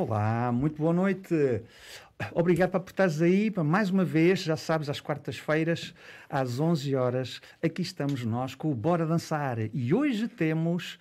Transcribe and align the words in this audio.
Olá, 0.00 0.52
muito 0.52 0.80
boa 0.80 0.92
noite. 0.92 1.34
Obrigado 2.32 2.70
por 2.70 2.88
estares 2.88 3.20
aí 3.20 3.50
para 3.50 3.64
mais 3.64 3.90
uma 3.90 4.04
vez, 4.04 4.38
já 4.44 4.56
sabes, 4.56 4.88
às 4.88 5.00
quartas-feiras, 5.00 5.92
às 6.30 6.60
11 6.60 6.94
horas, 6.94 7.40
aqui 7.60 7.82
estamos 7.82 8.24
nós 8.24 8.54
com 8.54 8.70
o 8.70 8.76
Bora 8.76 9.04
Dançar. 9.04 9.58
E 9.74 9.92
hoje 9.92 10.28
temos 10.28 11.00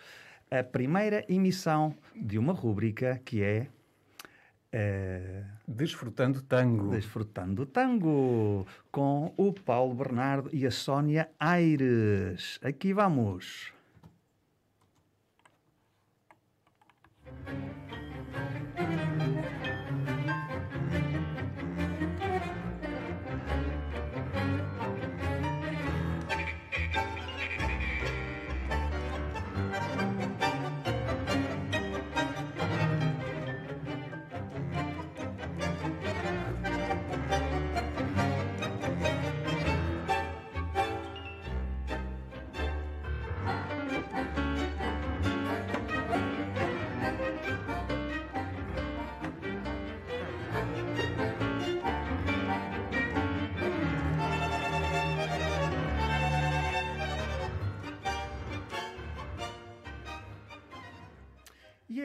a 0.50 0.64
primeira 0.64 1.24
emissão 1.30 1.94
de 2.16 2.40
uma 2.40 2.54
rúbrica 2.54 3.22
que 3.24 3.44
é 3.44 3.68
Uh, 4.74 5.46
Desfrutando 5.66 6.42
Tango. 6.42 6.90
Desfrutando 6.90 7.66
Tango, 7.66 8.68
com 8.92 9.34
o 9.38 9.54
Paulo 9.54 9.96
Bernardo 9.96 10.50
e 10.52 10.66
a 10.66 10.72
Sónia 10.72 11.30
Aires. 11.40 12.60
Aqui 12.62 12.94
vamos. 12.94 13.72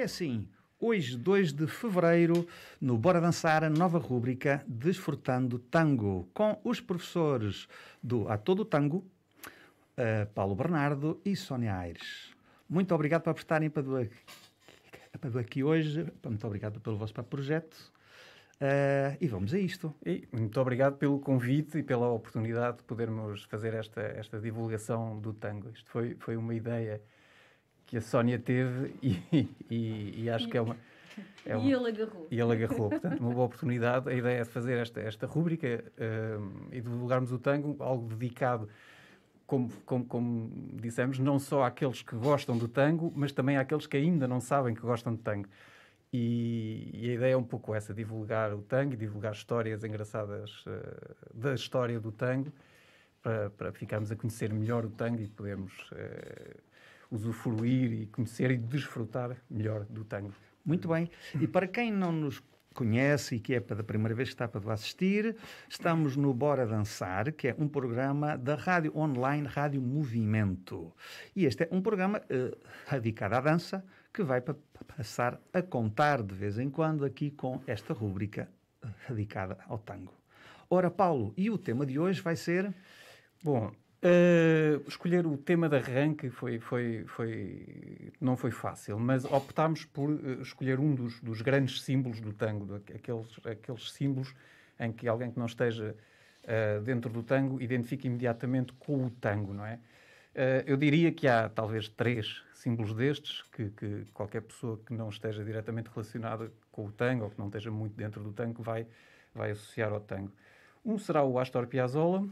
É 0.03 0.05
assim. 0.05 0.49
Hoje, 0.81 1.17
2 1.17 1.53
de 1.53 1.69
fevereiro, 1.69 2.45
no 2.81 2.99
Bora 2.99 3.21
Dançar, 3.21 3.63
a 3.63 3.71
nova 3.71 3.99
rúbrica 3.99 4.65
Desfrutando 4.67 5.61
Tango, 5.61 6.29
com 6.35 6.61
os 6.65 6.81
professores 6.81 7.69
do 8.03 8.29
A 8.29 8.37
Todo 8.37 8.65
Tango, 8.65 8.97
uh, 8.97 10.27
Paulo 10.35 10.57
Bernardo 10.57 11.21
e 11.25 11.37
Sónia 11.37 11.77
Aires. 11.77 12.35
Muito 12.69 12.93
obrigado 12.93 13.23
por 13.23 13.37
estarem 13.37 13.71
para 13.71 13.81
aqui 15.39 15.63
hoje. 15.63 16.05
Muito 16.25 16.45
obrigado 16.49 16.81
pelo 16.81 16.97
vosso 16.97 17.15
projeto. 17.23 17.77
Uh, 18.57 19.17
e 19.21 19.29
vamos 19.29 19.55
a 19.55 19.59
isto. 19.61 19.95
E 20.05 20.27
muito 20.33 20.61
obrigado 20.61 20.97
pelo 20.97 21.21
convite 21.21 21.79
e 21.79 21.83
pela 21.85 22.09
oportunidade 22.09 22.79
de 22.79 22.83
podermos 22.83 23.45
fazer 23.45 23.73
esta, 23.73 24.01
esta 24.01 24.41
divulgação 24.41 25.21
do 25.21 25.33
tango. 25.33 25.71
Isto 25.71 25.89
foi, 25.89 26.17
foi 26.19 26.37
uma 26.37 26.57
ideia 26.57 27.01
que 27.93 27.99
a 27.99 28.01
Sónia 28.01 28.39
teve 28.39 28.95
e, 29.03 29.51
e, 29.71 30.23
e 30.23 30.31
acho 30.31 30.49
que 30.49 30.57
é 30.57 30.63
uma. 30.63 30.79
É 31.45 31.55
uma, 31.55 31.69
e 31.69 31.75
ele 31.75 31.89
agarrou. 31.89 32.27
E 32.31 32.41
ele 32.41 32.53
agarrou. 32.55 32.89
Portanto, 32.89 33.21
uma 33.21 33.35
boa 33.35 33.45
oportunidade. 33.45 34.09
A 34.09 34.15
ideia 34.15 34.39
é 34.39 34.43
de 34.45 34.49
fazer 34.49 34.79
esta, 34.79 34.99
esta 34.99 35.27
rúbrica 35.27 35.85
uh, 35.99 36.69
e 36.73 36.81
divulgarmos 36.81 37.31
o 37.33 37.39
tango, 37.39 37.77
algo 37.83 38.09
dedicado, 38.09 38.67
como, 39.47 39.71
como, 39.85 40.07
como 40.07 40.51
dissemos, 40.81 41.19
não 41.19 41.39
só 41.39 41.65
àqueles 41.65 42.01
que 42.01 42.17
gostam 42.17 42.57
do 42.57 42.67
tango, 42.67 43.13
mas 43.15 43.31
também 43.31 43.59
àqueles 43.59 43.87
que 43.87 43.99
ainda 43.99 44.27
não 44.27 44.41
sabem 44.41 44.75
que 44.75 44.81
gostam 44.81 45.15
de 45.15 45.21
tango. 45.21 45.47
E, 46.11 46.89
e 46.95 47.11
a 47.11 47.13
ideia 47.13 47.33
é 47.35 47.37
um 47.37 47.45
pouco 47.45 47.75
essa: 47.75 47.93
divulgar 47.93 48.55
o 48.55 48.63
tango, 48.63 48.97
divulgar 48.97 49.35
histórias 49.35 49.85
engraçadas 49.85 50.65
uh, 50.65 51.39
da 51.39 51.53
história 51.53 52.01
do 52.01 52.11
tango, 52.11 52.51
para, 53.21 53.51
para 53.51 53.71
ficarmos 53.71 54.11
a 54.11 54.17
conhecer 54.17 54.51
melhor 54.51 54.87
o 54.87 54.91
tango 54.91 55.21
e 55.21 55.29
podermos. 55.29 55.75
Uh, 55.91 56.72
usufruir 57.13 57.93
e 57.93 58.07
conhecer 58.07 58.51
e 58.51 58.57
desfrutar 58.57 59.37
melhor 59.51 59.85
do 59.85 60.03
tango. 60.03 60.33
Muito 60.65 60.89
bem. 60.89 61.11
E 61.39 61.47
para 61.47 61.69
quem 61.69 61.93
não 61.93 62.11
nos 62.11 62.43
conhece 62.73 63.37
e 63.37 63.41
que 63.41 63.55
é 63.55 63.61
pela 63.61 63.83
primeira 63.83 64.15
vez 64.15 64.31
que 64.31 64.35
está 64.35 64.49
para 64.49 64.73
assistir, 64.73 65.37
estamos 65.69 66.17
no 66.17 66.33
Bora 66.33 66.67
Dançar, 66.67 67.31
que 67.33 67.49
é 67.49 67.57
um 67.59 67.69
programa 67.69 68.37
da 68.39 68.55
rádio 68.55 68.97
online 68.97 69.47
Rádio 69.47 69.83
Movimento. 69.83 70.91
E 71.37 71.45
este 71.45 71.65
é 71.65 71.69
um 71.71 71.83
programa 71.83 72.19
uh, 72.19 72.59
dedicado 72.91 73.35
à 73.35 73.41
dança 73.41 73.85
que 74.13 74.23
vai 74.23 74.41
passar 74.41 75.39
a 75.53 75.61
contar 75.61 76.23
de 76.23 76.35
vez 76.35 76.59
em 76.59 76.71
quando 76.71 77.05
aqui 77.05 77.31
com 77.31 77.61
esta 77.67 77.93
rúbrica 77.93 78.49
uh, 78.83 78.89
dedicada 79.11 79.59
ao 79.69 79.79
tango. 79.79 80.15
Ora, 80.71 80.91
Paulo, 80.91 81.35
e 81.37 81.51
o 81.51 81.59
tema 81.59 81.85
de 81.85 81.99
hoje 81.99 82.23
vai 82.23 82.37
ser? 82.37 82.73
Bom, 83.45 83.71
Uh, 84.05 84.83
escolher 84.89 85.25
o 85.29 85.37
tema 85.37 85.69
de 85.69 85.77
arranque 85.77 86.29
foi, 86.29 86.59
foi, 86.59 87.05
foi, 87.07 88.13
não 88.21 88.37
foi 88.37 88.51
fácil, 88.51 88.99
mas 88.99 89.25
optámos 89.25 89.85
por 89.85 90.11
uh, 90.11 90.43
escolher 90.43 90.81
um 90.81 90.93
dos, 90.93 91.21
dos, 91.21 91.41
grandes 91.41 91.83
símbolos 91.83 92.21
do 92.21 92.33
tango, 92.33 92.75
aqueles, 92.75 93.29
aqueles 93.47 93.93
símbolos 93.93 94.35
em 94.81 94.91
que 94.91 95.07
alguém 95.07 95.31
que 95.31 95.39
não 95.39 95.47
esteja 95.47 95.95
uh, 96.43 96.83
dentro 96.83 97.13
do 97.13 97.23
tango 97.23 97.63
identifica 97.63 98.09
imediatamente 98.09 98.73
com 98.73 99.07
o 99.07 99.11
tango, 99.11 99.55
não 99.55 99.65
é? 99.65 99.79
eu 100.65 100.79
diria 100.79 101.13
que 101.13 101.29
há 101.29 101.47
talvez 101.47 101.91
três 101.91 102.43
símbolos 102.55 102.95
destes 102.95 103.43
que, 103.53 103.69
que, 103.69 104.07
qualquer 104.15 104.41
pessoa 104.41 104.81
que 104.87 104.95
não 104.95 105.11
esteja 105.11 105.45
diretamente 105.45 105.91
relacionada 105.91 106.51
com 106.71 106.87
o 106.87 106.91
tango 106.91 107.25
ou 107.25 107.31
que 107.31 107.39
não 107.39 107.49
esteja 107.49 107.71
muito 107.71 107.95
dentro 107.95 108.23
do 108.23 108.33
tango 108.33 108.63
vai, 108.63 108.87
vai 109.35 109.51
associar 109.51 109.93
ao 109.93 110.01
tango. 110.01 110.33
Um 110.83 110.99
será 110.99 111.23
o 111.23 111.39
Astor 111.39 111.67
Piazzolla, 111.67 112.27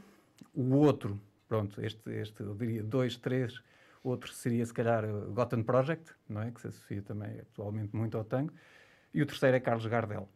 o 0.55 0.75
outro 0.77 1.21
pronto, 1.51 1.85
este, 1.85 2.09
este 2.13 2.43
eu 2.43 2.55
diria 2.55 2.81
dois, 2.81 3.17
três, 3.17 3.61
outro 4.05 4.33
seria 4.33 4.65
se 4.65 4.73
calhar 4.73 5.05
o 5.05 5.33
Gotham 5.33 5.65
Project, 5.65 6.15
não 6.29 6.43
é? 6.43 6.53
Que 6.53 6.61
se 6.61 6.69
associa 6.69 7.03
também 7.03 7.41
atualmente 7.41 7.95
muito 7.95 8.17
ao 8.17 8.23
tango, 8.23 8.53
e 9.13 9.21
o 9.21 9.27
terceiro 9.27 9.57
é 9.57 9.61
Carlos 9.61 9.85
Gardel, 9.87 10.29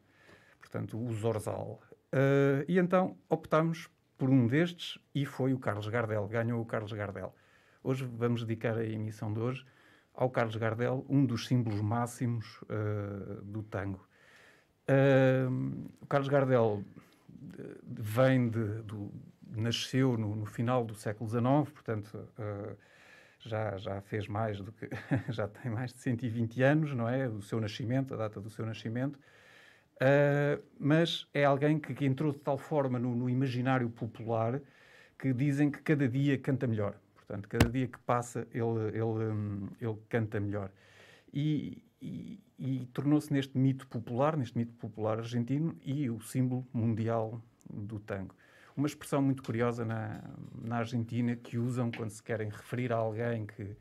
portanto, 0.58 1.00
o 1.00 1.12
Zorzal. 1.12 1.80
Uh, 2.12 2.66
e 2.66 2.80
então 2.80 3.16
optámos 3.28 3.88
por 4.19 4.28
um 4.28 4.48
destes 4.48 4.98
e 5.14 5.25
foi 5.25 5.54
o 5.54 5.58
Carlos 5.58 5.86
Gardel, 5.86 6.26
ganhou 6.26 6.60
o 6.60 6.66
Carlos 6.66 6.92
Gardel. 6.92 7.32
Hoje 7.81 8.04
vamos 8.04 8.44
dedicar 8.44 8.76
a 8.76 8.84
emissão 8.84 9.32
de 9.32 9.38
hoje 9.38 9.64
ao 10.14 10.28
Carlos 10.31 10.56
Gardel, 10.56 11.06
um 11.08 11.25
dos 11.25 11.46
símbolos 11.46 11.81
máximos 11.81 12.60
uh, 12.62 13.41
do 13.44 13.62
tango. 13.62 14.04
Uh, 14.88 15.88
o 16.00 16.06
Carlos 16.06 16.28
Gardel 16.28 16.82
vem 17.86 18.48
de, 18.48 18.82
do, 18.82 19.12
nasceu 19.60 20.16
no, 20.16 20.34
no, 20.34 20.47
final 20.47 20.84
do 20.84 20.94
século 20.94 21.28
XIX, 21.28 21.72
portanto 21.72 22.28
uh, 22.38 22.76
já, 23.41 23.76
já 23.76 24.00
fez 24.03 24.26
mais 24.26 24.60
do 24.60 24.72
que 24.72 24.88
já 25.32 25.48
tem 25.48 25.70
mais 25.70 25.92
de 25.92 26.00
120 26.00 26.62
anos, 26.62 26.94
não 26.94 27.09
é? 27.09 27.28
O 27.28 27.42
seu 27.42 27.60
nascimento, 27.60 28.14
a 28.14 28.16
data 28.16 28.41
do 28.41 28.50
seu 28.50 28.64
nascimento. 28.64 29.19
Uh, 29.97 30.62
mas 30.78 31.28
é 31.32 31.44
alguém 31.44 31.78
que, 31.78 31.94
que, 31.94 32.04
entrou 32.04 32.32
de 32.32 32.38
tal 32.38 32.59
forma 32.59 32.98
no, 32.98 33.14
no, 33.14 33.31
imaginário 33.31 33.88
popular 33.88 34.60
que 35.19 35.32
dizem 35.32 35.70
que 35.70 35.81
cada 35.82 36.09
dia 36.09 36.37
canta 36.37 36.66
melhor. 36.66 36.97
Portanto, 37.14 37.48
cada 37.48 37.69
dia 37.70 37.87
que 37.87 37.98
passa 38.00 38.47
ele, 38.53 38.88
ele, 38.88 39.03
um, 39.03 39.69
ele 39.81 39.97
canta 40.09 40.41
melhor. 40.41 40.70
E, 41.32 41.82
e, 42.03 42.41
e 42.59 42.87
tornou-se 42.93 43.32
neste 43.32 43.56
mito 43.56 43.87
popular, 43.87 44.37
neste 44.37 44.59
mito 44.59 44.75
popular 44.75 45.19
argentino 45.19 45.76
e 45.84 46.10
o 46.10 46.20
símbolo 46.20 46.66
mundial 46.72 47.41
do 47.70 47.98
tango 48.00 48.34
uma 48.76 48.86
expressão 48.86 49.22
muito 49.22 49.42
curiosa 49.42 49.84
na, 49.84 50.20
na 50.62 50.78
Argentina 50.78 51.36
que 51.36 51.58
usam 51.58 51.90
quando 51.90 52.10
se 52.10 52.22
querem 52.22 52.48
referir 52.48 52.92
a 52.92 52.96
alguém 52.96 53.46
que, 53.46 53.76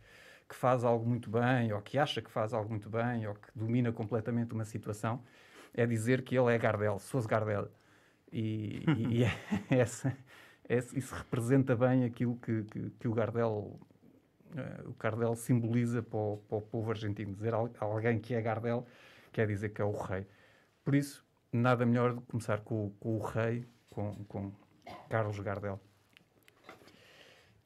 que 0.47 0.55
faz 0.55 0.83
algo 0.83 1.07
muito 1.07 1.29
bem, 1.29 1.73
ou 1.73 1.81
que 1.81 1.97
acha 1.97 2.21
que 2.21 2.29
faz 2.29 2.53
algo 2.53 2.69
muito 2.69 2.89
bem, 2.89 3.27
ou 3.27 3.33
que 3.35 3.47
domina 3.55 3.91
completamente 3.91 4.53
uma 4.53 4.65
situação, 4.65 5.23
é 5.73 5.85
dizer 5.85 6.21
que 6.23 6.37
ele 6.37 6.53
é 6.53 6.57
Gardel, 6.57 6.99
Sousa 6.99 7.27
Gardel. 7.27 7.69
E, 8.31 8.83
e 8.97 9.23
é, 9.23 9.31
isso 10.95 11.15
representa 11.15 11.75
bem 11.75 12.03
aquilo 12.03 12.35
que, 12.37 12.63
que, 12.63 12.89
que 12.91 13.07
o 13.07 13.13
Gardel 13.13 13.79
uh, 14.53 14.89
o 14.89 14.93
Gardel 14.93 15.35
simboliza 15.35 16.01
para 16.01 16.17
o, 16.17 16.37
para 16.47 16.57
o 16.57 16.61
povo 16.61 16.91
argentino. 16.91 17.33
Dizer 17.33 17.53
alguém 17.53 18.19
que 18.19 18.33
é 18.33 18.41
Gardel 18.41 18.85
quer 19.31 19.47
dizer 19.47 19.69
que 19.69 19.81
é 19.81 19.85
o 19.85 19.91
rei. 19.91 20.25
Por 20.83 20.95
isso, 20.95 21.25
nada 21.51 21.85
melhor 21.85 22.13
do 22.13 22.21
que 22.21 22.27
começar 22.27 22.61
com, 22.61 22.91
com 22.99 23.17
o 23.17 23.19
rei, 23.19 23.65
com, 23.89 24.13
com, 24.25 24.51
Carlos 25.09 25.39
Gardel. 25.39 25.79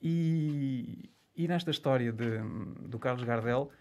E, 0.01 1.09
e 1.35 1.47
nesta 1.47 1.71
história 1.71 2.11
de, 2.11 2.39
do 2.87 2.99
Carlos 2.99 3.23
Gardel, 3.23 3.71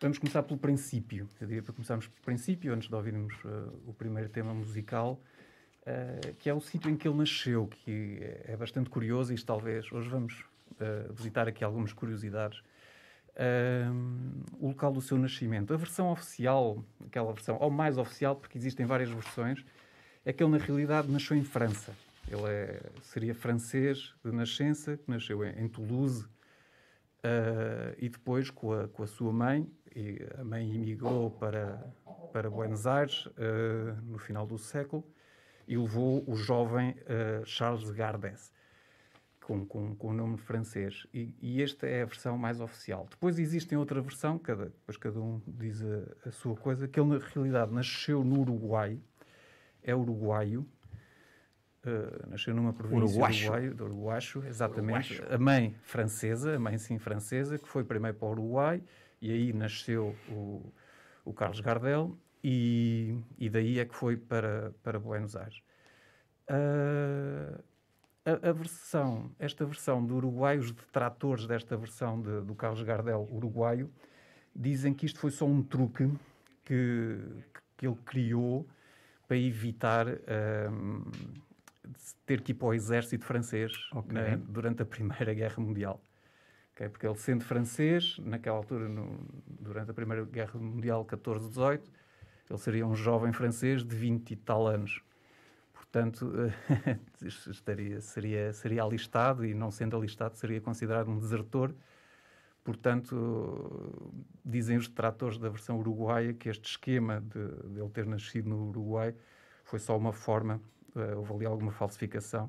vamos 0.00 0.18
começar 0.18 0.42
pelo 0.42 0.58
princípio. 0.58 1.28
Eu 1.40 1.46
diria 1.46 1.62
para 1.62 1.72
começarmos 1.72 2.06
pelo 2.06 2.22
princípio, 2.22 2.72
antes 2.72 2.88
de 2.88 2.94
ouvirmos 2.94 3.34
uh, 3.44 3.72
o 3.86 3.92
primeiro 3.92 4.28
tema 4.28 4.54
musical, 4.54 5.20
uh, 5.82 6.34
que 6.34 6.48
é 6.48 6.54
o 6.54 6.60
sítio 6.60 6.90
em 6.90 6.96
que 6.96 7.08
ele 7.08 7.16
nasceu, 7.16 7.66
que 7.66 8.18
é, 8.20 8.52
é 8.52 8.56
bastante 8.56 8.90
curioso 8.90 9.32
e 9.32 9.42
talvez 9.42 9.90
hoje 9.90 10.08
vamos 10.08 10.44
uh, 10.72 11.12
visitar 11.12 11.48
aqui 11.48 11.64
algumas 11.64 11.92
curiosidades. 11.92 12.62
o 14.60 14.68
local 14.68 14.92
do 14.92 15.00
seu 15.00 15.18
nascimento. 15.18 15.74
A 15.74 15.76
versão 15.76 16.10
oficial 16.12 16.84
aquela 17.04 17.32
versão, 17.32 17.56
ou 17.60 17.70
mais 17.70 17.98
oficial, 17.98 18.36
porque 18.36 18.56
existem 18.56 18.86
várias 18.86 19.10
versões, 19.10 19.64
é 20.24 20.32
que 20.32 20.42
ele 20.42 20.52
na 20.52 20.58
realidade 20.58 21.10
nasceu 21.10 21.36
em 21.36 21.44
França. 21.44 21.92
Ele 22.28 22.48
é, 22.48 22.80
seria 23.02 23.34
francês 23.34 24.14
de 24.24 24.32
nascença, 24.32 24.98
nasceu 25.06 25.44
em, 25.44 25.64
em 25.64 25.68
Toulouse, 25.68 26.24
uh, 26.24 27.94
e 27.98 28.08
depois 28.08 28.50
com 28.50 28.72
a, 28.72 28.88
com 28.88 29.02
a 29.02 29.06
sua 29.06 29.32
mãe, 29.32 29.70
e 29.94 30.18
a 30.38 30.44
mãe 30.44 30.74
emigrou 30.74 31.30
para, 31.30 31.76
para 32.32 32.50
Buenos 32.50 32.86
Aires 32.86 33.26
uh, 33.26 34.00
no 34.04 34.18
final 34.18 34.46
do 34.46 34.58
século, 34.58 35.04
e 35.66 35.76
levou 35.76 36.24
o 36.26 36.34
jovem 36.36 36.90
uh, 36.90 37.44
Charles 37.44 37.90
Gardès 37.90 38.52
com, 39.44 39.64
com, 39.66 39.94
com 39.94 40.08
o 40.08 40.12
nome 40.12 40.38
francês. 40.38 41.06
E, 41.12 41.34
e, 41.40 41.62
esta 41.62 41.86
é 41.86 42.02
a 42.02 42.06
versão 42.06 42.36
mais 42.36 42.60
oficial. 42.60 43.06
Depois 43.10 43.38
existe 43.38 43.76
outra 43.76 44.00
versão, 44.00 44.38
cada, 44.38 44.66
depois 44.66 44.96
cada 44.96 45.20
um 45.20 45.40
diz 45.46 45.82
a, 45.82 46.28
a, 46.28 46.32
sua 46.32 46.56
coisa, 46.56 46.88
que 46.88 46.98
ele 46.98 47.10
na 47.10 47.18
realidade 47.18 47.72
nasceu 47.72 48.24
no 48.24 48.40
Uruguai, 48.40 48.98
é 49.82 49.94
uruguaio, 49.94 50.66
uh, 51.88 52.30
nasceu 52.30 52.54
numa 52.54 52.72
província 52.72 53.04
Uruguacho. 53.04 53.44
Uruguaio, 53.44 53.74
do 53.74 53.84
Uruguacho, 53.84 54.44
exatamente. 54.46 55.14
Uruguacho. 55.14 55.34
A 55.34 55.38
mãe 55.38 55.76
francesa, 55.82 56.56
a 56.56 56.58
mãe 56.58 56.78
sim 56.78 56.98
francesa, 56.98 57.58
que 57.58 57.68
foi 57.68 57.84
primeiro 57.84 58.16
para 58.16 58.28
o 58.28 58.30
Uruguai, 58.32 58.82
e 59.20 59.30
aí 59.30 59.52
nasceu 59.52 60.14
o, 60.28 60.72
o 61.24 61.32
Carlos 61.32 61.60
Gardel, 61.60 62.16
e, 62.42 63.18
e 63.38 63.48
daí 63.48 63.78
é 63.78 63.84
que 63.84 63.94
foi 63.94 64.16
para, 64.16 64.74
para 64.82 64.98
Buenos 64.98 65.34
Aires. 65.34 65.62
Uh, 66.50 67.62
a, 68.24 68.50
a, 68.50 68.52
versão, 68.52 69.30
esta 69.38 69.64
versão 69.64 70.04
do 70.04 70.16
Uruguai, 70.16 70.58
os 70.58 70.70
detratores 70.70 71.46
desta 71.46 71.76
versão 71.76 72.20
de, 72.20 72.42
do 72.42 72.54
Carlos 72.54 72.82
Gardel 72.82 73.28
uruguaio, 73.30 73.90
dizem 74.54 74.94
que 74.94 75.06
isto 75.06 75.18
foi 75.18 75.30
só 75.30 75.46
um 75.46 75.62
truque 75.62 76.10
que, 76.64 77.18
que 77.76 77.86
ele 77.86 77.96
criou 78.04 78.66
para 79.26 79.36
evitar 79.36 80.06
um, 80.08 81.10
ter 82.26 82.40
que 82.40 82.52
ir 82.52 82.54
para 82.54 82.68
o 82.68 82.74
exército 82.74 83.24
francês 83.24 83.72
okay. 83.92 84.12
né, 84.12 84.36
durante 84.36 84.82
a 84.82 84.86
Primeira 84.86 85.32
Guerra 85.34 85.62
Mundial. 85.62 86.00
Okay? 86.72 86.88
Porque 86.88 87.06
ele, 87.06 87.16
sendo 87.16 87.44
francês, 87.44 88.18
naquela 88.18 88.56
altura, 88.56 88.88
no, 88.88 89.18
durante 89.46 89.90
a 89.90 89.94
Primeira 89.94 90.24
Guerra 90.24 90.58
Mundial, 90.58 91.04
14-18, 91.04 91.82
ele 92.50 92.58
seria 92.58 92.86
um 92.86 92.94
jovem 92.94 93.32
francês 93.32 93.84
de 93.84 93.94
20 93.94 94.30
e 94.30 94.36
tal 94.36 94.66
anos 94.66 95.02
portanto, 95.94 96.32
estaria, 97.22 98.00
seria, 98.00 98.52
seria 98.52 98.82
alistado 98.82 99.44
e, 99.44 99.54
não 99.54 99.70
sendo 99.70 99.96
alistado, 99.96 100.36
seria 100.36 100.60
considerado 100.60 101.08
um 101.08 101.18
desertor. 101.18 101.72
Portanto, 102.64 104.24
dizem 104.44 104.76
os 104.76 104.88
detratores 104.88 105.38
da 105.38 105.48
versão 105.48 105.78
uruguaia 105.78 106.34
que 106.34 106.48
este 106.48 106.68
esquema 106.68 107.20
de, 107.20 107.72
de 107.72 107.80
ele 107.80 107.90
ter 107.90 108.06
nascido 108.06 108.48
no 108.48 108.70
Uruguai 108.70 109.14
foi 109.62 109.78
só 109.78 109.96
uma 109.96 110.12
forma, 110.12 110.60
uh, 110.94 111.18
houve 111.18 111.34
ali 111.34 111.46
alguma 111.46 111.72
falsificação 111.72 112.48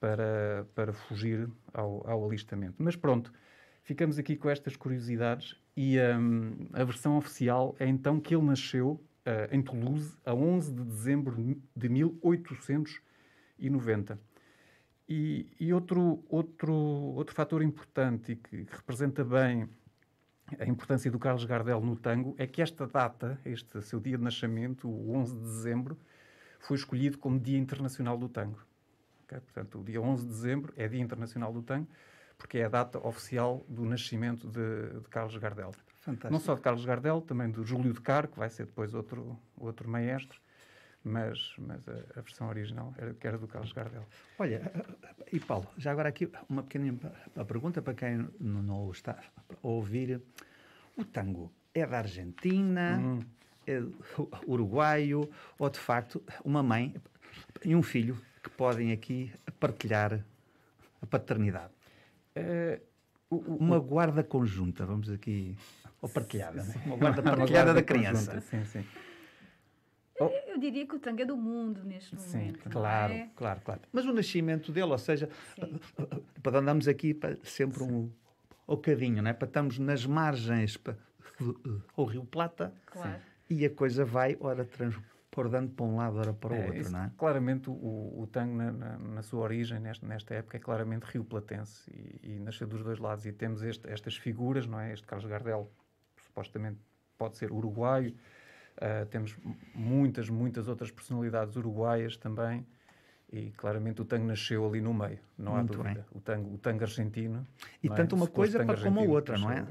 para, 0.00 0.66
para 0.74 0.92
fugir 0.92 1.48
ao, 1.72 2.04
ao 2.08 2.26
alistamento. 2.26 2.74
Mas 2.78 2.96
pronto, 2.96 3.32
ficamos 3.82 4.18
aqui 4.18 4.36
com 4.36 4.50
estas 4.50 4.76
curiosidades 4.76 5.56
e 5.76 5.98
um, 5.98 6.68
a 6.72 6.84
versão 6.84 7.16
oficial 7.16 7.74
é 7.78 7.86
então 7.86 8.20
que 8.20 8.34
ele 8.34 8.44
nasceu 8.44 9.00
uh, 9.26 9.48
em 9.50 9.62
Toulouse 9.62 10.16
a 10.24 10.34
11 10.34 10.74
de 10.74 10.84
dezembro 10.84 11.36
de 11.74 11.88
1890. 11.88 14.18
E, 15.06 15.52
e 15.60 15.70
outro, 15.72 16.24
outro, 16.28 16.72
outro 16.72 17.34
fator 17.34 17.62
importante 17.62 18.32
e 18.32 18.36
que, 18.36 18.64
que, 18.64 18.74
representa 18.74 19.22
bem 19.22 19.68
a 20.58 20.66
importância 20.66 21.10
do 21.10 21.18
Carlos 21.18 21.44
Gardel 21.44 21.78
no 21.80 21.96
tango 21.96 22.34
é 22.38 22.46
que 22.46 22.62
esta 22.62 22.86
data, 22.86 23.38
este 23.44 23.82
seu 23.82 24.00
dia 24.00 24.16
de 24.16 24.24
nascimento, 24.24 24.88
o 24.88 25.14
11 25.14 25.34
de 25.34 25.40
dezembro, 25.40 25.98
foi 26.64 26.76
escolhido 26.76 27.18
como 27.18 27.38
Dia 27.38 27.58
Internacional 27.58 28.16
do 28.16 28.28
Tango. 28.28 28.58
Okay? 29.24 29.38
Portanto, 29.40 29.80
o 29.80 29.84
dia 29.84 30.00
11 30.00 30.22
de 30.22 30.28
dezembro 30.28 30.72
é 30.76 30.88
Dia 30.88 31.00
Internacional 31.00 31.52
do 31.52 31.62
Tango, 31.62 31.88
porque 32.38 32.58
é 32.58 32.64
a 32.64 32.68
data 32.68 32.98
oficial 33.06 33.64
do 33.68 33.84
nascimento 33.84 34.48
de, 34.48 35.00
de 35.00 35.08
Carlos 35.08 35.36
Gardel. 35.36 35.72
Fantástico. 36.00 36.32
Não 36.32 36.40
só 36.40 36.54
de 36.54 36.60
Carlos 36.62 36.84
Gardel, 36.84 37.20
também 37.20 37.50
do 37.50 37.64
Júlio 37.64 37.92
de 37.92 38.00
Caro, 38.00 38.28
que 38.28 38.38
vai 38.38 38.48
ser 38.48 38.66
depois 38.66 38.94
outro, 38.94 39.38
outro 39.56 39.88
maestro, 39.88 40.40
mas, 41.02 41.54
mas 41.58 41.86
a, 41.86 41.92
a 42.16 42.20
versão 42.22 42.48
original 42.48 42.94
era, 42.96 43.14
era 43.20 43.38
do 43.38 43.46
Carlos 43.46 43.72
Gardel. 43.72 44.06
Olha, 44.38 44.72
e 45.30 45.38
Paulo, 45.38 45.68
já 45.76 45.92
agora 45.92 46.08
aqui 46.08 46.30
uma 46.48 46.62
pequena 46.62 46.98
pergunta 47.46 47.82
para 47.82 47.94
quem 47.94 48.28
não 48.40 48.90
está 48.90 49.22
a 49.62 49.66
ouvir. 49.68 50.20
O 50.96 51.04
tango 51.04 51.52
é 51.74 51.86
da 51.86 51.98
Argentina, 51.98 52.98
hum. 52.98 53.20
É 53.66 53.82
uruguaio, 54.46 55.28
ou 55.58 55.70
de 55.70 55.78
facto 55.78 56.22
uma 56.44 56.62
mãe 56.62 56.94
e 57.64 57.74
um 57.74 57.82
filho 57.82 58.16
que 58.42 58.50
podem 58.50 58.92
aqui 58.92 59.32
partilhar 59.58 60.24
a 61.00 61.06
paternidade? 61.06 61.72
É, 62.34 62.80
o, 63.30 63.36
o, 63.36 63.56
uma 63.56 63.78
guarda 63.78 64.22
conjunta, 64.22 64.84
vamos 64.84 65.10
aqui 65.10 65.56
ou 66.04 66.08
partilhada, 66.10 66.62
sim, 66.62 66.78
Uma 66.84 66.96
guarda 66.96 67.22
partilhada 67.22 67.72
da 67.72 67.82
criança. 67.82 68.38
Sim, 68.42 68.62
sim. 68.66 68.84
Eu, 70.16 70.28
eu, 70.48 70.58
diria 70.58 70.86
que 70.86 70.94
o 70.94 70.98
tango 70.98 71.22
é 71.22 71.24
do 71.24 71.34
mundo 71.34 71.82
neste 71.82 72.14
sim, 72.20 72.38
momento. 72.38 72.68
Claro, 72.68 73.12
é? 73.14 73.30
claro, 73.34 73.60
claro. 73.64 73.80
Mas 73.90 74.04
o 74.04 74.12
nascimento 74.12 74.70
dele, 74.70 74.92
ou 74.92 74.98
seja, 74.98 75.30
para 76.42 76.58
andamos 76.58 76.86
aqui 76.86 77.14
para 77.14 77.36
sempre 77.42 77.78
sim. 77.78 77.90
um 77.90 78.10
bocadinho, 78.66 79.22
não 79.22 79.30
é? 79.30 79.32
Para 79.32 79.48
estamos 79.48 79.78
nas 79.78 80.04
margens 80.04 80.76
para, 80.76 80.96
ao 81.96 82.04
Rio 82.04 82.24
Plata 82.26 82.72
claro. 82.84 83.20
E 83.48 83.64
a 83.64 83.70
coisa 83.70 84.04
vai, 84.04 84.36
ora, 84.40 84.64
transbordando 84.64 85.70
para 85.72 85.84
um 85.84 85.96
lado, 85.96 86.16
ora 86.16 86.32
para 86.32 86.52
o 86.52 86.56
é, 86.56 86.66
outro, 86.66 86.90
não 86.90 87.04
é? 87.04 87.10
Claramente 87.16 87.68
o, 87.68 87.72
o 87.72 88.28
tango, 88.30 88.56
na, 88.56 88.72
na, 88.72 88.98
na, 88.98 89.22
sua 89.22 89.40
origem, 89.40 89.78
nesta, 89.80 90.06
nesta 90.06 90.34
época, 90.34 90.56
é 90.56 90.60
claramente 90.60 91.04
rio 91.04 91.24
platense 91.24 91.90
e, 91.90 92.34
e 92.34 92.38
nasceu 92.40 92.66
dos 92.66 92.82
dois 92.82 92.98
lados. 92.98 93.26
E 93.26 93.32
temos 93.32 93.62
este, 93.62 93.88
estas 93.90 94.16
figuras, 94.16 94.66
não 94.66 94.80
é? 94.80 94.92
Este 94.92 95.06
Carlos 95.06 95.28
Gardel 95.28 95.70
supostamente 96.26 96.78
pode 97.18 97.36
ser 97.36 97.52
uruguaio. 97.52 98.14
Uh, 98.76 99.06
temos 99.06 99.36
muitas, 99.74 100.28
muitas 100.28 100.66
outras 100.66 100.90
personalidades 100.90 101.56
uruguaias 101.56 102.16
também. 102.16 102.66
E 103.32 103.50
claramente 103.52 104.00
o 104.00 104.04
tango 104.04 104.26
nasceu 104.26 104.64
ali 104.64 104.80
no 104.80 104.94
meio, 104.94 105.18
não 105.36 105.54
Muito 105.54 105.72
há 105.72 105.76
dúvida. 105.76 105.94
Bem. 105.94 106.04
O 106.12 106.20
tango, 106.20 106.54
o 106.54 106.58
tango 106.58 106.84
argentino. 106.84 107.44
E 107.82 107.88
é? 107.88 107.94
tanto 107.94 108.14
uma 108.14 108.28
coisa 108.28 108.64
para 108.64 108.80
como 108.80 109.00
a 109.00 109.02
outra, 109.02 109.36
não 109.36 109.50
é? 109.50 109.66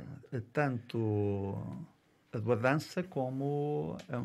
Tanto 0.52 1.56
a 2.33 2.39
da 2.39 2.56
dança 2.56 3.03
como 3.03 3.95
a 4.09 4.23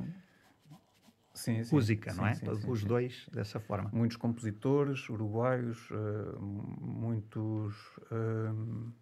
sim, 1.34 1.62
sim, 1.62 1.74
música, 1.74 2.10
sim, 2.10 2.16
não 2.16 2.26
é? 2.26 2.32
Os 2.66 2.82
dois 2.82 3.28
dessa 3.32 3.60
forma. 3.60 3.90
Muitos 3.92 4.16
compositores 4.16 5.08
uruguaios, 5.08 5.90
uh, 5.90 6.40
muitos. 6.40 7.74
Uh, 8.10 8.92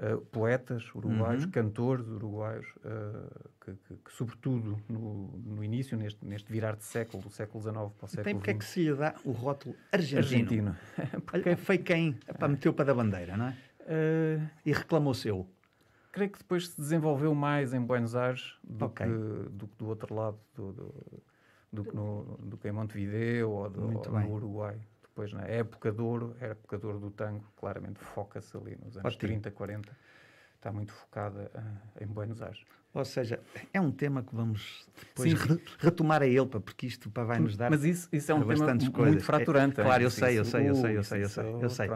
uh, 0.00 0.20
poetas 0.32 0.94
uruguaios, 0.94 1.44
uhum. 1.44 1.50
cantores 1.50 2.06
uruguaios, 2.06 2.66
que, 3.60 3.72
que, 3.72 3.94
que, 3.96 4.12
sobretudo 4.12 4.80
no, 4.88 5.38
no 5.38 5.64
início, 5.64 5.96
neste, 5.98 6.24
neste 6.24 6.50
virar 6.50 6.76
de 6.76 6.84
século, 6.84 7.22
do 7.22 7.30
século 7.30 7.62
XIX 7.62 7.74
para 7.74 8.04
o 8.04 8.08
século 8.08 8.24
Tem 8.24 8.34
porque 8.34 8.50
XX. 8.52 8.56
é 8.56 8.58
que 8.58 8.64
se 8.64 8.84
lhe 8.84 8.94
dá 8.94 9.14
o 9.24 9.32
rótulo 9.32 9.76
argentino? 9.92 10.24
Argentino. 10.24 11.22
porque 11.26 11.56
foi 11.56 11.78
quem 11.78 12.12
para 12.38 12.48
meteu 12.48 12.72
para 12.72 12.86
da 12.86 12.94
bandeira, 12.94 13.36
não 13.36 13.46
é? 13.46 13.56
E 14.64 14.72
reclamou 14.72 15.12
seu. 15.12 15.46
Creio 16.12 16.30
que 16.30 16.38
depois 16.38 16.68
se 16.68 16.76
desenvolveu 16.76 17.34
mais 17.34 17.72
em 17.72 17.80
Buenos 17.80 18.16
Aires 18.16 18.58
do, 18.64 18.86
okay. 18.86 19.06
que, 19.06 19.12
do, 19.50 19.70
do 19.78 19.86
outro 19.86 20.14
lado, 20.14 20.38
do, 20.54 20.72
do, 20.72 20.94
do, 21.72 21.84
que, 21.84 21.94
no, 21.94 22.38
do 22.42 22.56
que 22.56 22.68
em 22.68 22.72
Montevideo 22.72 23.50
ou, 23.50 23.70
do, 23.70 23.82
ou 23.82 24.20
no 24.20 24.32
Uruguai 24.32 24.80
depois 25.20 25.32
na 25.32 25.42
época 25.42 25.92
de 25.92 26.00
ouro, 26.00 26.34
a 26.40 26.46
época 26.46 26.78
de 26.78 26.86
ouro 26.86 26.98
do 26.98 27.10
tango, 27.10 27.44
claramente 27.56 27.98
foca-se 27.98 28.56
ali 28.56 28.76
nos 28.82 28.96
anos 28.96 29.14
Ótimo. 29.14 29.28
30, 29.28 29.50
40, 29.50 29.96
está 30.56 30.72
muito 30.72 30.92
focada 30.92 31.50
uh, 31.54 32.02
em 32.02 32.06
Buenos 32.06 32.40
Aires. 32.40 32.64
Ou 32.92 33.04
seja, 33.04 33.38
é 33.72 33.80
um 33.80 33.92
tema 33.92 34.22
que 34.22 34.34
vamos 34.34 34.88
depois 34.98 35.30
Sim. 35.30 35.60
retomar 35.78 36.22
a 36.22 36.26
ele, 36.26 36.46
porque 36.46 36.86
isto 36.86 37.08
para 37.10 37.24
vai 37.24 37.38
nos 37.38 37.56
dar 37.56 37.70
Mas 37.70 37.84
isso, 37.84 38.08
isso 38.12 38.32
é 38.32 38.34
um 38.34 38.40
tema 38.40 38.66
coisas. 38.66 38.88
muito 38.92 39.24
fraturante. 39.24 39.80
É, 39.80 39.84
claro, 39.84 40.02
eu 40.02 40.10
sei, 40.10 40.38
eu 40.38 40.44
sei, 40.44 40.68
eu 40.68 40.74
sei, 40.74 40.96
eu 40.96 41.04
sei, 41.04 41.22
eu 41.22 41.28
sei, 41.28 41.44
eu 41.60 41.70
sei. 41.70 41.88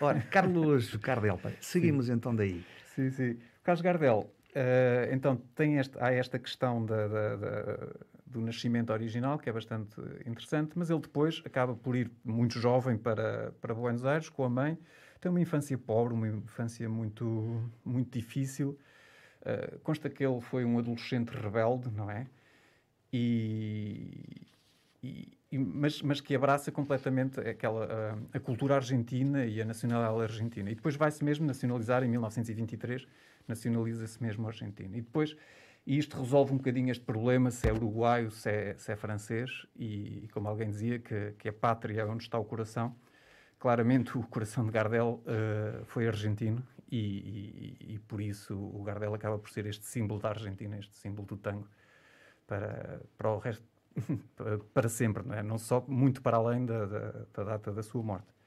Ora, 0.00 0.20
Carlos 0.22 0.96
Gardel, 0.96 1.38
seguimos 1.60 2.06
Sim. 2.06 2.14
então 2.14 2.34
daí. 2.34 2.64
Sim, 2.94 3.10
sim. 3.10 3.38
Carlos 3.62 3.82
Gardel, 3.82 4.18
uh, 4.18 5.12
então 5.12 5.36
tem 5.54 5.78
este, 5.78 5.98
há 5.98 6.12
esta 6.12 6.38
questão 6.38 6.84
da, 6.84 7.06
da, 7.08 7.36
da 7.36 7.88
do 8.30 8.40
nascimento 8.40 8.90
original, 8.92 9.38
que 9.38 9.48
é 9.48 9.52
bastante 9.52 10.00
interessante, 10.24 10.72
mas 10.76 10.88
ele 10.88 11.00
depois 11.00 11.42
acaba 11.44 11.74
por 11.74 11.96
ir 11.96 12.10
muito 12.24 12.60
jovem 12.60 12.96
para, 12.96 13.52
para 13.60 13.74
Buenos 13.74 14.04
Aires 14.04 14.28
com 14.28 14.44
a 14.44 14.48
mãe. 14.48 14.78
Tem 15.20 15.28
uma 15.28 15.40
infância 15.40 15.76
pobre, 15.76 16.14
uma 16.14 16.28
infância 16.28 16.88
muito, 16.88 17.70
muito 17.84 18.16
difícil. 18.16 18.78
Uh, 19.42 19.78
consta 19.80 20.08
que 20.08 20.24
ele 20.24 20.40
foi 20.40 20.64
um 20.64 20.78
adolescente 20.78 21.30
rebelde, 21.30 21.90
não 21.90 22.10
é? 22.10 22.26
E, 23.12 24.46
e, 25.02 25.36
mas, 25.52 26.00
mas, 26.00 26.20
que 26.20 26.34
abraça 26.34 26.70
completamente 26.70 27.40
aquela, 27.40 28.16
a, 28.32 28.36
a, 28.36 28.40
cultura 28.40 28.76
argentina 28.76 29.44
e 29.44 29.60
a 29.60 29.64
nacionalidade 29.64 30.22
argentina. 30.22 30.70
E 30.70 30.74
depois 30.76 30.94
vai-se 30.94 31.24
mesmo 31.24 31.44
nacionalizar 31.44 32.04
em 32.04 32.08
1923 32.08 33.06
nacionaliza-se 33.50 34.22
mesmo 34.22 34.46
argentino. 34.46 34.96
E 34.96 35.00
depois, 35.02 35.36
isto 35.86 36.18
resolve 36.18 36.52
um 36.52 36.56
bocadinho 36.56 36.90
este 36.90 37.04
problema, 37.04 37.50
se 37.50 37.68
é 37.68 37.72
uruguaio, 37.72 38.30
se 38.30 38.48
é, 38.48 38.74
se 38.78 38.92
é 38.92 38.96
francês, 38.96 39.66
e, 39.76 40.28
como 40.32 40.48
alguém 40.48 40.70
dizia, 40.70 40.98
que, 40.98 41.34
que 41.38 41.48
a 41.48 41.52
pátria 41.52 42.00
é 42.00 42.04
onde 42.04 42.22
está 42.22 42.38
o 42.38 42.44
coração. 42.44 42.94
Claramente 43.58 44.16
o 44.16 44.22
coração 44.22 44.64
de 44.64 44.70
Gardel 44.70 45.22
uh, 45.26 45.84
foi 45.84 46.08
argentino 46.08 46.66
e, 46.90 47.76
e, 47.78 47.94
e, 47.94 47.98
por 47.98 48.20
isso 48.20 48.56
o 48.56 48.82
Gardel 48.82 49.14
acaba 49.14 49.38
por 49.38 49.50
ser 49.50 49.66
este 49.66 49.84
símbolo 49.84 50.18
da 50.18 50.30
Argentina, 50.30 50.78
este 50.78 50.96
símbolo 50.96 51.26
do 51.26 51.36
tango 51.36 51.68
para, 52.46 53.02
para 53.18 53.30
o 53.30 53.38
resto, 53.38 53.64
para 54.72 54.88
sempre, 54.88 55.22
não 55.22 55.34
é? 55.34 55.42
Não 55.42 55.58
só 55.58 55.84
muito 55.86 56.22
para 56.22 56.38
além 56.38 56.64
da, 56.64 56.86
da, 56.86 57.26
da 57.34 57.44
data 57.44 57.70
da 57.70 57.82
sua 57.82 58.02
morte. 58.02 58.39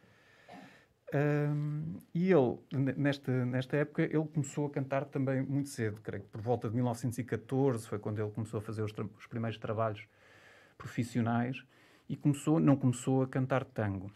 Um, 1.13 2.01
e 2.13 2.32
ele, 2.32 2.58
nesta, 2.98 3.46
nesta 3.46 3.77
época, 3.77 4.01
ele 4.01 4.25
começou 4.34 4.65
a 4.65 4.70
cantar 4.72 5.05
também 5.05 5.43
muito 5.43 5.70
cedo, 5.70 6.01
creio 6.01 6.24
que 6.24 6.29
por 6.29 6.41
volta 6.41 6.67
de 6.67 6.75
1914 6.75 7.88
foi 7.88 8.00
quando 8.00 8.20
ele 8.20 8.32
começou 8.32 8.58
a 8.58 8.62
fazer 8.62 8.82
os, 8.82 8.91
os 9.17 9.27
primeiros 9.27 9.60
trabalhos 9.60 10.08
profissionais 10.75 11.63
e 12.10 12.15
começou, 12.15 12.60
não 12.60 12.75
começou 12.75 13.22
a 13.22 13.27
cantar 13.27 13.63
tango. 13.63 14.12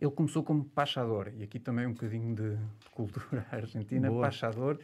Ele 0.00 0.10
começou 0.10 0.42
como 0.42 0.64
pachador, 0.64 1.32
e 1.36 1.44
aqui 1.44 1.60
também 1.60 1.86
um 1.86 1.92
bocadinho 1.92 2.34
de, 2.34 2.58
cultura 2.92 3.46
argentina, 3.52 4.10
Boa. 4.10 4.26
pachador, 4.26 4.78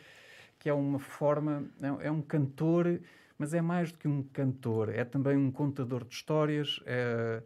que 0.58 0.68
é 0.68 0.72
uma 0.72 1.00
forma, 1.00 1.64
é, 1.80 2.06
é 2.06 2.10
um 2.10 2.22
cantor, 2.22 3.00
mas 3.36 3.54
é 3.54 3.60
mais 3.60 3.90
do 3.90 3.98
que 3.98 4.06
um 4.06 4.22
cantor, 4.22 4.88
é 4.88 5.04
também 5.04 5.36
um 5.36 5.50
contador 5.50 6.04
de 6.04 6.14
histórias, 6.14 6.80
é, 6.86 7.42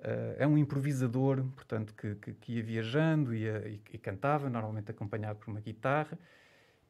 Uh, 0.00 0.34
é 0.38 0.46
um 0.46 0.56
improvisador, 0.56 1.44
portanto, 1.54 1.94
que, 1.94 2.14
que, 2.14 2.32
que 2.32 2.52
ia 2.54 2.62
viajando 2.62 3.34
ia, 3.34 3.68
e, 3.68 3.82
e, 3.92 3.98
cantava, 3.98 4.48
normalmente 4.48 4.90
acompanhado 4.90 5.38
por 5.38 5.50
uma 5.50 5.60
guitarra, 5.60 6.18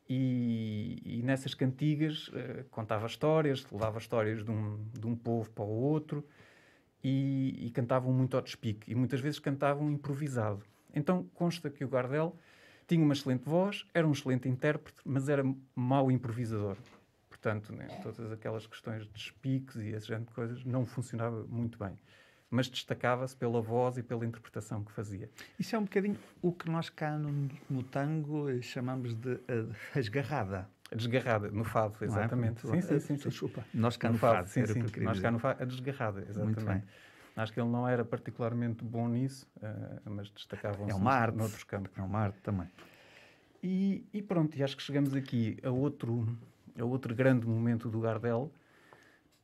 e, 0.09 1.03
e 1.05 1.23
nessas 1.25 1.53
cantigas 1.53 2.29
uh, 2.29 2.65
contava 2.71 3.09
histórias, 3.09 3.67
levava 3.73 3.99
histórias 3.99 4.45
de 4.45 4.51
um, 4.53 4.79
de 4.93 5.05
um 5.09 5.17
povo 5.17 5.51
para 5.51 5.65
o 5.65 5.69
outro, 5.69 6.25
e, 7.03 7.67
e 7.67 7.71
cantavam 7.73 8.13
muito 8.13 8.37
ao 8.37 8.43
despique, 8.43 8.93
e 8.93 8.95
muitas 8.95 9.19
vezes 9.19 9.41
cantavam 9.41 9.91
improvisado. 9.91 10.65
Então 10.95 11.25
consta 11.35 11.69
que 11.69 11.85
o 11.85 11.89
Gardel 11.89 12.37
tinha 12.87 13.03
uma 13.05 13.15
excelente 13.15 13.43
voz, 13.43 13.85
era 13.93 14.07
um 14.07 14.13
excelente 14.13 14.49
intérprete, 14.49 15.01
mas 15.05 15.29
era 15.29 15.43
mau 15.75 16.13
improvisador. 16.13 16.77
Portanto, 17.29 17.73
né, 17.73 17.89
todas 18.05 18.31
aquelas 18.31 18.69
questões 18.69 19.03
de 19.03 19.11
despiques 19.11 19.77
e 19.77 19.89
esse 19.89 20.07
género 20.07 20.27
de 20.27 20.35
coisas 20.35 20.65
não 20.65 20.87
funcionava 20.87 21.45
muito 21.49 21.77
bem 21.77 21.99
mas 22.51 22.69
destacava-se 22.69 23.37
pela 23.37 23.63
voz 23.63 23.97
e 23.97 24.03
pela 24.03 24.27
interpretação 24.27 24.83
que 24.83 24.91
fazia. 24.91 25.31
Isso 25.59 25.77
é 25.77 25.79
um 25.79 25.85
bocadinho 25.85 26.19
o 26.43 26.53
que 26.53 26.69
nós 26.69 26.91
cá 26.91 27.17
no, 27.17 27.49
no 27.69 27.83
tango 27.83 28.61
chamamos 28.61 29.15
de 29.15 29.35
uh, 29.35 29.75
esgarrada. 29.95 30.69
A 30.91 30.97
desgarrada, 30.97 31.49
no 31.53 31.63
fado, 31.63 31.95
é? 32.01 32.05
exatamente. 32.05 32.67
É? 32.67 32.71
Sim, 32.73 32.81
sim, 32.81 32.99
sim, 32.99 33.17
sim. 33.17 33.29
Desculpa. 33.29 33.65
Nós 33.73 33.97
cá 33.97 34.09
no, 34.09 34.15
no 34.15 34.19
fado, 34.19 34.49
fado 34.49 34.49
sim, 34.49 34.67
sim. 34.67 35.01
Nós 35.01 35.21
cá 35.21 35.31
no 35.31 35.39
fado, 35.39 35.63
a 35.63 35.65
desgarrada, 35.65 36.27
exatamente. 36.29 36.85
Acho 37.37 37.53
que 37.53 37.61
ele 37.61 37.71
não 37.71 37.89
era 37.89 38.05
particularmente 38.05 38.85
bom 38.85 39.09
nisso, 39.09 39.49
uh, 39.59 40.11
mas 40.11 40.29
destacava-se 40.31 40.91
é 40.91 40.95
uma 40.95 41.13
arte. 41.13 41.37
noutros 41.37 41.63
campos. 41.63 41.97
É 41.97 42.03
uma 42.03 42.19
arte 42.19 42.41
também. 42.41 42.69
E, 43.63 44.05
e, 44.13 44.21
pronto, 44.21 44.57
e 44.59 44.63
acho 44.65 44.77
que 44.77 44.83
chegamos 44.83 45.15
aqui 45.15 45.57
a 45.63 45.71
outro, 45.71 46.27
a 46.79 46.85
outro 46.85 47.15
grande 47.15 47.47
momento 47.47 47.89
do 47.89 48.01
Gardel, 48.01 48.51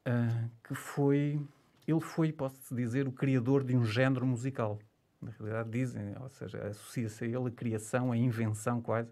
uh, 0.06 0.50
que 0.64 0.74
foi 0.74 1.40
ele 1.86 2.00
foi, 2.00 2.32
posso 2.32 2.74
dizer, 2.74 3.06
o 3.06 3.12
criador 3.12 3.62
de 3.62 3.76
um 3.76 3.84
género 3.84 4.26
musical. 4.26 4.78
Na 5.20 5.30
realidade, 5.30 5.70
dizem, 5.70 6.14
ou 6.20 6.28
seja, 6.28 6.66
associa-se 6.66 7.24
a 7.24 7.26
ele 7.26 7.48
a 7.48 7.50
criação, 7.50 8.12
a 8.12 8.16
invenção 8.16 8.80
quase, 8.80 9.10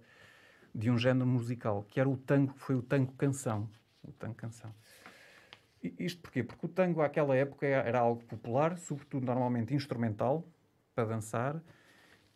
de 0.75 0.91
um 0.91 0.99
género 0.99 1.27
musical, 1.27 1.85
que 1.89 2.01
era 2.01 2.09
o 2.09 2.17
tango, 2.17 2.53
foi 2.57 2.75
o 2.75 2.83
tango 2.83 3.13
canção. 3.13 3.69
O 4.03 4.13
tango 4.13 4.35
canção. 4.35 4.75
Isto 5.99 6.21
porquê? 6.23 6.43
Porque 6.43 6.67
o 6.67 6.69
tango, 6.69 7.01
àquela 7.01 7.37
época, 7.37 7.67
era 7.67 8.01
algo 8.01 8.23
popular, 8.25 8.77
sobretudo 8.79 9.25
normalmente 9.25 9.75
instrumental, 9.75 10.47
para 10.95 11.05
dançar, 11.05 11.63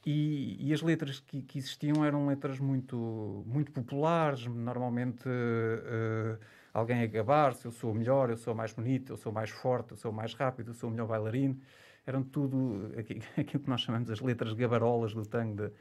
e, 0.07 0.57
e 0.61 0.73
as 0.73 0.81
letras 0.81 1.21
que, 1.21 1.43
que, 1.43 1.59
existiam 1.59 2.05
eram 2.05 2.27
letras 2.27 2.59
muito, 2.59 3.45
muito 3.47 3.73
populares, 3.73 4.47
normalmente. 4.47 5.29
Uh, 5.29 6.39
alguém 6.79 7.03
a 7.03 7.07
gabar-se, 7.07 7.65
eu 7.65 7.73
sou 7.73 7.93
melhor, 7.95 8.31
eu 8.31 8.37
sou 8.37 8.55
mais 8.55 8.73
bonito, 8.73 9.13
eu 9.13 9.17
sou 9.17 9.33
mais 9.33 9.51
forte, 9.51 9.93
eu 9.93 9.97
sou 9.97 10.13
mais 10.13 10.35
rápido, 10.35 10.71
eu 10.71 10.75
sou 10.75 10.89
o 10.89 10.93
melhor 10.93 11.07
bailarino. 11.07 11.59
Eram 12.07 12.23
tudo 12.23 12.93
aquilo 13.37 13.63
que 13.63 13.69
nós 13.69 13.81
chamamos 13.81 14.11
as 14.11 14.21
letras 14.21 14.53
gabarolas 14.53 15.13
do 15.15 15.25
tango 15.25 15.57
de, 15.57 15.73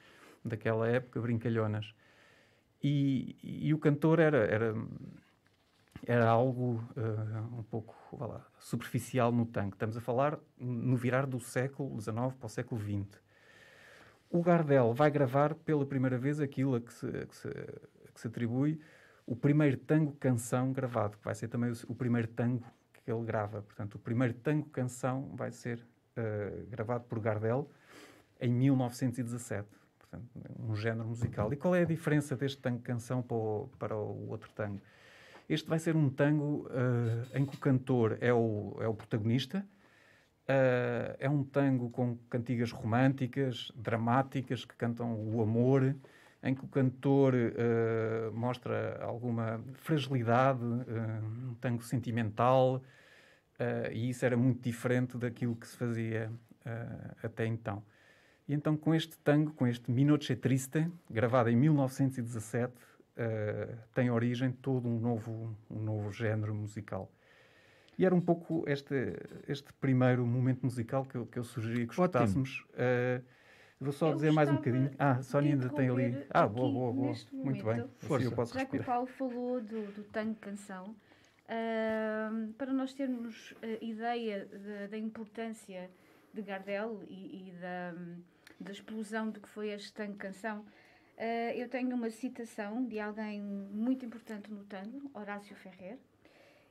daquela 0.44 0.88
época, 0.88 1.22
brincalhonas. 1.22 1.94
E, 2.84 3.36
e, 3.42 3.74
o 3.74 3.80
cantor 3.80 4.20
era, 4.20 4.38
era, 4.38 4.76
era 6.06 6.30
algo 6.30 6.84
uh, 6.96 7.58
um 7.60 7.64
pouco 7.64 7.96
lá, 8.20 8.46
superficial 8.60 9.32
no 9.32 9.46
tango. 9.46 9.74
Estamos 9.74 9.98
a 9.98 10.02
falar 10.02 10.40
no 10.60 10.96
virar 10.96 11.26
do 11.26 11.40
século 11.40 12.00
XIX 12.00 12.36
para 12.38 12.46
o 12.46 12.50
século 12.50 12.80
XX. 12.80 13.20
O 14.30 14.44
Gardel 14.44 14.94
vai 14.94 15.10
gravar 15.10 15.56
pela 15.56 15.86
primeira 15.86 16.18
vez 16.18 16.40
aquilo 16.40 16.76
a 16.76 16.82
que 16.82 16.94
se, 16.94 17.08
a 17.08 17.26
que 17.26 17.36
se, 17.36 17.48
a 17.48 18.12
que 18.14 18.22
se 18.22 18.28
atribui 18.28 18.80
o 19.28 19.36
primeiro 19.36 19.78
tango 19.78 20.14
canção 20.14 20.72
gravado, 20.72 21.18
que 21.18 21.26
vai 21.26 21.36
ser 21.36 21.50
também 21.50 21.70
o, 21.70 21.76
o 21.90 21.94
primeiro 21.94 22.30
tango 22.30 22.64
que 22.94 23.12
ele 23.12 23.24
grava. 23.26 23.62
Portanto, 23.62 23.96
o 23.96 24.00
primeiro 24.00 24.34
tango 24.34 24.70
canção 24.70 25.30
vai 25.36 25.52
ser 25.52 25.80
uh, 26.18 26.66
gravado 26.68 27.04
por 27.04 27.20
Gardel 27.20 27.70
em 28.40 28.54
1917. 28.54 29.68
Portanto, 30.00 30.26
um 30.58 30.74
género 30.76 31.06
musical. 31.06 31.52
E 31.52 31.58
qual 31.58 31.76
é 31.76 31.82
a 31.82 31.86
diferença 31.86 32.38
deste 32.38 32.62
tango 32.62 32.80
canção 32.80 33.22
para 33.22 33.36
o, 33.36 33.70
para 33.78 33.96
o 33.98 34.30
outro 34.30 34.50
tango? 34.56 34.82
Este 35.50 35.68
vai 35.68 35.80
ser 35.80 35.96
um 35.96 36.10
tango 36.10 36.66
uh, 36.68 37.38
em 37.38 37.46
que 37.46 37.56
o 37.56 37.60
cantor 37.60 38.18
é 38.22 38.34
o, 38.34 38.78
é 38.80 38.88
o 38.88 38.94
protagonista. 38.94 39.66
Uh, 40.48 41.16
é 41.20 41.30
um 41.30 41.44
tango 41.44 41.90
com 41.90 42.18
cantigas 42.30 42.72
românticas, 42.72 43.72
dramáticas, 43.76 44.64
que 44.64 44.76
cantam 44.76 45.14
o 45.14 45.42
amor, 45.42 45.94
em 46.44 46.54
que 46.54 46.64
o 46.64 46.68
cantor 46.68 47.34
uh, 47.34 48.32
mostra 48.34 49.00
alguma 49.04 49.62
fragilidade, 49.74 50.64
uh, 50.64 51.50
um 51.50 51.56
tango 51.56 51.84
sentimental, 51.84 52.76
uh, 52.76 53.92
e 53.92 54.10
isso 54.10 54.26
era 54.26 54.38
muito 54.38 54.62
diferente 54.62 55.18
daquilo 55.18 55.56
que 55.56 55.68
se 55.68 55.78
fazia 55.78 56.32
até 57.24 57.46
então. 57.46 57.82
E 58.46 58.54
então, 58.54 58.76
com 58.76 58.94
este 58.94 59.18
tango, 59.20 59.54
com 59.54 59.66
este 59.66 59.90
Minoche 59.90 60.36
Triste, 60.36 60.92
gravado 61.10 61.50
em 61.50 61.56
1917, 61.56 62.74
tem 63.94 64.12
origem 64.12 64.52
todo 64.52 64.86
um 64.86 65.00
novo, 65.00 65.56
um 65.72 65.82
novo 65.82 66.12
género 66.12 66.54
musical. 66.54 67.10
E 67.98 68.06
era 68.06 68.14
um 68.14 68.20
pouco 68.20 68.66
este, 68.68 69.16
este 69.48 69.72
primeiro 69.80 70.26
momento 70.26 70.64
musical 70.64 71.06
que 71.06 71.16
eu, 71.16 71.26
que 71.26 71.40
eu 71.40 71.44
sugeri 71.46 71.88
que 71.88 71.94
escutássemos. 71.94 72.66
Uh, 72.74 73.24
Vou 73.80 73.94
só 73.94 74.10
eu 74.10 74.16
dizer 74.16 74.32
mais 74.32 74.50
um 74.50 74.56
bocadinho. 74.56 74.90
Ah, 74.98 75.22
Sónia 75.22 75.54
ainda 75.54 75.70
tem 75.70 75.88
ali. 75.88 76.26
Ah, 76.32 76.48
boa, 76.48 76.72
boa, 76.72 76.92
boa. 76.92 77.14
Muito 77.32 77.64
bem. 77.64 77.82
Assim 77.82 78.24
eu 78.24 78.32
posso 78.32 78.54
já 78.54 78.62
respirar. 78.62 78.68
que 78.70 78.78
o 78.78 78.84
Paulo 78.84 79.08
falou 79.08 79.62
do, 79.62 79.92
do 79.94 80.04
tango 80.06 80.34
canção, 80.36 80.96
uh, 81.44 82.54
para 82.54 82.74
nós 82.74 82.94
termos 82.94 83.52
uh, 83.52 83.86
ideia 83.86 84.50
da 84.90 84.98
importância 84.98 85.92
de 86.34 86.42
Gardel 86.42 87.04
e, 87.08 87.50
e 87.50 87.54
da, 87.62 87.94
da, 88.60 88.72
explosão 88.72 89.30
do 89.30 89.40
que 89.40 89.48
foi 89.48 89.70
este 89.70 89.94
tango 89.94 90.16
canção, 90.16 90.62
uh, 90.62 91.52
eu 91.56 91.70
tenho 91.70 91.96
uma 91.96 92.10
citação 92.10 92.84
de 92.84 93.00
alguém 93.00 93.40
muito 93.40 94.04
importante 94.04 94.52
no 94.52 94.64
tango, 94.64 95.12
Horácio 95.14 95.56
Ferrer, 95.56 96.00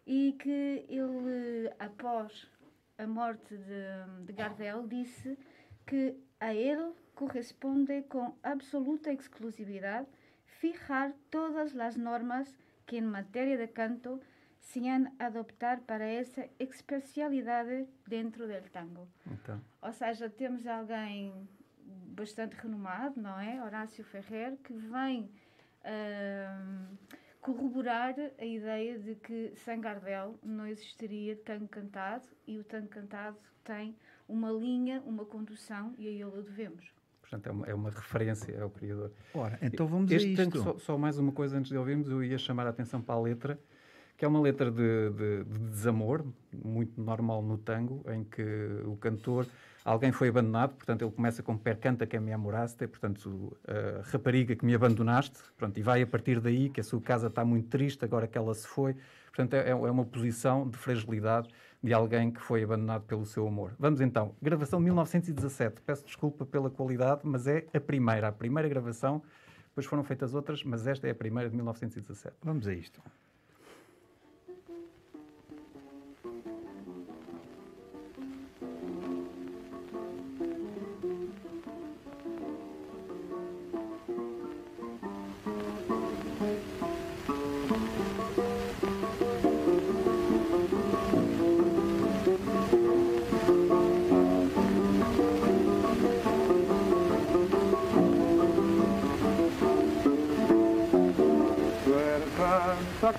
e 0.05 0.35
que 0.41 0.85
ele, 0.89 1.71
após 1.79 2.51
a 2.99 3.07
morte 3.07 3.57
de, 3.57 4.25
de 4.25 4.33
Gardel, 4.33 4.89
disse 4.89 5.39
que 5.87 6.17
a 6.41 6.53
ele 6.53 6.93
corresponde 7.15 8.05
con 8.09 8.35
absoluta 8.43 9.11
exclusividad 9.11 10.07
fijar 10.45 11.15
todas 11.31 11.75
las 11.75 11.97
normas 11.97 12.55
que 12.87 12.99
en 12.99 13.07
materia 13.07 13.57
de 13.57 13.71
canto 13.71 14.21
se 14.61 14.89
han 14.89 15.15
adoptar 15.19 15.81
para 15.83 16.09
essa 16.09 16.49
especialidade 16.59 17.87
dentro 18.07 18.47
do 18.47 18.71
tango. 18.71 19.09
Então. 19.27 19.61
Ou 19.81 19.93
seja, 19.93 20.29
temos 20.29 20.67
alguém 20.67 21.49
bastante 22.17 22.57
renomado, 22.57 23.21
não 23.21 23.39
é? 23.39 23.63
Horácio 23.63 24.05
Ferrer, 24.05 24.57
que 24.65 24.73
vem 24.73 25.31
uh, 25.85 26.97
corroborar 27.41 28.15
a 28.39 28.45
ideia 28.45 28.99
de 28.99 29.15
que 29.15 29.53
sem 29.57 29.81
Gardel 29.81 30.39
não 30.43 30.67
existiria 30.67 31.37
tango 31.37 31.69
cantado 31.69 32.27
e 32.47 32.59
o 32.59 32.65
tango 32.65 32.89
cantado 32.89 33.39
tem 33.63 33.97
uma 34.29 34.51
linha, 34.51 35.03
uma 35.07 35.25
condução 35.25 35.95
e 35.99 36.07
a 36.07 36.11
ele 36.11 36.25
o 36.25 36.43
devemos. 36.43 36.97
Portanto, 37.21 37.47
é 37.49 37.51
uma, 37.51 37.67
é 37.67 37.75
uma 37.75 37.91
referência 37.91 38.63
ao 38.63 38.71
criador. 38.71 39.11
Ora, 39.35 39.59
então 39.61 39.87
vamos 39.87 40.11
este 40.11 40.41
a 40.41 40.45
isto. 40.45 40.63
Só, 40.63 40.79
só, 40.79 40.99
mais 40.99 41.19
uma 41.19 41.33
coisa 41.33 41.59
antes 41.59 41.71
de 41.71 41.77
ouvirmos, 41.77 42.09
eu 42.09 42.23
ia 42.23 42.39
chamar 42.39 42.67
a 42.67 42.71
atenção 42.71 43.03
para 43.03 43.17
a 43.17 43.21
letra, 43.21 43.59
que 44.17 44.25
é 44.25 44.29
uma 44.29 44.41
letra 44.41 44.71
de, 44.71 45.11
de, 45.11 45.45
de, 45.45 45.59
desamor, 45.71 46.25
muito 46.53 47.01
normal 47.01 47.43
no 47.43 47.59
tango, 47.59 48.05
em 48.11 48.23
que 48.23 48.43
o 48.85 48.97
cantor, 48.97 49.47
alguém 49.85 50.13
foi 50.13 50.29
abandonado, 50.29 50.75
portanto 50.75 51.03
ele 51.03 51.11
começa 51.11 51.43
com 51.43 51.57
percanta 51.59 52.07
que 52.07 52.19
me 52.19 52.33
amoraste, 52.33 52.87
portanto 52.87 53.57
a 53.67 54.09
rapariga 54.11 54.57
que 54.57 54.65
me 54.65 54.75
abandonaste, 54.75 55.39
pronto, 55.57 55.79
e 55.79 55.83
vai 55.83 56.03
a 56.03 56.07
partir 56.07 56.41
daí 56.41 56.71
que 56.71 56.81
a 56.81 56.85
sua 56.85 57.01
casa 57.01 57.27
está 57.27 57.45
muito 57.45 57.69
triste 57.69 58.05
agora 58.05 58.27
que 58.27 58.39
ela 58.39 58.55
se 58.55 58.67
foi, 58.67 58.97
portanto 59.27 59.55
é, 59.55 59.69
é 59.71 59.75
uma 59.75 60.05
posição 60.05 60.69
de 60.69 60.79
fragilidade 60.79 61.49
de 61.83 61.93
alguém 61.93 62.31
que 62.31 62.41
foi 62.41 62.63
abandonado 62.63 63.03
pelo 63.03 63.25
seu 63.25 63.47
amor. 63.47 63.75
Vamos 63.79 64.01
então, 64.01 64.35
gravação 64.41 64.81
1917, 64.81 65.81
peço 65.83 66.05
desculpa 66.05 66.45
pela 66.45 66.71
qualidade, 66.71 67.21
mas 67.25 67.47
é 67.47 67.67
a 67.73 67.81
primeira, 67.81 68.29
a 68.29 68.33
primeira 68.33 68.69
gravação, 68.69 69.23
depois 69.69 69.87
foram 69.87 70.03
feitas 70.03 70.35
outras, 70.35 70.65
mas 70.65 70.87
esta 70.87 71.07
é 71.07 71.11
a 71.11 71.15
primeira 71.15 71.51
de 71.51 71.57
1917. 71.57 72.35
Vamos 72.43 72.67
a 72.67 72.73
isto. 72.73 73.01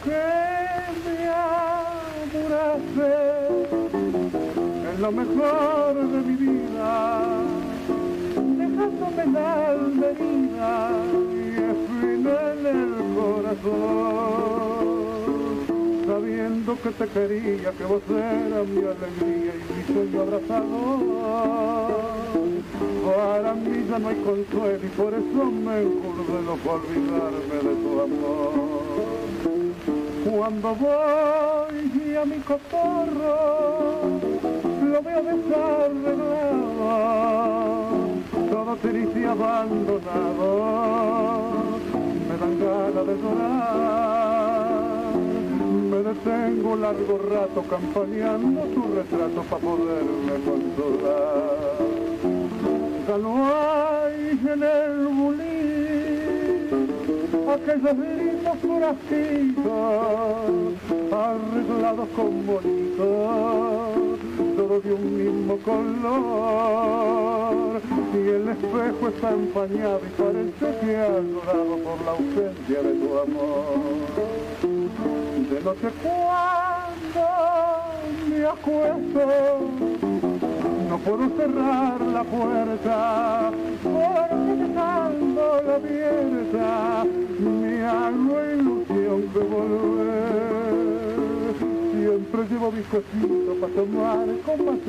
Que 0.04 0.24
me 1.06 1.18
apuraste 2.28 3.14
en 4.92 5.02
lo 5.02 5.12
mejor 5.12 5.96
de 5.96 6.20
mi 6.22 6.36
vida, 6.36 6.92
dejándome 8.58 9.26
la 9.34 9.74
herida 10.10 10.74
y 11.34 11.46
en 12.06 12.26
el 12.28 12.92
corazón, 13.16 13.78
sabiendo 16.06 16.70
que 16.82 16.92
te 16.92 17.08
quería, 17.08 17.72
que 17.72 17.86
vos 17.86 18.04
eras 18.10 18.68
mi 18.68 18.84
alegría 18.84 19.54
y 19.56 19.62
mi 19.74 19.82
sueño 19.94 20.22
abrazador. 20.22 21.68
Para 23.08 23.54
mí 23.54 23.86
ya 23.90 23.98
no 24.00 24.10
hay 24.10 24.18
consuelo 24.18 24.86
y 24.86 24.90
por 24.90 25.14
eso 25.14 25.46
me 25.46 25.76
de 25.78 26.42
no 26.44 26.54
olvidarme 26.66 27.56
de 27.64 27.76
tu 27.82 28.02
amor. 28.02 28.77
Cuando 30.30 30.76
voy 30.76 32.16
a 32.16 32.26
mi 32.26 32.40
cotorro, 32.40 34.02
lo 34.84 35.02
veo 35.02 35.24
desarreglado, 35.24 36.20
todo 38.52 38.76
triste 38.82 39.22
y 39.22 39.24
abandonado, 39.24 40.60
me 42.28 42.38
dan 42.38 42.60
ganas 42.60 43.08
de 43.08 43.16
llorar. 43.22 45.16
Me 45.92 45.98
detengo 45.98 46.76
largo 46.76 47.18
rato 47.30 47.64
campaneando 47.70 48.62
tu 48.64 48.82
retrato 48.96 49.44
para 49.44 49.62
poderme 49.62 50.34
consolar. 50.44 51.78
Ya 53.08 53.18
no 53.18 53.46
hay 53.46 54.32
en 54.44 54.64
el 54.64 55.08
bulín 55.08 55.88
aquellos 57.50 57.98
lindos 58.58 58.62
corajitos 58.62 59.66
arreglados 61.12 62.10
con 62.16 62.46
bonitos, 62.46 64.20
todo 64.56 64.80
de 64.82 64.94
un 64.94 65.18
mismo 65.18 65.58
color. 65.58 67.02
Y 68.14 68.18
el 68.18 68.50
espejo 68.50 69.08
está 69.10 69.32
empañado 69.32 70.02
y 70.06 70.10
parece 70.22 70.80
que 70.82 70.98
ha 70.98 71.20
llorado 71.20 71.78
por 71.84 72.02
la 72.06 72.12
ausencia 72.12 72.82
de 72.82 72.94
tu 72.94 73.20
amor. 73.20 73.80
De 75.50 75.62
noche 75.62 75.90
cuando 76.04 77.26
me 78.28 78.46
acuesto, 78.46 79.22
no 80.98 81.04
puedo 81.04 81.30
cerrar 81.38 82.02
la 82.02 82.24
puerta, 82.24 83.52
porque 83.84 84.56
dejando 84.64 85.62
la 85.66 85.76
abierta, 85.76 87.06
me 87.40 87.84
hago 87.84 88.46
ilusión 88.56 89.22
de 89.34 89.40
volver. 89.40 90.88
Siempre 91.92 92.42
llevo 92.50 92.72
mis 92.72 92.86
cositos 92.88 93.58
para 93.62 93.74
tomar 93.74 94.28
con 94.46 94.66
más 94.66 94.80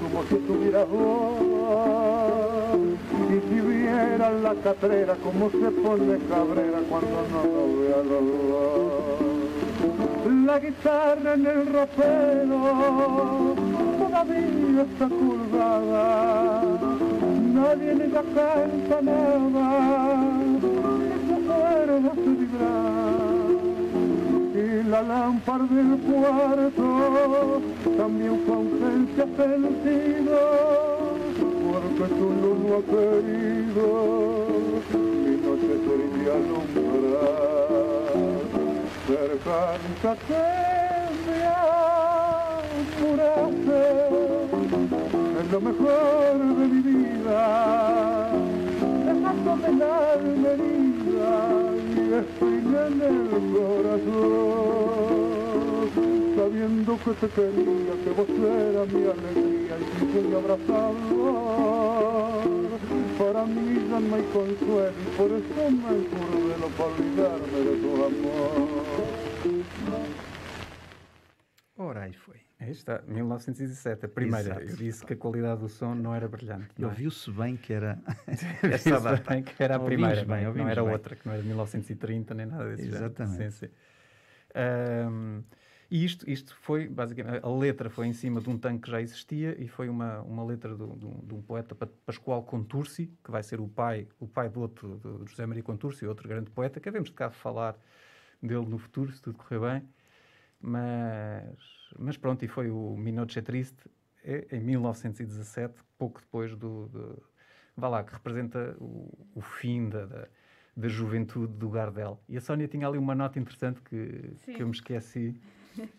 como 0.00 0.22
si 0.28 0.34
estuviera 0.34 0.84
vos. 0.84 1.40
Y 3.28 3.32
si 3.48 3.60
vieran 3.60 4.42
la 4.42 4.54
catrera 4.54 5.14
como 5.16 5.50
se 5.50 5.70
pone 5.82 6.18
cabrera 6.28 6.78
cuando 6.88 7.26
no 7.32 7.42
lo 7.52 7.62
vea 7.80 7.98
los 7.98 8.24
dos. 8.48 8.70
La 10.46 10.58
guitarra 10.58 11.34
en 11.34 11.46
el 11.46 11.66
rapero 11.72 13.59
todavía 14.20 14.82
está 14.82 15.08
curvada, 15.08 16.62
nadie 17.54 17.94
ni 17.94 18.06
la 18.08 18.22
canta 18.22 19.00
nada, 19.02 19.66
esa 21.16 21.36
cuerda 21.46 22.12
se 22.14 22.30
vibrar. 22.40 23.48
Y 24.54 24.56
la 24.88 25.02
lámpara 25.02 25.64
del 25.64 25.98
cuarto 26.06 27.62
también 27.96 28.34
fue 28.44 28.54
ausencia 28.56 29.24
sentido, 29.36 30.40
porque 31.66 32.04
tú 32.14 32.26
no 32.40 32.50
lo 32.60 32.70
has 32.76 32.84
querido, 32.92 33.86
mi 35.24 35.34
noche 35.44 35.72
quería 35.86 36.32
alumbrar, 36.40 37.40
cerca 39.06 39.58
que 40.26 40.40
me 41.26 41.79
es 45.40 45.50
lo 45.50 45.60
mejor 45.60 46.38
de 46.58 46.66
mi 46.68 46.80
vida, 46.82 48.28
dejándome 49.06 49.72
la 49.78 50.14
herida 50.14 51.32
y 51.96 51.98
espina 52.20 52.80
en 52.88 52.96
el 53.00 53.18
corazón, 53.54 54.30
sabiendo 56.36 56.90
que 57.04 57.12
te 57.12 57.28
quería, 57.28 57.92
que 58.04 58.10
vos 58.10 58.28
eras 58.28 58.88
mi 58.92 59.02
alegría 59.04 59.74
y 59.78 59.82
mi 59.94 60.04
sueño 60.12 60.36
abrazador. 60.38 61.70
Para 63.18 63.42
mí 63.46 63.66
ya 63.90 63.98
no 64.00 64.14
hay 64.14 64.24
consuelo 64.32 64.92
y 65.00 65.08
por 65.16 65.30
eso 65.30 65.62
me 65.70 65.92
lo 66.58 66.68
para 66.68 66.90
olvidarme 66.90 67.58
de 67.64 67.74
tu 67.76 67.90
amor. 67.94 68.99
Aí 72.10 72.16
foi. 72.16 72.36
Aí 72.58 72.70
está, 72.72 73.02
1917, 73.06 74.04
a 74.04 74.08
primeira. 74.08 74.40
Exato. 74.40 74.60
Eu 74.60 74.76
disse 74.76 75.04
que 75.06 75.14
a 75.14 75.16
qualidade 75.16 75.60
do 75.60 75.68
som 75.68 75.94
não 75.94 76.14
era 76.14 76.28
brilhante. 76.28 76.68
É? 76.78 76.84
Ouviu-se 76.84 77.30
bem 77.30 77.56
que 77.56 77.72
era 77.72 77.98
essa 78.62 79.00
data. 79.00 79.30
bem 79.30 79.42
que 79.42 79.62
era 79.62 79.76
a 79.76 79.80
primeira, 79.80 80.24
bem, 80.24 80.44
não, 80.44 80.68
era 80.68 80.82
bem. 80.82 80.92
outra, 80.92 81.16
que 81.16 81.26
não 81.26 81.32
era 81.32 81.42
1930 81.42 82.34
nem 82.34 82.46
nada 82.46 82.68
desse 82.68 82.88
Exatamente. 82.88 83.52
Sim, 83.52 83.66
sim. 83.66 83.72
Um, 85.08 85.42
e 85.90 86.04
isto, 86.04 86.28
isto 86.30 86.54
foi, 86.60 86.86
basicamente, 86.88 87.44
a 87.44 87.48
letra 87.48 87.90
foi 87.90 88.06
em 88.06 88.12
cima 88.12 88.40
de 88.40 88.48
um 88.48 88.56
tanque 88.56 88.82
que 88.82 88.90
já 88.90 89.02
existia 89.02 89.60
e 89.60 89.66
foi 89.66 89.88
uma, 89.88 90.20
uma 90.20 90.44
letra 90.44 90.76
de, 90.76 90.82
um 90.82 91.42
poeta, 91.44 91.74
Pascoal 92.06 92.44
Contursi, 92.44 93.10
que 93.24 93.30
vai 93.30 93.42
ser 93.42 93.60
o 93.60 93.66
pai, 93.66 94.06
o 94.20 94.28
pai 94.28 94.48
do 94.48 94.60
outro, 94.60 95.00
de 95.02 95.30
José 95.30 95.44
Maria 95.46 95.64
Contursi, 95.64 96.06
outro 96.06 96.28
grande 96.28 96.48
poeta, 96.50 96.78
que 96.78 96.88
havemos 96.88 97.08
de 97.08 97.14
cá 97.16 97.30
falar 97.30 97.76
dele 98.40 98.66
no 98.66 98.78
futuro, 98.78 99.10
se 99.10 99.20
tudo 99.20 99.36
correr 99.36 99.58
bem. 99.58 99.88
Mas, 100.60 101.56
mas 101.98 102.16
pronto, 102.16 102.44
e 102.44 102.48
foi 102.48 102.70
o 102.70 102.94
Minochet 102.96 103.42
Triste 103.42 103.90
é, 104.22 104.46
em 104.52 104.60
1917, 104.60 105.82
pouco 105.98 106.20
depois 106.20 106.54
do. 106.54 106.88
do 106.88 107.22
vá 107.76 107.88
lá, 107.88 108.04
que 108.04 108.12
representa 108.12 108.76
o, 108.78 109.26
o 109.34 109.40
fim 109.40 109.88
da, 109.88 110.04
da, 110.04 110.28
da, 110.76 110.88
juventude 110.88 111.54
do 111.54 111.70
Gardel. 111.70 112.20
E 112.28 112.36
a 112.36 112.40
Sónia 112.40 112.68
tinha 112.68 112.86
ali 112.86 112.98
uma 112.98 113.14
nota 113.14 113.38
interessante 113.38 113.80
que, 113.80 114.36
que 114.44 114.62
eu 114.62 114.66
me 114.66 114.74
esqueci. 114.74 115.34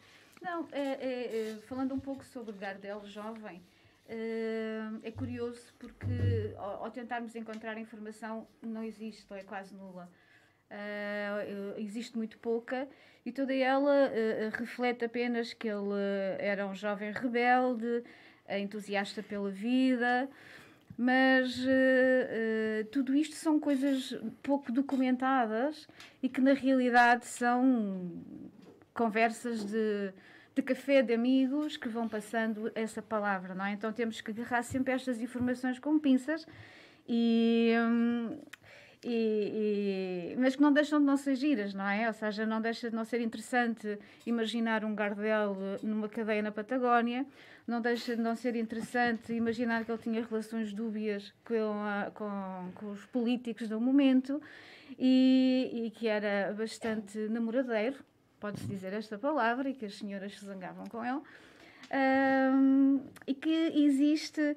Não, 0.41 0.67
é, 0.71 0.82
é, 0.82 1.52
é, 1.52 1.56
falando 1.67 1.93
um 1.93 2.00
pouco 2.00 2.26
sobre 2.26 2.56
Gardel 2.58 3.06
jovem, 3.06 3.62
é, 4.08 4.80
é 5.04 5.12
curioso 5.12 5.74
porque 5.78 6.54
ao, 6.58 6.89
tentarmos 6.89 7.36
encontrar 7.36 7.78
informação 7.78 8.47
não 8.62 8.84
existe, 8.84 9.26
ou 9.30 9.38
é 9.38 9.43
quase 9.43 9.76
nula. 9.76 10.10
Uh, 10.71 11.77
existe 11.77 12.17
muito 12.17 12.38
pouca 12.38 12.88
e 13.25 13.31
toda 13.31 13.53
ela 13.53 14.07
uh, 14.10 14.57
reflete 14.57 15.03
apenas 15.03 15.51
que 15.51 15.67
ele 15.67 15.93
era 16.39 16.65
um 16.65 16.73
jovem 16.73 17.12
rebelde, 17.12 18.03
entusiasta 18.47 19.21
pela 19.21 19.49
vida, 19.49 20.29
mas 20.97 21.57
uh, 21.60 22.86
tudo 22.89 23.13
isto 23.13 23.36
são 23.36 23.60
coisas 23.60 24.17
pouco 24.41 24.71
documentadas 24.71 25.89
e 26.23 26.29
que 26.29 26.39
na 26.39 26.53
realidade 26.53 27.25
são 27.25 28.23
conversas 28.93 29.65
de, 29.65 30.13
de 30.55 30.62
café 30.62 31.01
de 31.01 31.13
amigos 31.13 31.75
que 31.75 31.89
vão 31.89 32.07
passando 32.07 32.71
essa 32.75 33.01
palavra, 33.01 33.53
não 33.53 33.65
é? 33.65 33.73
Então 33.73 33.91
temos 33.91 34.21
que 34.21 34.31
agarrar 34.31 34.63
sempre 34.63 34.93
estas 34.93 35.21
informações 35.21 35.79
com 35.79 35.99
pinças 35.99 36.45
e, 37.07 37.73
hum, 37.77 38.39
e, 39.04 40.34
e, 40.34 40.36
mas 40.38 40.56
que 40.56 40.62
não 40.62 40.72
deixam 40.72 41.00
de 41.00 41.06
não 41.06 41.18
ser 41.18 41.36
giras, 41.36 41.74
não 41.74 41.88
é? 41.88 42.08
Ou 42.08 42.14
seja, 42.14 42.46
não 42.46 42.62
deixa 42.62 42.90
de 42.90 42.96
não 42.96 43.04
ser 43.04 43.20
interessante 43.22 43.98
imaginar 44.26 44.86
um 44.86 44.94
Gardel 44.94 45.58
numa 45.82 46.08
cadeia 46.08 46.42
na 46.42 46.52
Patagónia, 46.52 47.26
não 47.68 47.82
deixa 47.82 48.16
de 48.16 48.22
não 48.22 48.36
ser 48.36 48.56
interessante 48.56 49.34
imaginar 49.34 49.86
que 49.86 49.92
ele 49.92 50.02
tinha 50.02 50.26
relações 50.26 50.72
dúbias 50.72 51.34
com, 51.44 51.84
a, 51.84 52.12
com, 52.14 52.72
com 52.76 52.92
os 52.92 53.06
políticos 53.08 53.68
do 53.68 53.82
momento 53.82 54.42
e, 55.00 55.86
e 55.86 55.92
que 55.92 56.08
era 56.08 56.54
bastante 56.54 57.18
namoradeiro, 57.30 57.98
pode-se 58.40 58.68
dizer 58.68 58.94
esta 58.94 59.18
palavra, 59.18 59.70
e 59.70 59.74
que 59.74 59.86
as 59.86 59.96
senhoras 59.96 60.38
se 60.38 60.46
zangavam 60.46 60.86
com 60.88 61.04
ele, 61.04 61.22
um, 61.92 63.02
e 63.26 63.34
que 63.34 63.72
existe 63.76 64.56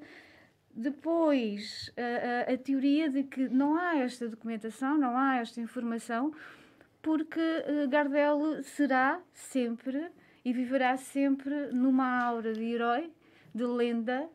depois, 0.75 1.89
a, 1.95 2.51
a, 2.51 2.53
a, 2.53 2.57
teoria 2.57 3.09
de 3.09 3.23
que 3.23 3.47
não 3.47 3.77
há 3.77 3.95
esta 3.95 4.27
documentação, 4.27 4.97
não 4.97 5.17
há 5.17 5.37
esta 5.37 5.61
informação, 5.61 6.33
porque 7.01 7.39
uh, 7.39 7.87
Gardel 7.87 8.61
será 8.61 9.21
sempre 9.31 10.11
e 10.43 10.51
viverá 10.51 10.97
sempre 10.97 11.67
numa 11.71 12.21
aura 12.21 12.53
de 12.53 12.61
herói, 12.61 13.09
de 13.53 13.63
lenda 13.63 14.27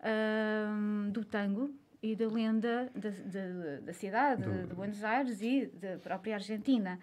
uh, 0.00 1.10
do 1.10 1.24
tango 1.26 1.70
e 2.02 2.16
da 2.16 2.26
lenda 2.26 2.90
da, 2.94 3.10
da, 3.10 3.80
da 3.82 3.92
cidade 3.92 4.44
do... 4.44 4.66
de 4.66 4.74
Buenos 4.74 5.04
Aires 5.04 5.42
e 5.42 5.66
da 5.66 5.98
própria 5.98 6.36
Argentina. 6.36 6.98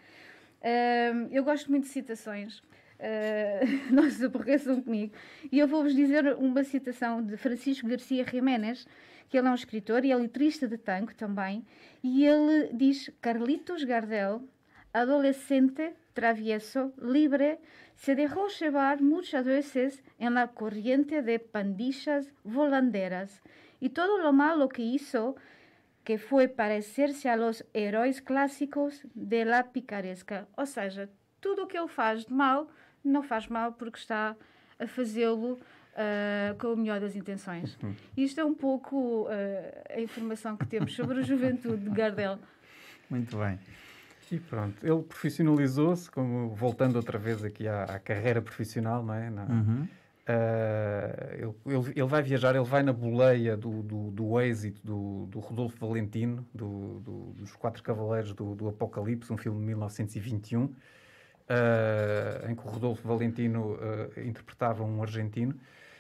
Uh, 0.61 1.29
eu 1.31 1.43
gosto 1.43 1.69
muito 1.69 1.83
de 1.83 1.89
citações 1.89 2.63
uh, 2.99 3.91
não 3.93 4.09
se 4.09 4.25
aborreçam 4.25 4.81
comigo. 4.81 5.13
E 5.51 5.59
eu 5.59 5.67
vou-vos 5.67 5.95
dizer 5.95 6.35
uma 6.35 6.63
citação 6.63 7.23
de 7.23 7.37
Francisco 7.37 7.87
Garcia 7.87 8.25
Jiménez, 8.25 8.87
que 9.29 9.37
ele 9.37 9.47
é 9.47 9.51
um 9.51 9.55
escritor 9.55 10.03
e 10.05 10.11
é 10.11 10.15
letrista 10.15 10.67
de 10.67 10.77
tango 10.77 11.13
também, 11.15 11.65
e 12.03 12.25
ele 12.25 12.69
diz: 12.73 13.11
Carlitos 13.21 13.83
Gardel, 13.83 14.41
adolescente, 14.93 15.93
travieso, 16.13 16.93
libre, 17.01 17.59
se 17.95 18.15
dejó 18.15 18.47
llevar 18.47 19.01
muchas 19.01 19.45
veces 19.45 20.03
en 20.17 20.33
la 20.33 20.47
corriente 20.47 21.21
de 21.21 21.39
pandillas 21.39 22.31
volanderas, 22.43 23.41
y 23.79 23.89
todo 23.89 24.17
lo 24.17 24.33
malo 24.33 24.67
que 24.67 24.81
hizo 24.81 25.35
que 26.03 26.17
foi 26.17 26.47
parecer-se 26.47 27.29
a 27.29 27.35
los 27.35 27.63
heróis 27.71 28.19
clássicos 28.19 29.05
de 29.13 29.45
la 29.45 29.63
picaresca. 29.63 30.47
Ou 30.57 30.65
seja, 30.65 31.07
tudo 31.39 31.63
o 31.63 31.67
que 31.67 31.77
ele 31.77 31.87
faz 31.87 32.25
de 32.25 32.33
mal 32.33 32.67
não 33.03 33.23
faz 33.23 33.47
mal 33.47 33.73
porque 33.73 33.97
está 33.97 34.35
a 34.79 34.87
fazê-lo 34.87 35.53
uh, 35.53 36.57
com 36.57 36.73
o 36.73 36.77
melhor 36.77 36.99
das 36.99 37.15
intenções. 37.15 37.77
Isto 38.15 38.41
é 38.41 38.45
um 38.45 38.53
pouco 38.53 39.23
uh, 39.23 39.27
a 39.89 39.99
informação 39.99 40.55
que 40.57 40.65
temos 40.65 40.95
sobre 40.95 41.19
a 41.19 41.21
juventude 41.21 41.83
de 41.83 41.89
Gardel. 41.89 42.39
Muito 43.09 43.37
bem. 43.37 43.59
E 44.31 44.39
pronto, 44.39 44.75
ele 44.85 45.01
profissionalizou-se, 45.01 46.09
como 46.09 46.49
voltando 46.49 46.97
outra 46.97 47.17
vez 47.17 47.43
aqui 47.43 47.67
à, 47.67 47.83
à 47.85 47.99
carreira 47.99 48.41
profissional, 48.41 49.03
não 49.03 49.13
é? 49.13 49.29
Na, 49.29 49.43
uhum. 49.45 49.87
Uh, 50.29 51.33
ele, 51.33 51.75
ele, 51.75 51.93
ele, 51.95 52.07
vai 52.07 52.21
viajar, 52.21 52.55
ele 52.55 52.63
vai 52.63 52.83
na 52.83 52.93
boleia 52.93 53.57
do, 53.57 53.81
do, 53.81 54.11
do 54.11 54.39
êxito 54.39 54.79
do, 54.85 55.25
do 55.25 55.39
Rodolfo 55.39 55.75
Valentino, 55.83 56.45
do, 56.53 56.99
dos 57.35 57.55
Quatro 57.55 57.81
Cavaleiros 57.81 58.33
do, 58.33 58.53
do 58.53 58.69
Apocalipse, 58.69 59.33
um 59.33 59.37
filme 59.37 59.59
de 59.59 59.65
1921, 59.65 60.71
uh, 61.49 62.49
em 62.49 62.55
que 62.55 62.61
o 62.61 62.69
Rodolfo 62.69 63.07
Valentino 63.07 63.73
uh, 63.73 64.19
interpretava 64.19 64.83
um 64.83 65.01
argentino. 65.01 65.55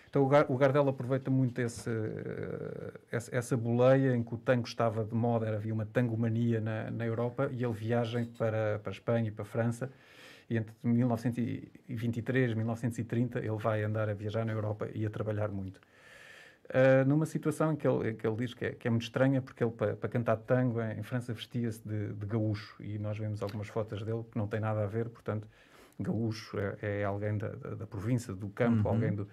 Então 0.09 0.23
o 0.23 0.57
Gardel 0.57 0.87
aproveita 0.89 1.29
muito 1.29 1.59
esse, 1.59 1.89
uh, 1.89 2.93
essa, 3.11 3.35
essa 3.35 3.57
boleia 3.57 4.15
em 4.15 4.23
que 4.23 4.33
o 4.33 4.37
tango 4.37 4.67
estava 4.67 5.03
de 5.03 5.13
moda, 5.13 5.53
havia 5.55 5.73
uma 5.73 5.85
tangomania 5.85 6.59
na, 6.59 6.89
na 6.89 7.05
Europa 7.05 7.49
e 7.51 7.63
ele 7.63 7.73
viaja 7.73 8.25
para, 8.37 8.79
para 8.79 8.91
a 8.91 8.93
Espanha 8.93 9.27
e 9.27 9.31
para 9.31 9.43
a 9.43 9.45
França 9.45 9.91
e 10.49 10.57
entre 10.57 10.73
1923 10.81 12.51
e 12.51 12.55
1930 12.55 13.39
ele 13.39 13.49
vai 13.57 13.83
andar 13.83 14.09
a 14.09 14.13
viajar 14.13 14.43
na 14.45 14.51
Europa 14.51 14.89
e 14.95 15.05
a 15.05 15.09
trabalhar 15.09 15.49
muito 15.49 15.79
uh, 16.69 17.07
numa 17.07 17.25
situação 17.25 17.73
em 17.73 17.75
que 17.75 17.87
ele, 17.87 18.13
que 18.13 18.25
ele 18.25 18.35
diz 18.35 18.53
que 18.53 18.65
é, 18.65 18.71
que 18.71 18.87
é 18.87 18.91
muito 18.91 19.03
estranha, 19.03 19.41
porque 19.41 19.63
ele, 19.63 19.71
para, 19.71 19.95
para 19.95 20.09
cantar 20.09 20.37
tango 20.37 20.81
em 20.81 21.03
França, 21.03 21.33
vestia-se 21.33 21.87
de, 21.87 22.13
de, 22.13 22.25
gaúcho, 22.25 22.81
e 22.81 22.97
nós 22.97 23.17
vemos 23.17 23.41
algumas 23.41 23.67
fotos 23.67 24.03
dele 24.03 24.23
que 24.31 24.37
não 24.37 24.47
têm 24.47 24.59
nada 24.59 24.83
a 24.83 24.87
ver, 24.87 25.09
portanto, 25.09 25.47
gaúcho 25.99 26.57
é, 26.59 27.01
é 27.01 27.03
alguém 27.03 27.37
da, 27.37 27.49
da, 27.49 27.87
província, 27.87 28.33
do 28.33 28.49
campo, 28.49 28.87
uhum. 28.87 28.95
alguém 28.95 29.13
do, 29.13 29.27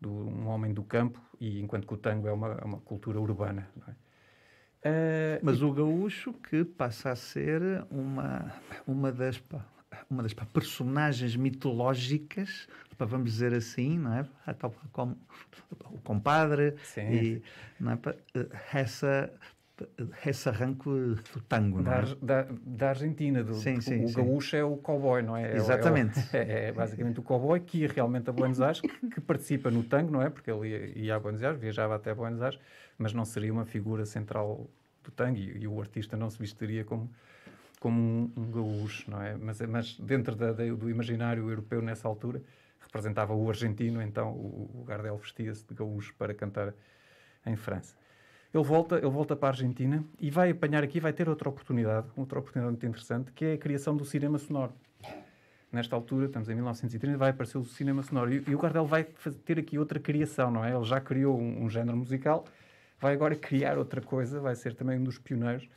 do, 0.00 0.10
um 0.10 0.48
homem 0.48 0.72
do 0.72 0.82
campo, 0.82 1.20
e 1.40 1.60
enquanto 1.60 1.86
que 1.86 1.94
o 1.94 1.98
tango 1.98 2.28
é 2.28 2.32
uma, 2.32 2.54
uma 2.64 2.78
cultura 2.80 3.20
urbana. 3.20 3.68
É? 3.86 3.92
Uh, 4.80 5.40
Mas 5.42 5.58
e... 5.58 5.64
o 5.64 5.72
gaúcho 5.72 6.32
que 6.32 6.64
passa 6.64 7.10
a 7.10 7.16
ser 7.16 7.60
uma, 7.90 8.52
uma 8.86 9.10
das 9.10 9.42
uma 10.10 10.22
das 10.22 10.32
personagens 10.32 11.36
mitológicas, 11.36 12.68
vamos 13.06 13.32
dizer 13.32 13.54
assim, 13.54 13.98
não 13.98 14.14
é? 14.14 14.26
Como 14.92 15.16
o 15.90 15.98
compadre 15.98 16.74
Sim. 16.82 17.12
e 17.12 17.42
não 17.80 17.92
é? 17.92 17.98
essa 18.72 19.30
esse 20.26 20.48
arranco 20.48 20.90
do 20.90 21.40
tango, 21.48 21.82
da, 21.82 22.00
é? 22.00 22.14
da, 22.20 22.46
da, 22.50 22.88
Argentina, 22.88 23.44
do, 23.44 23.54
sim, 23.54 23.80
sim, 23.80 24.04
o 24.04 24.12
gaúcho 24.12 24.56
é 24.56 24.64
o 24.64 24.76
cowboy, 24.76 25.22
não 25.22 25.36
é? 25.36 25.52
é 25.52 25.56
Exatamente. 25.56 26.18
É, 26.32 26.38
é, 26.66 26.68
é, 26.68 26.72
basicamente 26.72 27.20
o 27.20 27.22
cowboy 27.22 27.60
que 27.60 27.78
ia 27.78 27.88
realmente 27.88 28.28
a 28.28 28.32
Buenos 28.32 28.60
Aires, 28.60 28.80
que, 28.80 28.88
que, 28.88 29.20
participa 29.20 29.70
no 29.70 29.84
tango, 29.84 30.10
não 30.10 30.22
é? 30.22 30.30
Porque 30.30 30.50
ele 30.50 30.68
ia, 30.68 30.98
ia, 30.98 31.16
a 31.16 31.20
Buenos 31.20 31.42
Aires, 31.42 31.60
viajava 31.60 31.94
até 31.94 32.12
Buenos 32.12 32.42
Aires, 32.42 32.58
mas 32.96 33.12
não 33.12 33.24
seria 33.24 33.52
uma 33.52 33.64
figura 33.64 34.04
central 34.04 34.68
do 35.04 35.10
tango 35.10 35.38
e, 35.38 35.58
e 35.62 35.68
o 35.68 35.80
artista 35.80 36.16
não 36.16 36.28
se 36.28 36.38
vestiria 36.38 36.84
como 36.84 37.10
como 37.80 38.00
um, 38.00 38.32
um 38.36 38.50
gaúcho, 38.50 39.08
não 39.08 39.22
é? 39.22 39.36
Mas, 39.36 39.60
mas 39.60 39.96
dentro 40.00 40.34
da, 40.34 40.52
da, 40.52 40.64
do 40.64 40.90
imaginário 40.90 41.48
europeu 41.48 41.80
nessa 41.80 42.08
altura 42.08 42.42
representava 42.88 43.34
o 43.34 43.48
argentino, 43.48 44.02
então 44.02 44.32
o, 44.32 44.80
o 44.80 44.84
Gardel 44.84 45.16
vestia-se 45.16 45.64
de 45.66 45.74
gaúcho 45.74 46.14
para 46.18 46.34
cantar 46.34 46.74
em 47.46 47.54
França. 47.54 47.94
Ele 48.52 48.64
volta, 48.64 48.96
ele 48.96 49.10
volta 49.10 49.36
para 49.36 49.48
a 49.48 49.50
Argentina 49.52 50.02
e 50.18 50.30
vai 50.30 50.50
apanhar 50.50 50.82
aqui, 50.82 50.98
vai 50.98 51.12
ter 51.12 51.28
outra 51.28 51.48
oportunidade, 51.48 52.08
outra 52.16 52.38
oportunidade 52.38 52.72
muito 52.72 52.86
interessante, 52.86 53.30
que 53.32 53.44
é 53.44 53.52
a 53.52 53.58
criação 53.58 53.96
do 53.96 54.04
cinema 54.04 54.38
sonoro. 54.38 54.72
Nesta 55.70 55.94
altura, 55.94 56.26
estamos 56.26 56.48
em 56.48 56.54
1930, 56.54 57.18
vai 57.18 57.30
aparecer 57.30 57.58
o 57.58 57.64
cinema 57.64 58.02
sonoro. 58.02 58.32
E, 58.32 58.42
e 58.48 58.54
o 58.54 58.58
Gardel 58.58 58.86
vai 58.86 59.04
ter 59.44 59.58
aqui 59.58 59.78
outra 59.78 60.00
criação, 60.00 60.50
não 60.50 60.64
é? 60.64 60.74
Ele 60.74 60.84
já 60.84 60.98
criou 60.98 61.38
um, 61.38 61.64
um 61.64 61.68
género 61.68 61.96
musical, 61.96 62.46
vai 62.98 63.12
agora 63.12 63.36
criar 63.36 63.76
outra 63.76 64.00
coisa, 64.00 64.40
vai 64.40 64.54
ser 64.54 64.74
também 64.74 64.98
um 64.98 65.04
dos 65.04 65.18
pioneiros 65.18 65.68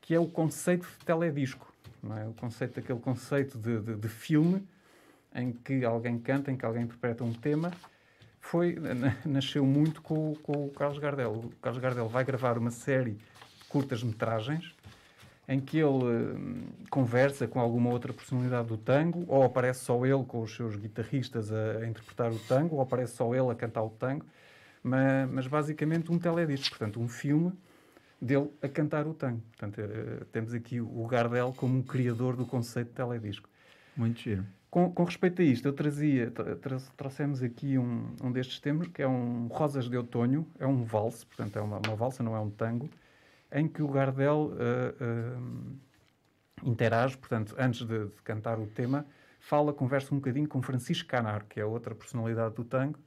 que 0.00 0.14
é 0.14 0.18
o 0.18 0.26
conceito 0.26 0.88
de 0.98 1.04
teledisco. 1.04 1.72
Não 2.02 2.16
é? 2.16 2.26
O 2.26 2.32
conceito, 2.32 2.80
aquele 2.80 2.98
conceito 2.98 3.58
de, 3.58 3.80
de, 3.80 3.94
de 3.96 4.08
filme 4.08 4.66
em 5.34 5.52
que 5.52 5.84
alguém 5.84 6.18
canta, 6.18 6.50
em 6.50 6.56
que 6.56 6.64
alguém 6.64 6.82
interpreta 6.82 7.24
um 7.24 7.32
tema, 7.32 7.70
foi, 8.40 8.76
nasceu 9.24 9.64
muito 9.64 10.02
com, 10.02 10.34
com 10.42 10.66
o 10.66 10.70
Carlos 10.70 10.98
Gardel. 10.98 11.32
O 11.32 11.50
Carlos 11.60 11.80
Gardel 11.80 12.08
vai 12.08 12.24
gravar 12.24 12.58
uma 12.58 12.70
série 12.70 13.12
de 13.12 13.64
curtas-metragens 13.68 14.74
em 15.50 15.58
que 15.58 15.78
ele 15.78 16.04
hum, 16.04 16.68
conversa 16.88 17.48
com 17.48 17.58
alguma 17.58 17.90
outra 17.90 18.12
personalidade 18.12 18.68
do 18.68 18.76
tango, 18.76 19.24
ou 19.26 19.42
aparece 19.42 19.84
só 19.84 20.06
ele 20.06 20.24
com 20.24 20.42
os 20.42 20.54
seus 20.54 20.76
guitarristas 20.76 21.52
a, 21.52 21.78
a 21.78 21.88
interpretar 21.88 22.30
o 22.30 22.38
tango, 22.38 22.76
ou 22.76 22.80
aparece 22.80 23.16
só 23.16 23.34
ele 23.34 23.50
a 23.50 23.54
cantar 23.56 23.82
o 23.82 23.90
tango, 23.90 24.24
mas, 24.80 25.28
mas 25.28 25.46
basicamente 25.48 26.12
um 26.12 26.20
teledisco, 26.20 26.78
portanto, 26.78 27.00
um 27.00 27.08
filme 27.08 27.52
dele 28.22 28.48
a 28.62 28.68
cantar 28.68 29.08
o 29.08 29.14
tango. 29.14 29.42
Portanto, 29.56 29.80
uh, 29.80 30.24
temos 30.26 30.54
aqui 30.54 30.80
o 30.80 31.04
Gardel 31.08 31.52
como 31.56 31.78
um 31.78 31.82
criador 31.82 32.36
do 32.36 32.46
conceito 32.46 32.88
de 32.88 32.94
teledisco. 32.94 33.48
Muito 33.96 34.20
giro. 34.20 34.46
Com, 34.70 34.92
com 34.92 35.02
respeito 35.02 35.42
a 35.42 35.44
isto, 35.44 35.66
eu 35.66 35.72
trazia, 35.72 36.30
tra 36.30 36.78
trouxemos 36.96 37.42
aqui 37.42 37.76
um, 37.76 38.14
um 38.22 38.30
destes 38.30 38.60
temas, 38.60 38.86
que 38.86 39.02
é 39.02 39.08
um 39.08 39.48
Rosas 39.48 39.88
de 39.88 39.96
Outono, 39.96 40.46
é 40.60 40.66
um 40.66 40.84
valse, 40.84 41.26
portanto 41.26 41.58
é 41.58 41.60
uma, 41.60 41.80
uma 41.84 41.96
valsa, 41.96 42.22
não 42.22 42.36
é 42.36 42.40
um 42.40 42.50
tango, 42.50 42.88
em 43.52 43.66
que 43.66 43.82
o 43.82 43.88
Gardel 43.88 44.52
uh, 44.52 45.40
uh, 45.40 46.70
interage, 46.70 47.16
portanto, 47.16 47.54
antes 47.58 47.84
de, 47.84 48.06
de, 48.06 48.22
cantar 48.22 48.60
o 48.60 48.66
tema, 48.68 49.04
fala, 49.40 49.72
conversa 49.72 50.14
um 50.14 50.18
bocadinho 50.18 50.46
com 50.46 50.62
Francisco 50.62 51.08
Canar, 51.08 51.46
que 51.48 51.58
é 51.58 51.64
outra 51.64 51.92
personalidade 51.92 52.54
do 52.54 52.64
tango, 52.64 52.98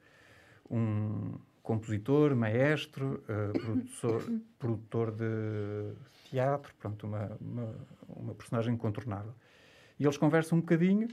um, 0.69 1.35
compositor, 1.61 2.35
maestro, 2.35 3.23
uh, 3.23 3.57
produtor, 3.57 4.23
produtor 4.59 5.11
de 5.11 5.93
teatro, 6.29 6.73
pronto, 6.77 7.07
uma, 7.07 7.37
uma, 7.39 7.75
uma, 8.09 8.35
personagem 8.35 8.73
incontornável. 8.73 9.33
E 9.97 10.03
eles 10.03 10.17
conversam 10.17 10.57
um 10.57 10.61
bocadinho, 10.61 11.07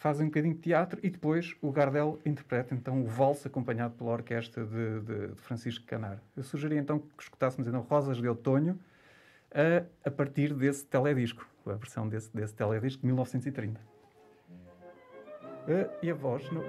fazem 0.00 0.24
um 0.26 0.30
bocadinho 0.30 0.54
de 0.54 0.60
teatro 0.60 0.98
e 1.02 1.10
depois 1.10 1.54
o 1.60 1.70
Gardel 1.70 2.18
interpreta 2.24 2.74
então 2.74 3.02
o 3.02 3.04
valse 3.04 3.46
acompanhado 3.46 3.94
pela 3.94 4.10
orquestra 4.12 4.64
de, 4.64 5.00
de, 5.00 5.28
de 5.28 5.40
Francisco 5.42 5.84
Canar. 5.84 6.18
Eu 6.34 6.42
sugeria 6.42 6.80
então 6.80 6.98
que 6.98 7.22
escutássemos 7.22 7.68
então 7.68 7.82
Rosas 7.82 8.16
de 8.16 8.26
Outono 8.26 8.80
a, 9.54 9.84
a 10.08 10.10
partir 10.10 10.54
desse 10.54 10.86
teledisco, 10.86 11.46
a 11.66 11.74
versão 11.74 12.08
desse, 12.08 12.34
desse 12.34 12.54
teledisco 12.54 13.02
de 13.02 13.06
1930. 13.08 13.78
Uh, 15.68 15.90
e 16.02 16.10
a 16.10 16.14
voz? 16.14 16.50
Não, 16.50 16.62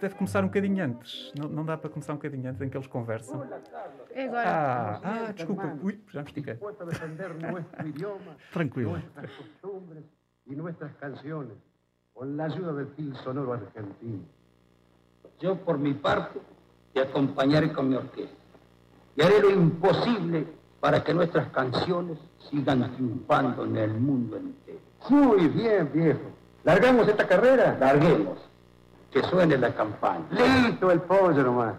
deve 0.00 0.14
começar 0.14 0.42
um 0.42 0.46
bocadinho 0.46 0.82
antes. 0.82 1.30
Não, 1.38 1.46
não 1.46 1.62
dá 1.62 1.76
para 1.76 1.90
começar 1.90 2.14
um 2.14 2.16
bocadinho 2.16 2.48
antes 2.48 2.62
em 2.62 2.70
que 2.70 2.76
eles 2.76 2.86
conversam. 2.86 3.46
É 4.14 4.24
agora. 4.24 4.48
Ah, 4.48 5.00
ah 5.04 5.32
desculpa. 5.32 5.78
Ui, 5.82 6.00
já 6.10 6.22
me 6.22 6.28
estiquei. 6.28 6.54
Tranquilo. 8.50 8.98
Y 10.46 10.54
nuestras 10.54 10.94
canciones, 10.96 11.56
con 12.14 12.36
la 12.36 12.44
ayuda 12.44 12.72
del 12.72 12.86
fil 12.88 13.14
sonoro 13.24 13.52
argentino. 13.54 14.22
Yo, 15.40 15.56
por 15.56 15.78
mi 15.78 15.92
parte, 15.92 16.40
te 16.94 17.00
acompañaré 17.00 17.72
con 17.72 17.88
mi 17.88 17.96
orquesta 17.96 18.36
y 19.16 19.22
haré 19.22 19.40
lo 19.40 19.50
imposible 19.50 20.46
para 20.80 21.02
que 21.02 21.12
nuestras 21.12 21.50
canciones 21.50 22.18
sigan 22.50 22.94
triunfando 22.94 23.64
en 23.64 23.76
el 23.76 23.94
mundo 23.94 24.36
entero. 24.36 24.78
Muy 25.08 25.48
bien, 25.48 25.90
viejo. 25.92 26.20
¿Largamos 26.64 27.08
esta 27.08 27.26
carrera? 27.26 27.76
Larguemos. 27.78 28.38
Que 29.10 29.22
suene 29.24 29.56
la 29.56 29.74
campana. 29.74 30.26
Listo 30.30 30.90
el 30.90 31.00
pollo 31.00 31.42
nomás. 31.42 31.74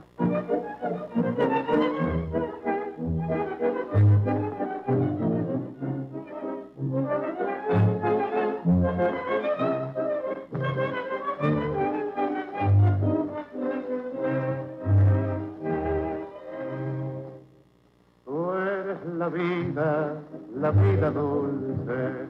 La 20.67 20.73
vida 20.81 21.09
dulce, 21.11 22.27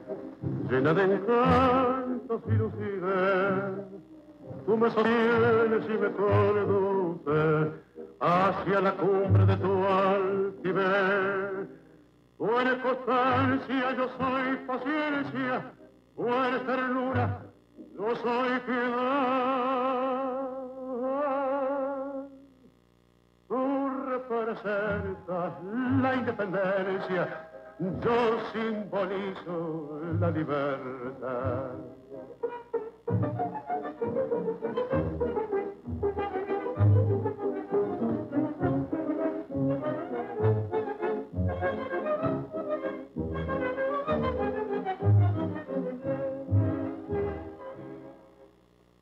llena 0.70 0.94
de 0.94 1.02
encantos 1.02 2.40
y 2.46 2.52
lucidez. 2.52 3.74
Tú 4.64 4.76
me 4.76 4.88
sostienes 4.90 5.84
y 5.88 5.98
me 5.98 6.10
conduces 6.12 7.68
hacia 8.20 8.80
la 8.80 8.92
cumbre 8.92 9.44
de 9.44 9.56
tu 9.56 9.84
altivez. 9.84 11.68
Tú 12.38 12.58
eres 12.60 12.76
constancia, 12.76 13.96
yo 13.96 14.08
soy 14.18 14.56
paciencia. 14.68 15.72
Tú 16.14 16.28
eres 16.28 16.64
ternura, 16.64 17.40
yo 17.96 18.16
soy 18.22 18.60
piedad. 18.66 19.98
Tú 23.48 23.90
representas 24.10 25.52
la 26.02 26.14
independencia, 26.14 27.47
yo 27.78 28.38
simbolizo 28.52 30.00
la 30.18 30.30
libertad. 30.30 31.74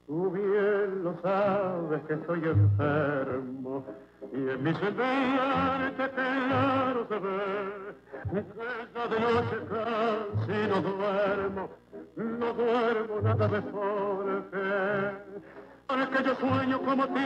Tú 0.06 0.30
bien 0.30 1.02
lo 1.02 1.18
sabes 1.22 2.02
que 2.06 2.14
estoy 2.14 2.44
enfermo 2.44 3.84
y 4.32 4.48
en 4.50 4.62
mi 4.62 4.74
semblante 4.74 6.10
claro 6.10 7.06
se 7.08 7.18
noche 9.36 9.58
casi 9.68 10.68
no 10.68 10.80
duermo, 10.80 11.68
no 12.16 12.52
duermo 12.54 13.20
nada 13.22 13.48
mejor 13.48 14.50
que 14.50 14.66
porque 15.86 16.24
yo 16.24 16.34
sueño 16.36 16.80
como 16.80 17.06
te 17.08 17.20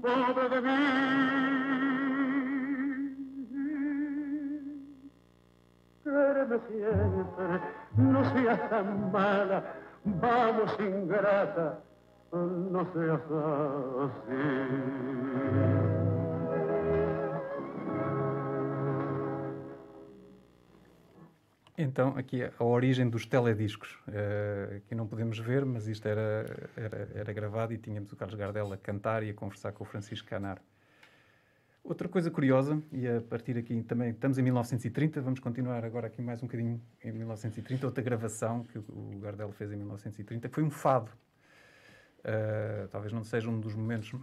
pobre 0.00 0.48
de 0.48 0.60
mí. 0.60 0.78
Quéreme 6.04 6.58
siempre, 6.68 7.60
no 7.96 8.24
seas 8.32 8.70
tan 8.70 9.12
mala, 9.12 9.62
vamos 10.04 10.76
ingrata, 10.80 11.78
no 12.32 12.86
seas 12.92 13.20
así. 14.04 16.01
Então, 21.82 22.16
aqui 22.16 22.42
a 22.44 22.64
origem 22.64 23.10
dos 23.10 23.26
telediscos, 23.26 23.98
uh, 24.06 24.80
que 24.86 24.94
não 24.94 25.04
podemos 25.04 25.36
ver, 25.40 25.64
mas 25.64 25.88
isto 25.88 26.06
era, 26.06 26.70
era, 26.76 27.08
era, 27.12 27.32
gravado 27.32 27.72
e 27.72 27.78
tínhamos 27.78 28.12
o 28.12 28.16
Carlos 28.16 28.38
Gardel 28.38 28.72
a 28.72 28.76
cantar 28.76 29.24
e 29.24 29.30
a 29.30 29.34
conversar 29.34 29.72
com 29.72 29.82
o 29.82 29.86
Francisco 29.86 30.28
Canar. 30.28 30.62
Outra 31.82 32.08
coisa 32.08 32.30
curiosa, 32.30 32.80
e 32.92 33.08
a 33.08 33.20
partir 33.20 33.58
aqui 33.58 33.82
também, 33.82 34.10
estamos 34.10 34.38
em 34.38 34.42
1930, 34.42 35.20
vamos 35.20 35.40
continuar 35.40 35.84
agora 35.84 36.06
aqui 36.06 36.22
mais 36.22 36.40
um 36.40 36.46
bocadinho 36.46 36.80
em 37.02 37.10
1930, 37.10 37.84
outra 37.84 38.02
gravação 38.04 38.62
que 38.62 38.78
o 38.78 39.18
Gardel 39.20 39.50
fez 39.50 39.72
em 39.72 39.76
1930, 39.76 40.48
que 40.48 40.54
foi 40.54 40.62
um 40.62 40.70
fado. 40.70 41.10
Uh, 42.20 42.86
talvez 42.92 43.12
não 43.12 43.24
seja 43.24 43.50
um 43.50 43.58
dos 43.58 43.74
momentos, 43.74 44.12
uh, 44.12 44.20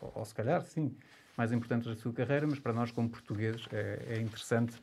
ou, 0.00 0.12
ou, 0.14 0.24
se 0.24 0.32
calhar, 0.32 0.62
sim, 0.62 0.96
mais 1.36 1.50
importantes 1.50 1.88
da 1.88 1.96
sua 1.96 2.12
carreira, 2.12 2.46
mas 2.46 2.60
para 2.60 2.72
nós, 2.72 2.92
como 2.92 3.08
portugueses, 3.08 3.66
é, 3.72 4.04
é 4.10 4.20
interessante 4.20 4.80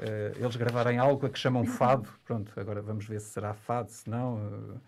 uh, 0.00 0.38
eles 0.38 0.56
gravarem 0.56 0.98
algo 0.98 1.26
a 1.26 1.30
que 1.30 1.38
chamam 1.38 1.64
fado. 1.64 2.08
Pronto, 2.24 2.52
agora 2.58 2.82
vamos 2.82 3.06
ver 3.06 3.20
se 3.20 3.28
será 3.28 3.54
fado, 3.54 3.90
se 3.90 4.08
não. 4.08 4.80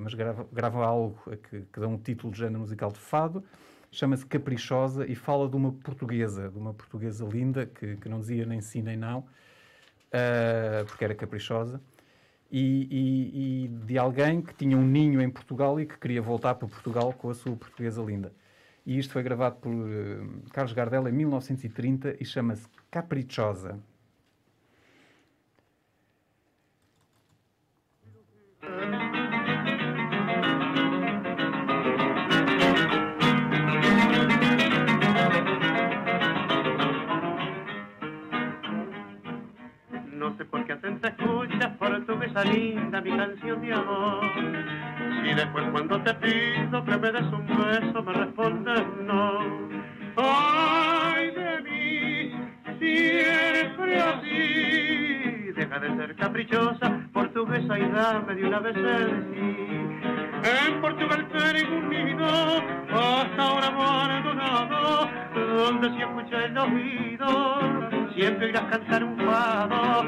mas 0.00 0.14
gravam, 0.14 0.48
gravam 0.52 0.82
algo 0.82 1.18
a 1.26 1.36
que, 1.36 1.62
que 1.62 1.80
dá 1.80 1.86
um 1.86 1.98
título 1.98 2.32
de 2.32 2.38
género 2.38 2.60
musical 2.60 2.90
de 2.90 2.98
fado 2.98 3.44
chama-se 3.96 4.26
Caprichosa 4.26 5.06
e 5.06 5.14
fala 5.14 5.48
de 5.48 5.56
uma 5.56 5.72
portuguesa, 5.72 6.50
de 6.50 6.58
uma 6.58 6.74
portuguesa 6.74 7.24
linda, 7.24 7.66
que, 7.66 7.96
que 7.96 8.08
não 8.08 8.20
dizia 8.20 8.44
nem 8.44 8.60
sim 8.60 8.82
nem 8.82 8.96
não, 8.96 9.20
uh, 9.20 10.84
porque 10.86 11.04
era 11.04 11.14
caprichosa, 11.14 11.80
e, 12.50 12.86
e, 12.90 13.64
e, 13.64 13.68
de 13.68 13.98
alguém 13.98 14.40
que 14.40 14.54
tinha 14.54 14.76
um 14.76 14.84
ninho 14.84 15.20
em 15.20 15.30
Portugal 15.30 15.80
e 15.80 15.86
que 15.86 15.98
queria 15.98 16.22
voltar 16.22 16.54
para 16.54 16.68
Portugal 16.68 17.12
com 17.12 17.30
a 17.30 17.34
sua 17.34 17.56
portuguesa 17.56 18.02
linda. 18.02 18.32
E 18.84 18.98
isto 18.98 19.12
foi 19.12 19.22
gravado 19.22 19.56
por 19.56 19.72
uh, 19.72 20.42
Carlos 20.52 20.72
Gardel 20.72 21.08
em 21.08 21.12
1930 21.12 22.16
e 22.20 22.24
chama-se 22.24 22.68
Caprichosa. 22.90 23.80
No 40.26 40.36
sé 40.36 40.44
por 40.44 40.64
qué 40.64 40.72
atenta 40.72 41.06
escuchas 41.06 41.76
portuguesa 41.78 42.42
linda 42.42 43.00
mi 43.00 43.16
canción 43.16 43.60
de 43.60 43.72
amor. 43.72 44.24
Si 45.22 45.32
después 45.32 45.64
cuando 45.70 46.02
te 46.02 46.14
pido 46.14 46.84
que 46.84 46.96
me 46.96 47.12
des 47.12 47.32
un 47.32 47.46
beso 47.46 48.02
me 48.02 48.12
respondes 48.12 48.82
no. 49.04 49.38
Ay 50.16 51.30
de 51.30 51.62
mí, 51.62 52.32
siempre 52.80 54.00
así. 54.00 55.52
Deja 55.54 55.78
de 55.78 55.96
ser 55.96 56.16
caprichosa, 56.16 57.08
portuguesa 57.12 57.78
y 57.78 57.88
dame 57.88 58.34
de 58.34 58.46
una 58.46 58.58
vez 58.58 58.76
el 58.76 59.26
sí. 59.32 59.66
En 60.42 60.80
Portugal 60.80 61.28
tengo 61.28 61.76
un 61.76 61.88
nido 61.88 62.26
hasta 62.26 63.42
ahora 63.42 63.66
abandonado, 63.68 65.08
donde 65.56 65.88
si 65.90 66.02
escucha 66.02 66.44
el 66.46 66.58
oído, 66.58 67.95
siempre 68.16 68.48
irás 68.48 68.64
cantar 68.64 69.04
un 69.04 69.16
fado. 69.18 70.04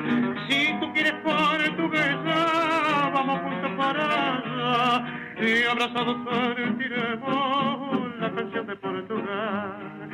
Si 0.49 0.75
tú 0.81 0.93
quieres 0.93 1.13
portuguesa, 1.23 3.11
vamos 3.13 3.41
juntos 3.41 3.71
para 3.77 4.37
allá, 4.39 5.05
y 5.41 5.63
abrazados 5.65 6.17
sentiremos 6.57 8.17
la 8.19 8.31
canción 8.33 8.67
de 8.67 8.77
Portugal. 8.77 10.11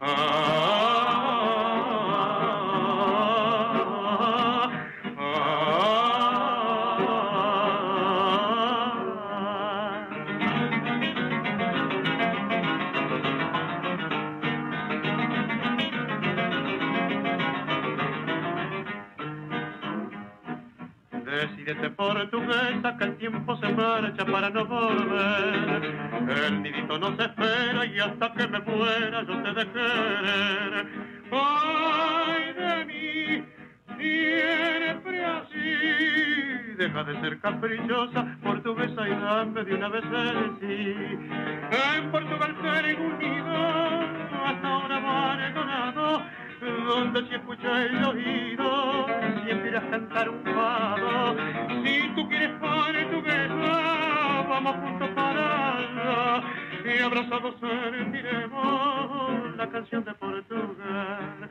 Ah, 0.00 1.83
Decídete 21.64 21.90
portuguesa 21.96 22.94
que 22.98 23.04
el 23.04 23.16
tiempo 23.16 23.56
se 23.56 23.68
marcha 23.70 24.26
para 24.26 24.50
no 24.50 24.66
volver. 24.66 25.94
El 26.44 26.62
nidito 26.62 26.98
no 26.98 27.16
se 27.16 27.22
espera 27.22 27.86
y 27.86 28.00
hasta 28.00 28.32
que 28.34 28.46
me 28.48 28.60
muera 28.60 29.22
yo 29.22 29.42
te 29.42 29.54
de 29.54 29.72
querer. 29.72 30.86
Ay 31.32 32.52
de 32.52 32.84
mí, 32.84 33.44
siempre 33.96 35.24
así. 35.24 36.76
Deja 36.76 37.04
de 37.04 37.20
ser 37.22 37.40
caprichosa, 37.40 38.36
portuguesa 38.42 39.08
y 39.08 39.12
dame 39.12 39.64
de 39.64 39.74
una 39.74 39.88
vez 39.88 40.04
el 40.04 40.58
sí. 40.60 41.18
En 41.96 42.10
Portugal 42.10 42.54
seré 42.60 42.94
unido, 42.94 43.56
hasta 44.44 44.68
ahora 44.68 44.96
abandonado 44.98 46.44
donde 46.64 47.28
se 47.28 47.36
escucha 47.36 47.82
el 47.82 48.04
oído, 48.04 49.06
siempre 49.44 49.68
irás 49.70 49.84
a 49.84 49.90
cantar 49.90 50.28
un 50.28 50.42
fado. 50.42 51.36
Si 51.84 52.08
tú 52.14 52.28
quieres 52.28 52.50
portuguesa, 52.60 54.46
vamos 54.48 54.76
juntos 54.76 55.10
para 55.14 55.78
allá, 55.78 56.42
y 56.84 57.02
abrazados 57.02 57.54
sentiremos 57.60 59.56
la 59.56 59.68
canción 59.70 60.04
de 60.04 60.14
Portugal. 60.14 61.50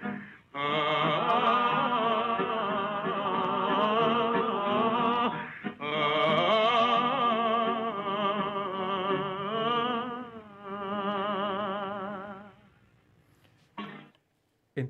Ah, 0.53 1.62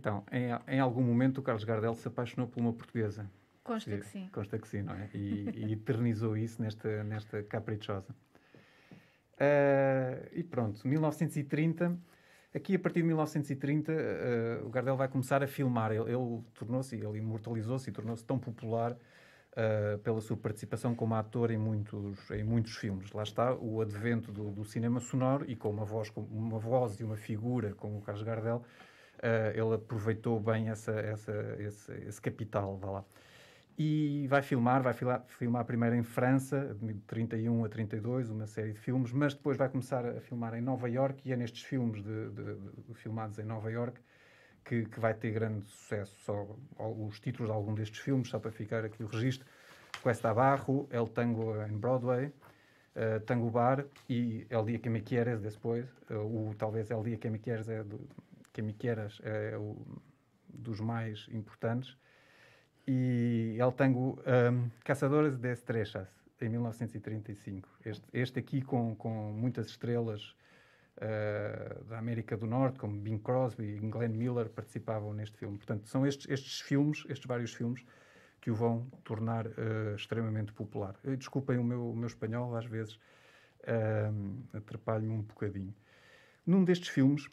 Então, 0.04 0.22
em, 0.34 0.76
em 0.76 0.82
algum 0.82 1.02
momento 1.02 1.38
o 1.38 1.42
Carlos 1.42 1.64
Gardel 1.64 1.96
se 1.96 2.06
apaixonou 2.06 2.46
por 2.46 2.60
uma 2.60 2.74
portuguesa. 2.74 3.26
Consta 3.64 3.98
que 3.98 4.06
sim. 4.06 4.30
Consta 4.34 4.60
que 4.60 4.68
sim, 4.68 4.82
não 4.82 4.94
é? 4.94 5.10
E, 5.14 5.48
e 5.56 5.72
eternizou 5.72 6.36
isso 6.36 6.62
nesta, 6.62 7.06
nesta 7.06 7.42
caprichosa. 7.44 8.14
Ah, 9.40 10.28
e 10.34 10.44
pronto, 10.44 10.86
1930. 10.86 11.98
Aqui, 12.54 12.76
a 12.76 12.80
partir 12.80 13.00
de 13.00 13.08
1930, 13.08 13.94
ah, 13.94 14.66
o 14.66 14.70
Gardel 14.70 14.98
vai 14.98 15.08
começar 15.08 15.42
a 15.42 15.48
filmar. 15.48 15.94
Ele, 15.94 16.12
ele 16.14 16.44
tornou-se, 16.54 16.98
ele 16.98 17.20
imortalizou-se 17.20 17.90
e 17.90 17.94
tornou-se 17.94 18.26
tão 18.26 18.38
popular 18.38 18.98
ah, 19.56 19.98
pela 20.04 20.20
sua 20.20 20.36
participação 20.36 20.94
como 20.94 21.16
ator 21.16 21.50
em 21.50 21.58
muitos, 21.58 22.30
em 22.32 22.44
muitos 22.44 22.76
filmes. 22.76 23.14
Lá 23.14 23.24
está 23.24 23.56
o 23.56 23.80
advento 23.80 24.34
do, 24.34 24.52
do 24.52 24.66
cinema 24.66 25.00
sonoro 25.00 25.50
e 25.50 25.56
com 25.56 25.70
uma 25.70 25.86
voz, 25.86 26.10
com 26.10 26.24
uma 26.24 26.60
voz 26.60 27.00
e 27.00 27.06
uma 27.06 27.16
figura 27.16 27.74
como 27.74 28.00
o 28.00 28.02
Carlos 28.02 28.24
Gardel, 28.24 28.66
ele 29.56 29.76
aproveitou 29.76 30.40
bem 30.40 30.70
essa, 30.70 30.92
essa, 30.94 31.56
esse, 31.60 31.92
esse 32.08 32.22
capital, 32.22 32.78
vá 32.78 32.92
lá. 32.92 33.06
E 33.78 34.28
vai 34.30 34.42
filmar, 34.44 34.84
vai 34.84 34.94
filmar, 34.94 35.24
filmar 35.28 35.66
primeiro 35.66 35.96
em 35.96 36.04
França, 36.04 36.76
de 36.80 36.94
31 37.08 37.66
a 37.66 37.70
32, 37.70 38.30
uma 38.30 38.46
série 38.46 38.72
de 38.74 38.80
filmes, 38.80 39.12
mas 39.12 39.34
depois 39.34 39.58
vai 39.58 39.68
começar 39.68 40.06
a 40.06 40.22
filmar 40.22 40.54
em 40.54 40.62
Nova 40.62 40.88
York 40.90 41.22
e 41.28 41.34
é 41.34 41.36
nestes 41.36 41.64
filmes 41.64 42.04
de, 42.04 42.30
de- 42.30 42.56
de- 42.56 42.94
filmados 42.94 43.40
em 43.40 43.44
Nova 43.44 43.72
York 43.72 44.00
que, 44.66 44.86
que 44.86 45.00
vai 45.00 45.14
ter 45.14 45.32
grande 45.32 45.66
sucesso. 45.66 46.16
Só 46.24 46.48
os 46.80 47.20
títulos 47.20 47.50
de 47.52 47.56
algum 47.56 47.74
destes 47.74 48.00
filmes, 48.00 48.30
só 48.30 48.40
para 48.40 48.52
ficar 48.52 48.86
aqui 48.86 49.04
o 49.04 49.08
registro. 49.08 49.48
Cuesta 50.02 50.30
Abajo, 50.30 50.88
El 50.92 51.08
Tango 51.08 51.56
em 51.64 51.78
Broadway, 51.78 52.32
eh, 52.96 53.20
Tango 53.20 53.50
Bar 53.50 53.86
e 54.10 54.46
El 54.50 54.66
Dia 54.66 54.80
que 54.80 54.90
me 54.90 55.02
quieres 55.02 55.42
depois. 55.42 55.86
Eh, 56.10 56.16
o, 56.16 56.54
talvez 56.58 56.92
El 56.92 57.04
Dia 57.04 57.18
que 57.18 57.30
me 57.30 57.40
quieres 57.40 57.70
é 57.70 57.84
do, 57.84 58.00
que 58.54 58.62
me 58.62 58.74
quieras 58.74 59.20
é 59.24 59.58
o, 59.58 59.76
dos 60.48 60.80
mais 60.80 61.28
importantes. 61.32 61.98
E 62.88 63.58
El 63.60 63.72
Tango 63.72 64.22
um, 64.26 64.70
Caçadores 64.84 65.38
de 65.38 65.52
Estrechas, 65.52 66.08
em 66.40 66.50
1935. 66.50 67.68
Este, 67.86 68.06
este 68.14 68.40
aqui 68.40 68.62
com, 68.62 68.96
com 68.96 69.32
muitas 69.34 69.68
estrelas 69.68 70.36
eh, 70.98 71.78
da 71.90 71.98
América 71.98 72.38
do 72.38 72.46
Norte, 72.46 72.78
como 72.78 73.00
Bing 73.00 73.18
Crosby 73.18 73.64
e 73.64 73.80
Glenn 73.80 74.14
Miller, 74.14 74.50
participavam 74.50 75.14
neste 75.14 75.38
filme. 75.38 75.58
Portanto, 75.58 75.88
são 75.88 76.06
estes, 76.06 76.30
estes 76.30 76.62
filmes, 76.62 77.04
estes 77.10 77.26
vários 77.26 77.54
filmes, 77.54 77.84
que 78.40 78.52
o 78.52 78.56
vão 78.56 78.86
tornar 79.04 79.48
eh, 79.48 79.96
extremamente 79.96 80.54
popular. 80.54 80.96
Eh, 81.04 81.16
Desculpem 81.16 81.58
o 81.58 81.64
meu, 81.64 81.90
o 81.90 81.96
meu 81.96 82.08
espanhol, 82.08 82.56
às 82.56 82.66
vezes 82.66 82.96
uh, 83.64 84.58
atrapalho-me 84.58 85.14
um 85.14 85.22
bocadinho. 85.22 85.74
Num 86.46 86.64
destes 86.64 86.90
filmes, 86.90 87.30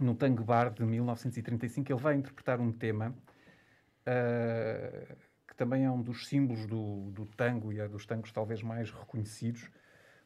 no 0.00 0.14
Tango 0.14 0.44
Bar 0.44 0.70
de 0.70 0.84
1935, 0.84 1.92
ele 1.92 2.00
vai 2.00 2.14
interpretar 2.14 2.60
um 2.60 2.72
tema 2.72 3.14
uh, 4.06 5.16
que 5.46 5.54
também 5.56 5.84
é 5.84 5.90
um 5.90 6.00
dos 6.02 6.26
símbolos 6.26 6.66
do, 6.66 7.10
do 7.10 7.26
tango 7.26 7.72
e 7.72 7.80
é 7.80 7.88
dos 7.88 8.06
tangos 8.06 8.30
talvez 8.32 8.62
mais 8.62 8.90
reconhecidos, 8.90 9.70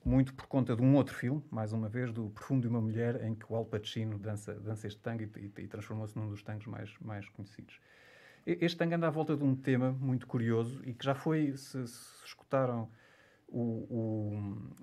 muito 0.05 0.35
por 0.35 0.47
conta 0.47 0.75
de 0.75 0.83
um 0.83 0.97
outro 0.97 1.15
filme, 1.15 1.43
mais 1.51 1.73
uma 1.73 1.89
vez, 1.89 2.13
do 2.13 2.29
Perfume 2.31 2.61
de 2.61 2.69
uma 2.69 2.81
Mulher, 2.81 3.25
em 3.25 3.35
que 3.35 3.45
o 3.49 3.55
Al 3.55 3.65
Pacino 3.65 4.19
dança, 4.19 4.55
dança 4.55 4.87
este 4.87 5.01
tango 5.01 5.23
e, 5.23 5.31
e- 5.37 5.63
e 5.63 5.69
transformou-se 5.69 6.17
num 6.19 6.29
dos 6.29 6.43
tangos 6.43 6.67
mais, 6.67 6.93
mais 7.01 7.29
conhecidos. 7.29 7.81
Este 8.45 8.77
tango 8.77 8.95
anda 8.97 9.07
à 9.07 9.11
volta 9.11 9.37
de 9.37 9.45
um 9.45 9.55
tema 9.55 9.93
muito 9.93 10.27
curioso 10.27 10.83
e 10.85 10.93
que 10.93 11.05
já 11.05 11.15
foi, 11.15 11.57
se, 11.57 11.87
se 11.87 12.25
escutaram 12.27 12.91
o, 13.47 13.61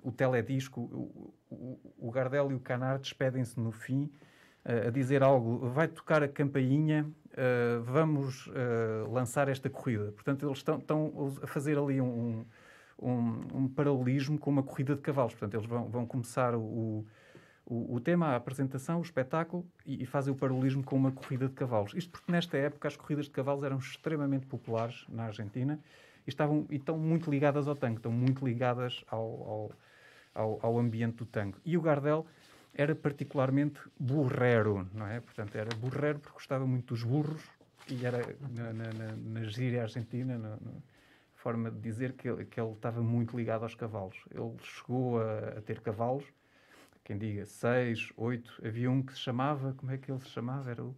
o, 0.02 0.08
o 0.08 0.12
teledisco, 0.12 0.80
o, 0.80 1.34
o, 1.50 1.94
o 1.98 2.10
Gardel 2.10 2.50
e 2.50 2.54
o 2.54 2.60
Canar 2.60 2.98
despedem-se 2.98 3.60
no 3.60 3.70
fim 3.70 4.10
a 4.64 4.90
dizer 4.90 5.22
algo, 5.22 5.70
vai 5.70 5.88
tocar 5.88 6.22
a 6.22 6.28
campainha, 6.28 7.10
eh, 7.36 7.78
vamos 7.84 8.50
eh, 8.54 9.04
lançar 9.08 9.48
esta 9.48 9.70
corrida. 9.70 10.12
Portanto, 10.12 10.46
eles 10.46 10.58
estão, 10.58 10.78
estão 10.78 11.32
a 11.42 11.46
fazer 11.46 11.78
ali 11.78 12.00
um, 12.00 12.44
um, 13.00 13.40
um 13.54 13.68
paralelismo 13.68 14.38
com 14.38 14.50
uma 14.50 14.62
corrida 14.62 14.94
de 14.94 15.00
cavalos. 15.00 15.34
Portanto, 15.34 15.54
eles 15.54 15.66
vão, 15.66 15.88
vão 15.88 16.06
começar 16.06 16.54
o, 16.54 17.06
o, 17.64 17.94
o 17.94 18.00
tema, 18.00 18.28
a 18.28 18.36
apresentação, 18.36 18.98
o 18.98 19.02
espetáculo, 19.02 19.64
e, 19.86 20.02
e 20.02 20.06
fazem 20.06 20.32
o 20.32 20.36
paralelismo 20.36 20.82
com 20.82 20.96
uma 20.96 21.12
corrida 21.12 21.48
de 21.48 21.54
cavalos. 21.54 21.94
Isto 21.94 22.10
porque 22.10 22.30
nesta 22.30 22.58
época 22.58 22.88
as 22.88 22.96
corridas 22.96 23.26
de 23.26 23.30
cavalos 23.30 23.64
eram 23.64 23.78
extremamente 23.78 24.46
populares 24.46 25.06
na 25.08 25.24
Argentina 25.24 25.78
e, 26.26 26.30
estavam, 26.30 26.66
e 26.68 26.76
estão 26.76 26.98
muito 26.98 27.30
ligadas 27.30 27.68
ao 27.68 27.76
tango, 27.76 27.96
estão 27.96 28.12
muito 28.12 28.44
ligadas 28.44 29.04
ao, 29.08 29.22
ao, 29.22 29.72
ao, 30.34 30.58
ao 30.62 30.78
ambiente 30.78 31.16
do 31.16 31.26
tango. 31.26 31.58
E 31.64 31.76
o 31.76 31.80
Gardel 31.80 32.26
era 32.74 32.94
particularmente 32.94 33.80
burrero, 33.98 34.88
não 34.92 35.06
é? 35.06 35.20
Portanto, 35.20 35.56
era 35.56 35.74
burrero 35.76 36.18
porque 36.20 36.34
gostava 36.34 36.66
muito 36.66 36.94
dos 36.94 37.02
burros 37.02 37.42
e 37.88 38.04
era 38.04 38.18
na, 38.54 38.72
na, 38.72 38.92
na, 38.92 39.16
na 39.16 39.44
gíria 39.44 39.82
argentina, 39.82 40.38
na, 40.38 40.58
forma 41.34 41.70
de 41.70 41.80
dizer 41.80 42.12
que 42.12 42.28
ele, 42.28 42.44
que 42.44 42.60
ele 42.60 42.72
estava 42.72 43.02
muito 43.02 43.36
ligado 43.36 43.62
aos 43.62 43.74
cavalos. 43.74 44.16
Ele 44.30 44.54
chegou 44.62 45.20
a, 45.20 45.58
a 45.58 45.62
ter 45.62 45.80
cavalos, 45.80 46.24
quem 47.02 47.16
diga 47.16 47.46
seis, 47.46 48.12
oito, 48.16 48.60
havia 48.64 48.90
um 48.90 49.02
que 49.02 49.14
se 49.14 49.20
chamava, 49.20 49.72
como 49.72 49.90
é 49.90 49.98
que 49.98 50.12
ele 50.12 50.20
se 50.20 50.28
chamava? 50.28 50.70
Era 50.70 50.84
o, 50.84 50.94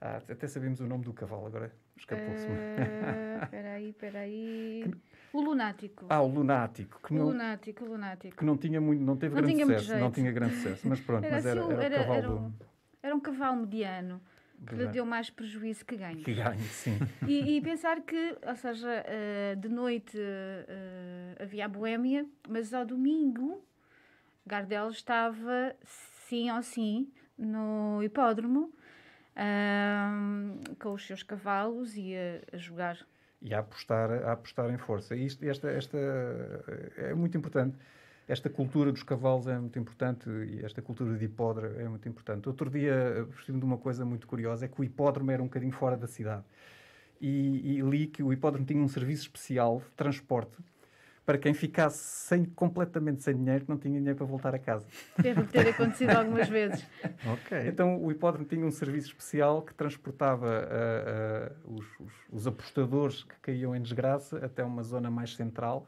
ah, 0.00 0.22
até 0.28 0.46
sabemos 0.46 0.80
o 0.80 0.86
nome 0.86 1.04
do 1.04 1.12
cavalo, 1.12 1.46
agora 1.46 1.74
escapou-se-me. 1.96 2.54
Eh, 2.56 3.40
Espera 3.44 3.72
aí, 3.72 3.88
espera 3.90 4.18
aí. 4.20 4.90
O 5.32 5.40
lunático. 5.40 6.06
ah, 6.08 6.22
o 6.22 6.28
lunático, 6.28 7.00
que 7.02 7.12
o 7.12 7.16
não, 7.18 7.26
lunático, 7.26 7.84
o 7.84 7.88
lunático. 7.88 8.36
que 8.36 8.44
não 8.44 8.56
tinha 8.56 8.80
muito, 8.80 9.02
não 9.02 9.16
teve 9.16 9.34
Não 9.34 9.42
grande 9.42 9.60
sucesso, 9.60 9.96
não 9.98 10.10
tinha 10.10 10.32
grande 10.32 10.54
sucesso, 10.54 10.88
mas 10.88 11.00
pronto, 11.00 11.24
Era 11.24 11.36
mas 11.36 11.46
era, 11.46 11.60
assim, 11.60 11.72
era, 11.72 11.84
era- 11.84 11.98
cavalo 11.98 12.18
era 12.18 12.28
do- 12.28 12.36
um- 12.38 12.52
Era 13.02 13.14
um 13.16 13.20
cavalo 13.20 13.56
mediano 13.60 14.20
que 14.66 14.74
lhe 14.76 14.86
deu 14.86 15.04
mais 15.04 15.28
prejuízo 15.30 15.84
que 15.84 15.96
ganho. 15.96 16.22
que 16.22 16.34
ganhe, 16.34 16.62
sim. 16.62 16.98
E, 17.28 17.56
e 17.56 17.60
pensar 17.60 18.00
que, 18.02 18.36
ou 18.46 18.56
seja, 18.56 18.88
eh, 19.06 19.56
de 19.56 19.68
noite 19.68 20.16
eh, 20.18 21.36
havia 21.42 21.64
a 21.64 21.68
boémia, 21.68 22.26
mas 22.48 22.72
ao 22.72 22.84
domingo 22.86 23.62
Gardel 24.46 24.88
estava, 24.90 25.74
sim 26.28 26.50
ou 26.50 26.62
sim, 26.62 27.10
no 27.36 28.02
hipódromo 28.02 28.72
com 30.78 30.92
os 30.92 31.06
seus 31.06 31.22
cavalos 31.22 31.96
e 31.96 32.14
a, 32.14 32.56
a 32.56 32.58
jogar. 32.58 32.98
e 33.42 33.52
a 33.52 33.58
apostar, 33.58 34.10
a 34.10 34.32
apostar 34.32 34.70
em 34.70 34.78
força. 34.78 35.14
Isto, 35.14 35.44
esta, 35.44 35.70
esta 35.70 35.98
é 36.96 37.14
muito 37.14 37.36
importante. 37.36 37.76
esta 38.26 38.48
cultura 38.48 38.90
dos 38.90 39.02
cavalos 39.02 39.46
é 39.46 39.58
muito 39.58 39.78
importante 39.78 40.28
e 40.30 40.64
esta 40.64 40.80
cultura 40.80 41.16
de 41.16 41.24
hipódromo 41.26 41.78
é 41.78 41.88
muito 41.88 42.08
importante. 42.08 42.48
Outro 42.48 42.70
dia 42.70 43.26
percebi 43.30 43.58
de 43.58 43.64
uma 43.64 43.76
coisa 43.76 44.04
muito 44.04 44.26
curiosa, 44.26 44.64
é 44.64 44.68
que 44.68 44.80
o 44.80 44.84
hipódromo 44.84 45.30
era 45.30 45.42
um 45.42 45.46
bocadinho 45.46 45.72
fora 45.72 45.96
da 45.96 46.06
cidade. 46.06 46.44
E, 47.20 47.78
e 47.78 47.80
li 47.80 48.06
que 48.06 48.22
o 48.22 48.32
hipódromo 48.32 48.66
tinha 48.66 48.82
um 48.82 48.88
serviço 48.88 49.22
especial 49.22 49.80
de 49.80 49.90
transporte 49.96 50.56
para 51.24 51.38
quem 51.38 51.54
ficasse 51.54 51.98
sem, 51.98 52.44
completamente 52.44 53.22
sem 53.22 53.34
dinheiro, 53.36 53.64
que 53.64 53.70
não 53.70 53.78
tinha 53.78 53.96
dinheiro 53.98 54.16
para 54.16 54.26
voltar 54.26 54.54
a 54.54 54.58
casa. 54.58 54.86
Deve 55.18 55.44
ter 55.44 55.68
acontecido 55.68 56.10
algumas 56.16 56.48
vezes. 56.48 56.84
Ok. 57.26 57.66
Então 57.66 58.02
o 58.02 58.10
hipódromo 58.10 58.44
tinha 58.44 58.64
um 58.64 58.70
serviço 58.70 59.08
especial 59.08 59.62
que 59.62 59.72
transportava 59.74 60.48
ah, 60.48 61.50
ah, 61.50 61.52
os, 61.64 61.86
os- 62.00 62.12
os 62.30 62.46
apostadores 62.46 63.22
que 63.24 63.34
caíam 63.40 63.74
em 63.74 63.80
desgraça 63.80 64.44
até 64.44 64.62
uma 64.62 64.82
zona 64.82 65.10
mais 65.10 65.34
central, 65.34 65.86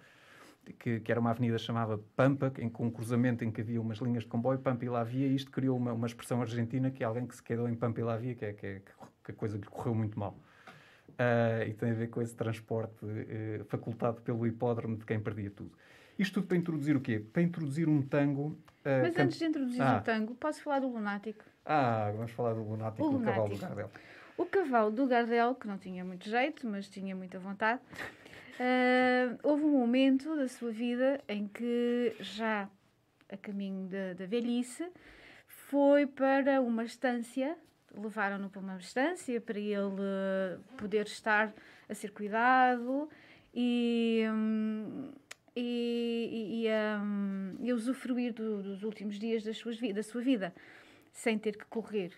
que, 0.79 1.01
que 1.01 1.13
era 1.13 1.21
uma 1.21 1.31
avenida 1.31 1.59
chamada 1.59 1.99
Pampa, 2.17 2.53
em, 2.59 2.69
com 2.69 2.87
um 2.87 2.91
cruzamento 2.91 3.45
em 3.45 3.51
que 3.53 3.61
havia 3.61 3.81
umas 3.81 3.99
linhas 3.99 4.23
de 4.25 4.29
comboio, 4.29 4.59
Pampa 4.59 4.85
e 4.85 4.89
lá 4.89 5.05
via, 5.05 5.27
e 5.27 5.35
isto 5.37 5.51
criou 5.51 5.77
uma, 5.77 5.93
uma 5.93 6.07
expressão 6.07 6.41
argentina 6.41 6.91
que 6.91 7.05
é 7.05 7.07
alguém 7.07 7.27
que 7.27 7.37
se 7.37 7.43
quedou 7.43 7.69
em 7.69 7.75
Pampa 7.75 8.01
e 8.01 8.03
lá 8.03 8.17
via, 8.17 8.35
que 8.35 8.45
é, 8.45 8.53
que 8.53 8.67
é 8.67 8.83
que 9.25 9.31
a 9.33 9.35
coisa 9.35 9.59
que 9.59 9.65
lhe 9.65 9.71
correu 9.71 9.95
muito 9.95 10.19
mal. 10.19 10.37
Ah, 11.19 11.65
e 11.67 11.73
tem 11.73 11.91
a 11.91 11.95
ver 11.95 12.09
com 12.09 12.21
esse 12.21 12.35
transporte 12.35 13.05
eh, 13.29 13.63
facultado 13.69 14.21
pelo 14.23 14.47
hipódromo 14.47 14.97
de 14.97 15.05
quem 15.07 15.19
perdia 15.19 15.51
tudo. 15.51 15.73
Isto 16.19 16.35
tudo 16.35 16.47
para 16.49 16.57
introduzir 16.57 16.97
o 16.97 17.01
quê? 17.01 17.19
Para 17.33 17.43
introduzir 17.43 17.89
um 17.89 18.03
tango. 18.03 18.59
ah, 18.85 19.01
Mas 19.03 19.17
antes 19.19 19.39
de 19.39 19.45
introduzir 19.47 19.83
Ah. 19.83 19.99
o 19.99 20.05
tango, 20.05 20.35
posso 20.35 20.63
falar 20.63 20.81
do 20.81 20.89
lunático? 20.89 21.45
Ah, 21.65 22.11
vamos 22.15 22.31
falar 22.33 22.55
do 22.55 22.63
lunático 22.63 23.07
O 23.07 23.19
do 23.19 23.25
cavalo 23.25 23.49
do 23.49 23.55
lunático. 23.55 23.67
Gardel. 23.77 23.91
O 24.39 24.45
cavalo 24.47 24.91
do 24.91 25.07
Gardel, 25.07 25.55
que 25.55 25.67
não 25.67 25.79
tinha 25.79 26.05
muito 26.05 26.29
jeito, 26.29 26.67
mas 26.67 26.89
tinha 26.89 27.17
muita 27.17 27.39
vontade, 27.39 27.81
ah, 28.61 29.37
houve 29.43 29.65
um 29.65 29.73
momento 29.79 30.37
da 30.37 30.49
sua 30.49 30.71
vida 30.71 31.21
em 31.29 31.49
que, 31.49 32.15
já 32.21 32.69
a 33.31 33.37
caminho 33.39 33.89
da, 33.89 34.13
da 34.15 34.27
velhice, 34.27 34.87
foi 35.47 36.07
para 36.07 36.61
uma 36.61 36.85
estância, 36.85 37.57
levaram-no 37.97 38.49
para 38.51 38.61
uma 38.61 38.77
estância 38.77 39.41
para 39.41 39.59
ele 39.59 40.01
ah, 40.01 40.59
poder 40.77 41.07
estar 41.07 41.53
a 41.89 41.95
ser 41.95 42.11
cuidado 42.13 43.09
e, 43.55 44.25
hum, 44.31 45.11
e, 45.55 46.29
e, 46.33 46.67
e, 46.67 46.71
hum, 47.01 47.75
usufruir 47.75 48.33
do- 48.33 48.63
dos 48.63 48.83
últimos 48.83 49.19
dias 49.19 49.43
das 49.43 49.57
suas 49.57 49.79
da 49.81 50.03
sua 50.03 50.21
vida, 50.21 50.55
sem 51.13 51.39
ter 51.39 51.57
que 51.57 51.65
correr. 51.67 52.13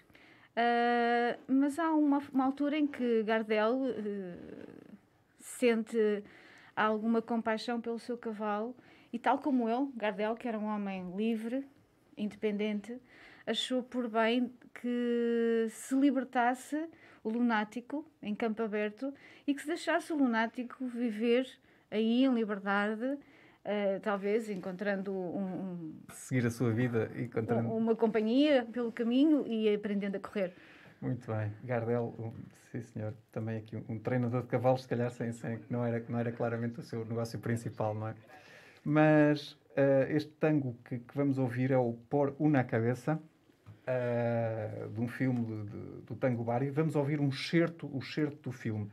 Ah, 0.56 1.38
mas 1.46 1.78
há 1.78 1.92
uma, 1.92 2.18
uma 2.32 2.44
altura 2.44 2.76
em 2.76 2.86
que 2.86 3.22
Gardel 3.22 3.78
eh, 3.96 4.36
sente 5.38 6.24
alguma 6.74 7.22
compaixão 7.22 7.80
pelo 7.80 7.98
seu 7.98 8.16
cavalo 8.18 8.74
e 9.12 9.18
tal 9.18 9.38
como 9.38 9.68
ele, 9.68 9.88
Gardel, 9.96 10.34
que 10.36 10.46
era 10.48 10.58
um 10.58 10.66
homem 10.66 11.14
livre, 11.16 11.64
independente, 12.16 13.00
achou 13.46 13.82
por 13.82 14.08
bem 14.08 14.52
que 14.80 15.66
se 15.70 15.94
libertasse 15.94 16.88
o 17.24 17.28
lunático 17.30 18.04
em 18.22 18.34
campo 18.34 18.62
aberto 18.62 19.12
e 19.46 19.54
que 19.54 19.60
se 19.60 19.66
deixasse 19.66 20.12
o 20.12 20.16
lunático 20.16 20.86
viver 20.86 21.48
aí 21.90 22.24
em 22.24 22.32
liberdade, 22.34 23.18
eh, 23.64 23.98
talvez 24.00 24.48
encontrando 24.48 25.12
um- 25.12 25.42
um, 25.44 25.94
Seguir 26.12 26.46
a 26.46 26.50
sua 26.50 26.70
vida 26.70 27.10
e 27.16 27.22
encontrando. 27.24 27.68
uma 27.70 27.96
companhia 27.96 28.66
pelo 28.72 28.92
caminho 28.92 29.46
e 29.46 29.72
aprendendo 29.74 30.16
a 30.16 30.20
correr. 30.20 30.54
Muito 31.00 31.26
bem. 31.30 31.52
Gardel, 31.64 32.14
um- 32.18 32.32
sim 32.70 32.80
senhor, 32.82 33.14
também 33.32 33.58
aqui 33.58 33.76
um, 33.88 33.98
treinador 33.98 34.42
de 34.42 34.48
cavalos, 34.48 34.82
se 34.82 34.88
calhar 34.88 35.10
sem, 35.10 35.32
sem, 35.32 35.58
que 35.58 35.72
não, 35.72 35.84
era, 35.84 36.02
não 36.08 36.18
era 36.18 36.30
claramente 36.32 36.80
o 36.80 36.82
seu 36.82 37.04
negócio 37.04 37.38
principal, 37.38 37.94
não 37.94 38.08
é? 38.08 38.14
Mas 38.84 39.56
eh, 39.76 40.08
este 40.10 40.30
tango 40.32 40.76
que, 40.84 40.98
que 40.98 41.16
vamos 41.16 41.38
ouvir 41.38 41.70
é 41.70 41.76
o 41.78 41.92
Por 42.08 42.34
Una 42.38 42.64
Cabeça, 42.64 43.20
eh, 43.90 44.86
de 44.94 45.00
um 45.00 45.08
filme 45.08 45.64
de- 45.64 46.02
do 46.06 46.14
Tango 46.14 46.44
Bari. 46.44 46.68
Vamos 46.70 46.94
ouvir 46.94 47.20
um 47.20 47.32
certo, 47.32 47.88
o 47.90 48.02
certo 48.02 48.50
do 48.50 48.52
filme. 48.52 48.90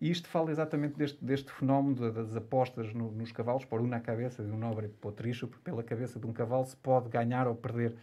E 0.00 0.10
isto 0.10 0.28
fala 0.28 0.50
exatamente 0.50 0.96
deste, 0.96 1.22
deste 1.22 1.52
fenómeno 1.52 1.94
da- 1.94 2.10
das 2.10 2.34
apostas 2.34 2.94
no- 2.94 3.10
nos 3.12 3.30
cavalos, 3.32 3.66
por 3.66 3.82
una 3.82 4.00
cabeça 4.00 4.42
de 4.42 4.50
um 4.50 4.56
nobre 4.56 4.88
porque 4.98 5.58
pela 5.62 5.82
cabeça 5.82 6.18
de 6.18 6.26
um 6.26 6.32
cavalo 6.32 6.64
se 6.64 6.76
pode 6.76 7.10
ganhar 7.10 7.46
ou 7.46 7.54
perder 7.54 7.94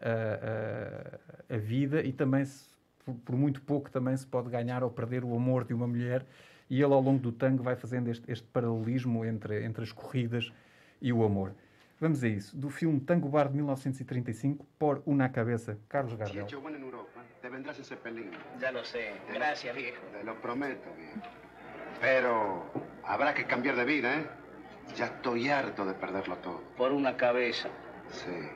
a, 0.00 1.50
a- 1.50 1.54
a 1.54 1.58
vida 1.58 2.02
e 2.02 2.10
também, 2.12 2.44
se- 2.46 2.70
por, 3.04 3.14
por 3.16 3.36
muito 3.36 3.60
pouco, 3.60 3.90
também 3.90 4.16
se 4.16 4.26
pode 4.26 4.48
ganhar 4.48 4.82
ou 4.82 4.90
perder 4.90 5.24
o 5.24 5.34
amor 5.34 5.64
de 5.64 5.74
uma 5.74 5.86
mulher. 5.86 6.24
E 6.70 6.82
ele, 6.82 6.92
ao 6.92 7.00
longo 7.02 7.20
do 7.20 7.30
tango, 7.30 7.62
vai 7.62 7.76
fazendo 7.76 8.08
este, 8.10 8.32
este 8.32 8.46
paralelismo 8.48 9.24
entre, 9.24 9.62
entre 9.64 9.84
as 9.84 9.92
corridas 9.92 10.50
e 11.02 11.12
o 11.12 11.22
amor. 11.22 11.52
Vamos 11.98 12.22
a 12.22 12.28
isso. 12.28 12.54
Do 12.56 12.68
filme 12.68 13.00
Tango 13.00 13.28
Bar 13.30 13.48
de 13.48 13.56
1935, 13.56 14.66
Por 14.78 15.02
Una 15.06 15.32
Cabeça, 15.32 15.76
Carlos 15.88 16.12
Si 16.12 16.18
Gardel. 16.18 16.42
hecho 16.42 16.60
bueno 16.60 16.76
en 16.76 16.82
Europa, 16.84 17.22
te 17.40 17.48
vendrás 17.48 17.78
ese 17.78 17.96
pelín. 17.96 18.30
Ya 18.60 18.70
lo 18.70 18.84
sé. 18.84 19.12
Gracias, 19.32 19.74
viejo. 19.74 20.02
Te 20.12 20.22
lo 20.22 20.34
prometo, 20.40 20.90
viejo. 20.94 21.26
Pero 22.00 22.70
habrá 23.04 23.32
que 23.32 23.46
cambiar 23.46 23.76
de 23.76 23.84
vida, 23.86 24.14
¿eh? 24.14 24.26
Ya 24.94 25.06
estoy 25.06 25.48
harto 25.48 25.86
de 25.86 25.94
perderlo 25.94 26.36
todo. 26.36 26.62
Por 26.76 26.92
una 26.92 27.16
cabeza. 27.16 27.68
Sí. 28.10 28.48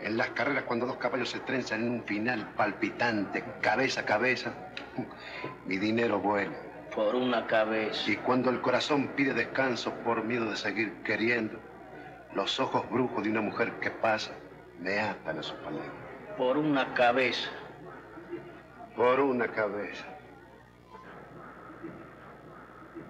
En 0.00 0.16
las 0.16 0.30
carreras, 0.30 0.64
cuando 0.64 0.86
dos 0.86 0.96
caballos 0.96 1.30
se 1.30 1.40
trenzan 1.40 1.82
en 1.82 1.90
un 1.90 2.02
final 2.04 2.52
palpitante, 2.56 3.42
cabeza 3.60 4.00
a 4.00 4.04
cabeza, 4.04 4.52
mi 5.66 5.76
dinero 5.78 6.18
vuela. 6.20 6.56
Por 6.94 7.14
una 7.14 7.46
cabeza. 7.46 8.10
Y 8.10 8.16
cuando 8.16 8.50
el 8.50 8.60
corazón 8.60 9.08
pide 9.16 9.32
descanso 9.32 9.92
por 10.04 10.24
miedo 10.24 10.50
de 10.50 10.56
seguir 10.56 10.92
queriendo, 11.04 11.58
los 12.38 12.60
ojos 12.60 12.88
brujos 12.88 13.24
de 13.24 13.30
una 13.30 13.40
mujer 13.40 13.72
que 13.80 13.90
pasa 13.90 14.30
me 14.80 15.00
atan 15.00 15.40
a 15.40 15.42
su 15.42 15.56
palabra. 15.56 15.90
Por 16.36 16.56
una 16.56 16.94
cabeza. 16.94 17.50
Por 18.94 19.18
una 19.18 19.48
cabeza. 19.48 20.06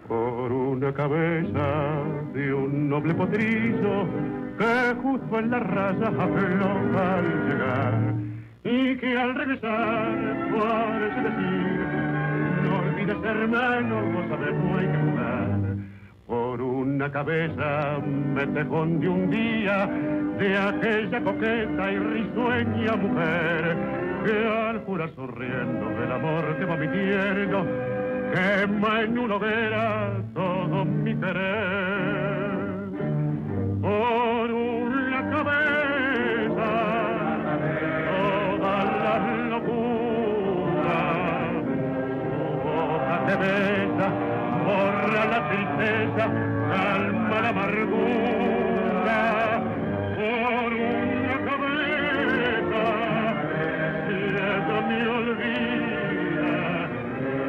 por 0.09 0.51
una 0.51 0.91
cabeza 0.95 1.66
de 2.33 2.55
un 2.55 2.89
noble 2.89 3.14
potrillo 3.14 4.07
que 4.57 4.95
justo 5.03 5.39
en 5.39 5.51
la 5.51 5.59
raya 5.59 6.09
afloja 6.09 7.14
al 7.18 7.49
llegar 7.49 7.95
y 8.64 8.97
que 8.97 9.18
al 9.18 9.35
regresar 9.35 10.14
parece 10.59 11.20
decir 11.29 11.79
no 12.62 12.79
olvides 12.79 13.22
hermano, 13.22 13.97
vos 14.14 14.29
sabemos 14.31 14.79
hay 14.79 14.87
que 14.87 14.99
jugar 14.99 15.18
por 16.59 16.67
una 16.67 17.11
cabeza 17.11 17.99
me 18.05 18.47
tejón 18.49 18.99
de 19.01 19.09
un 19.09 19.31
día 19.31 19.87
de 20.39 20.59
aquella 20.59 21.23
coqueta 21.23 21.93
y 21.93 21.99
risueña 21.99 22.97
mujer 22.97 23.77
que 24.25 24.47
al 24.47 24.85
jurar 24.85 25.11
sonriendo 25.15 25.89
del 26.01 26.13
amor 26.13 26.57
que 26.59 26.65
va 26.65 26.77
mintiendo 26.77 27.65
quema 28.33 29.03
en 29.03 29.19
una 29.19 29.37
hoguera 29.37 30.11
todo 30.35 30.85
mi 30.85 31.15
querer. 31.15 32.59
Por 33.81 34.51
una 34.51 35.31
cabeza 35.31 36.71
toda 38.11 38.85
la 39.05 39.19
locura 39.51 40.99
su 42.33 42.69
boca 42.69 43.25
te 43.27 43.37
besa 43.37 44.38
borra 44.69 45.23
la 45.35 45.41
tristeza 45.49 46.25
calma 46.73 47.37
la 47.41 47.49
amargura 47.49 49.21
por 50.16 50.73
una 50.75 51.37
cabeza 51.49 52.83
ella 54.09 54.81
me 54.89 55.01
olvida 55.19 56.55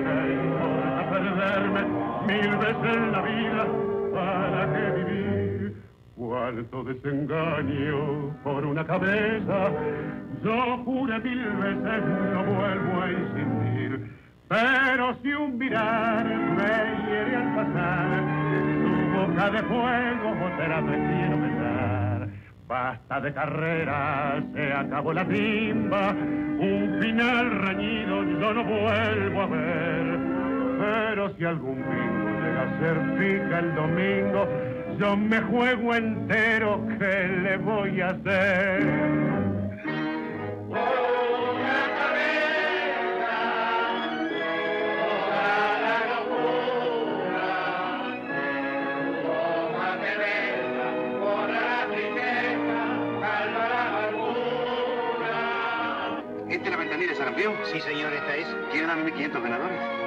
¿Qué 0.05 0.17
importa 0.43 1.01
perderme 1.11 1.81
mil 2.27 2.51
veces 2.57 2.95
en 2.95 3.11
la 3.11 3.21
vida? 3.21 3.63
¿Para 4.13 4.61
qué 4.73 4.85
vivir? 4.97 5.75
Cuánto 6.15 6.83
desengaño 6.83 7.99
por 8.43 8.65
una 8.65 8.85
cabeza. 8.85 9.71
Yo 10.43 10.77
juré 10.85 11.19
mil 11.19 11.45
veces 11.63 12.03
no 12.33 12.43
vuelvo 12.43 13.01
a 13.01 13.11
insistir. 13.11 14.08
Pero 14.49 15.15
si 15.21 15.31
un 15.31 15.59
mirar 15.59 16.25
me 16.25 17.07
hiere 17.07 17.35
al 17.35 17.55
pasar, 17.55 18.07
su 18.81 18.91
boca 19.15 19.49
de 19.51 19.61
fuego 19.63 20.49
será 20.57 20.81
quiero 20.81 21.39
besar. 21.39 22.29
Basta 22.67 23.21
de 23.21 23.33
carrera, 23.33 24.43
se 24.53 24.73
acabó 24.73 25.13
la 25.13 25.25
timba, 25.25 26.09
un 26.11 26.97
final 26.99 27.51
reñido 27.61 28.23
yo 28.39 28.53
no 28.53 28.63
vuelvo 28.63 29.41
a 29.41 29.47
ver. 29.47 30.19
Pero 30.79 31.35
si 31.35 31.45
algún 31.45 31.75
bingo 31.75 32.29
llega 32.41 32.63
a 32.63 32.79
ser 32.79 32.97
pica 33.19 33.59
el 33.59 33.75
domingo, 33.75 34.47
yo 34.97 35.15
me 35.15 35.41
juego 35.41 35.93
entero, 35.93 36.87
¿qué 36.97 37.27
le 37.43 37.57
voy 37.57 38.01
a 38.01 38.07
hacer? 38.07 39.19
mencionan 58.95 59.05
1.500 59.05 59.41
ganadores. 59.43 59.99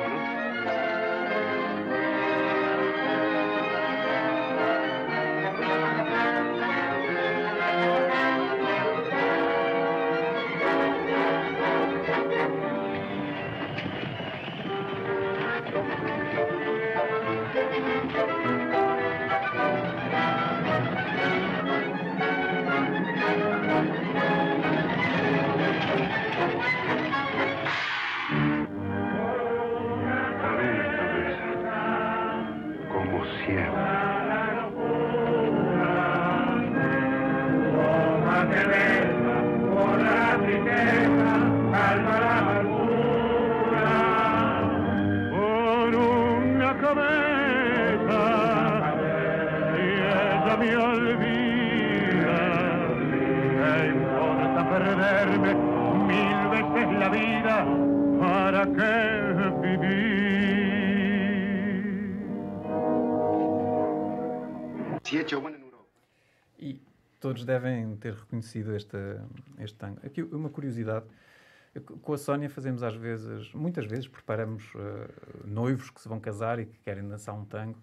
E 66.58 66.80
todos 67.20 67.44
devem 67.44 67.96
ter 67.96 68.14
reconhecido 68.14 68.74
este, 68.74 68.96
este 69.58 69.76
tango. 69.78 70.00
Aqui 70.04 70.22
uma 70.22 70.48
curiosidade. 70.50 71.06
Com 72.02 72.12
a 72.12 72.18
Sónia 72.18 72.50
fazemos 72.50 72.82
às 72.82 72.94
vezes, 72.94 73.52
muitas 73.54 73.86
vezes 73.86 74.06
preparamos 74.06 74.62
eh, 74.76 75.08
noivos 75.46 75.88
que 75.90 76.00
se 76.02 76.08
vão 76.08 76.20
casar 76.20 76.58
e 76.58 76.66
que 76.66 76.78
querem 76.80 77.06
dançar 77.08 77.34
um 77.34 77.46
tango 77.46 77.78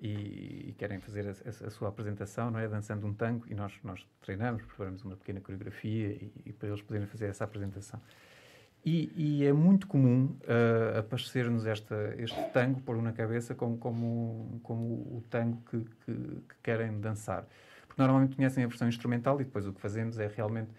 e, 0.00 0.70
e 0.70 0.74
querem 0.76 0.98
fazer 0.98 1.28
a, 1.28 1.30
a- 1.30 1.66
a 1.68 1.70
sua 1.70 1.88
apresentação, 1.88 2.50
não 2.50 2.58
é? 2.58 2.66
Dançando 2.66 3.06
um 3.06 3.14
tango 3.14 3.46
e 3.48 3.54
nós, 3.54 3.72
nós 3.84 4.04
treinamos, 4.20 4.62
preparamos 4.64 5.04
uma 5.04 5.16
pequena 5.16 5.40
coreografia 5.40 6.08
e, 6.08 6.32
e 6.46 6.52
para 6.52 6.68
eles 6.70 6.82
poderem 6.82 7.06
fazer 7.06 7.26
essa 7.26 7.44
apresentação. 7.44 8.00
E, 8.84 9.12
e 9.14 9.44
é 9.46 9.52
muito 9.52 9.86
comum 9.86 10.36
uh, 10.44 10.98
aparecer-nos 10.98 11.66
esta, 11.66 12.14
este 12.18 12.38
tango 12.52 12.80
pôr 12.80 13.00
na 13.02 13.12
cabeça 13.12 13.54
como, 13.54 13.76
como, 13.76 14.58
como 14.62 14.84
o 14.94 15.24
tango 15.28 15.58
que, 15.70 15.80
que, 15.80 16.12
que 16.14 16.54
querem 16.62 16.98
dançar. 16.98 17.46
Porque 17.86 18.00
normalmente 18.00 18.36
conhecem 18.36 18.64
a 18.64 18.66
versão 18.66 18.88
instrumental 18.88 19.38
e 19.40 19.44
depois 19.44 19.66
o 19.66 19.72
que 19.72 19.80
fazemos 19.80 20.18
é 20.18 20.26
realmente 20.28 20.70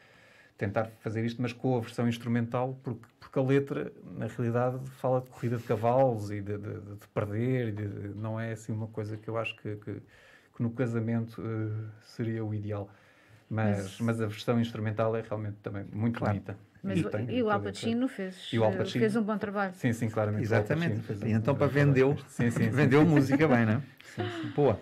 tentar 0.57 0.85
fazer 0.99 1.25
isto, 1.25 1.41
mas 1.41 1.53
com 1.53 1.77
a 1.77 1.79
versão 1.79 2.07
instrumental, 2.07 2.79
porque, 2.83 3.05
porque 3.19 3.39
a 3.39 3.41
letra, 3.41 3.91
na 4.17 4.27
realidade, 4.27 4.79
fala 4.99 5.21
de 5.21 5.29
corrida 5.29 5.57
de 5.57 5.63
cavalos 5.63 6.29
e 6.31 6.41
de, 6.41 6.57
de- 6.57 6.81
de 6.99 7.07
perder, 7.13 7.69
e 7.69 7.71
de- 7.71 7.85
não 8.15 8.39
é 8.39 8.51
assim 8.51 8.71
uma 8.71 8.87
coisa 8.87 9.17
que 9.17 9.27
eu 9.27 9.37
acho 9.37 9.55
que, 9.57 9.75
que, 9.77 10.01
no 10.59 10.69
casamento 10.69 11.41
uh, 11.41 11.89
seria 12.03 12.45
o 12.45 12.53
ideal. 12.53 12.87
Mas, 13.49 13.99
mas 13.99 14.21
a 14.21 14.27
versão 14.27 14.59
instrumental 14.61 15.15
é 15.15 15.21
realmente 15.21 15.57
também 15.63 15.83
muito 15.91 16.19
Claro. 16.19 16.35
bonita. 16.35 16.55
Mas 16.83 16.99
E 16.99 17.05
o- 17.05 17.09
tem- 17.09 17.29
e 17.29 17.43
o 17.43 17.49
Al 17.49 17.59
tem- 17.59 17.71
Pacino 17.71 18.07
fez, 18.07 18.49
E 18.51 18.57
o 18.57 18.63
Al 18.63 18.71
eh, 18.71 18.77
Pacino? 18.77 19.01
fez 19.03 19.15
um 19.15 19.21
bom 19.21 19.37
trabalho. 19.37 19.73
Sim, 19.75 19.93
sim, 19.93 20.09
claramente. 20.09 20.43
Exatamente. 20.43 21.11
Um 21.11 21.27
E 21.27 21.31
então 21.31 21.53
para 21.55 21.67
vendeu, 21.67 22.17
Sim, 22.27 22.49
sim, 22.49 22.51
sim. 22.51 22.69
vendeu 22.71 23.05
música 23.05 23.47
bem, 23.47 23.65
não 23.65 23.73
é? 23.73 23.81
Boa. 24.55 24.79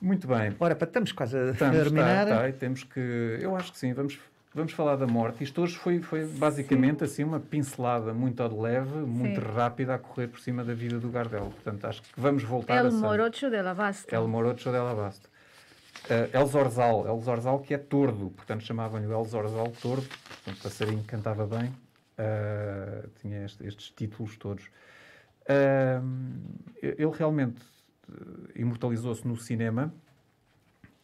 Muito 0.00 0.28
bem. 0.28 0.54
Ora, 0.60 0.76
para 0.76 0.86
estamos 0.86 1.10
quase 1.10 1.36
a 1.36 1.50
Estamos, 1.50 1.76
terminar. 1.76 2.24
tá, 2.26 2.36
tá, 2.38 2.48
e 2.48 2.52
temos 2.52 2.84
que. 2.84 3.38
Eu 3.40 3.56
acho 3.56 3.72
que 3.72 3.78
sim, 3.78 3.92
vamos, 3.92 4.16
vamos 4.54 4.72
falar 4.72 4.94
da 4.94 5.08
morte. 5.08 5.42
Isto 5.42 5.60
hoje 5.62 5.76
foi, 5.76 6.00
foi 6.00 6.24
basicamente 6.24 7.02
assim 7.02 7.24
uma 7.24 7.40
pincelada 7.40 8.14
muito 8.14 8.40
ao 8.40 8.48
de 8.48 8.54
leve, 8.54 8.96
muito 8.98 9.40
Sim. 9.40 9.46
rápida 9.56 9.96
a 9.96 9.98
correr 9.98 10.28
por 10.28 10.38
cima 10.38 10.62
da 10.62 10.72
vida 10.72 11.00
do 11.00 11.10
Gardel. 11.10 11.46
Portanto, 11.46 11.84
acho 11.84 12.00
que 12.02 12.08
vamos 12.16 12.44
voltar 12.44 12.74
a 12.74 12.76
El 12.86 12.92
Morocho 12.92 13.50
de 13.50 13.60
la 13.60 13.74
Basta. 13.74 14.14
El 14.14 14.28
Morocho 14.28 14.70
della 14.70 14.94
Basta. 14.94 15.28
Uh, 16.08 16.30
El 16.32 16.46
Zorzal, 16.46 17.06
El 17.06 17.20
Zorzal 17.20 17.60
que 17.60 17.74
é 17.74 17.78
tordo, 17.78 18.30
portanto 18.30 18.64
chamavam-lhe 18.64 19.06
o 19.06 19.12
El 19.12 19.24
Zorzal 19.26 19.70
tordo, 19.82 20.08
portanto, 20.08 20.62
passarinho 20.62 21.02
que 21.02 21.08
cantava 21.08 21.46
bem, 21.46 21.68
uh, 21.68 23.08
tinha 23.20 23.44
este- 23.44 23.66
estes 23.66 23.90
títulos 23.90 24.36
todos. 24.38 24.64
Uh, 25.44 26.02
ele 26.82 27.10
realmente 27.10 27.60
imortalizou-se 28.56 29.26
no 29.28 29.36
cinema 29.36 29.92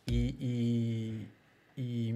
e, 0.06 1.28
e, 1.76 1.82
e, 1.82 2.14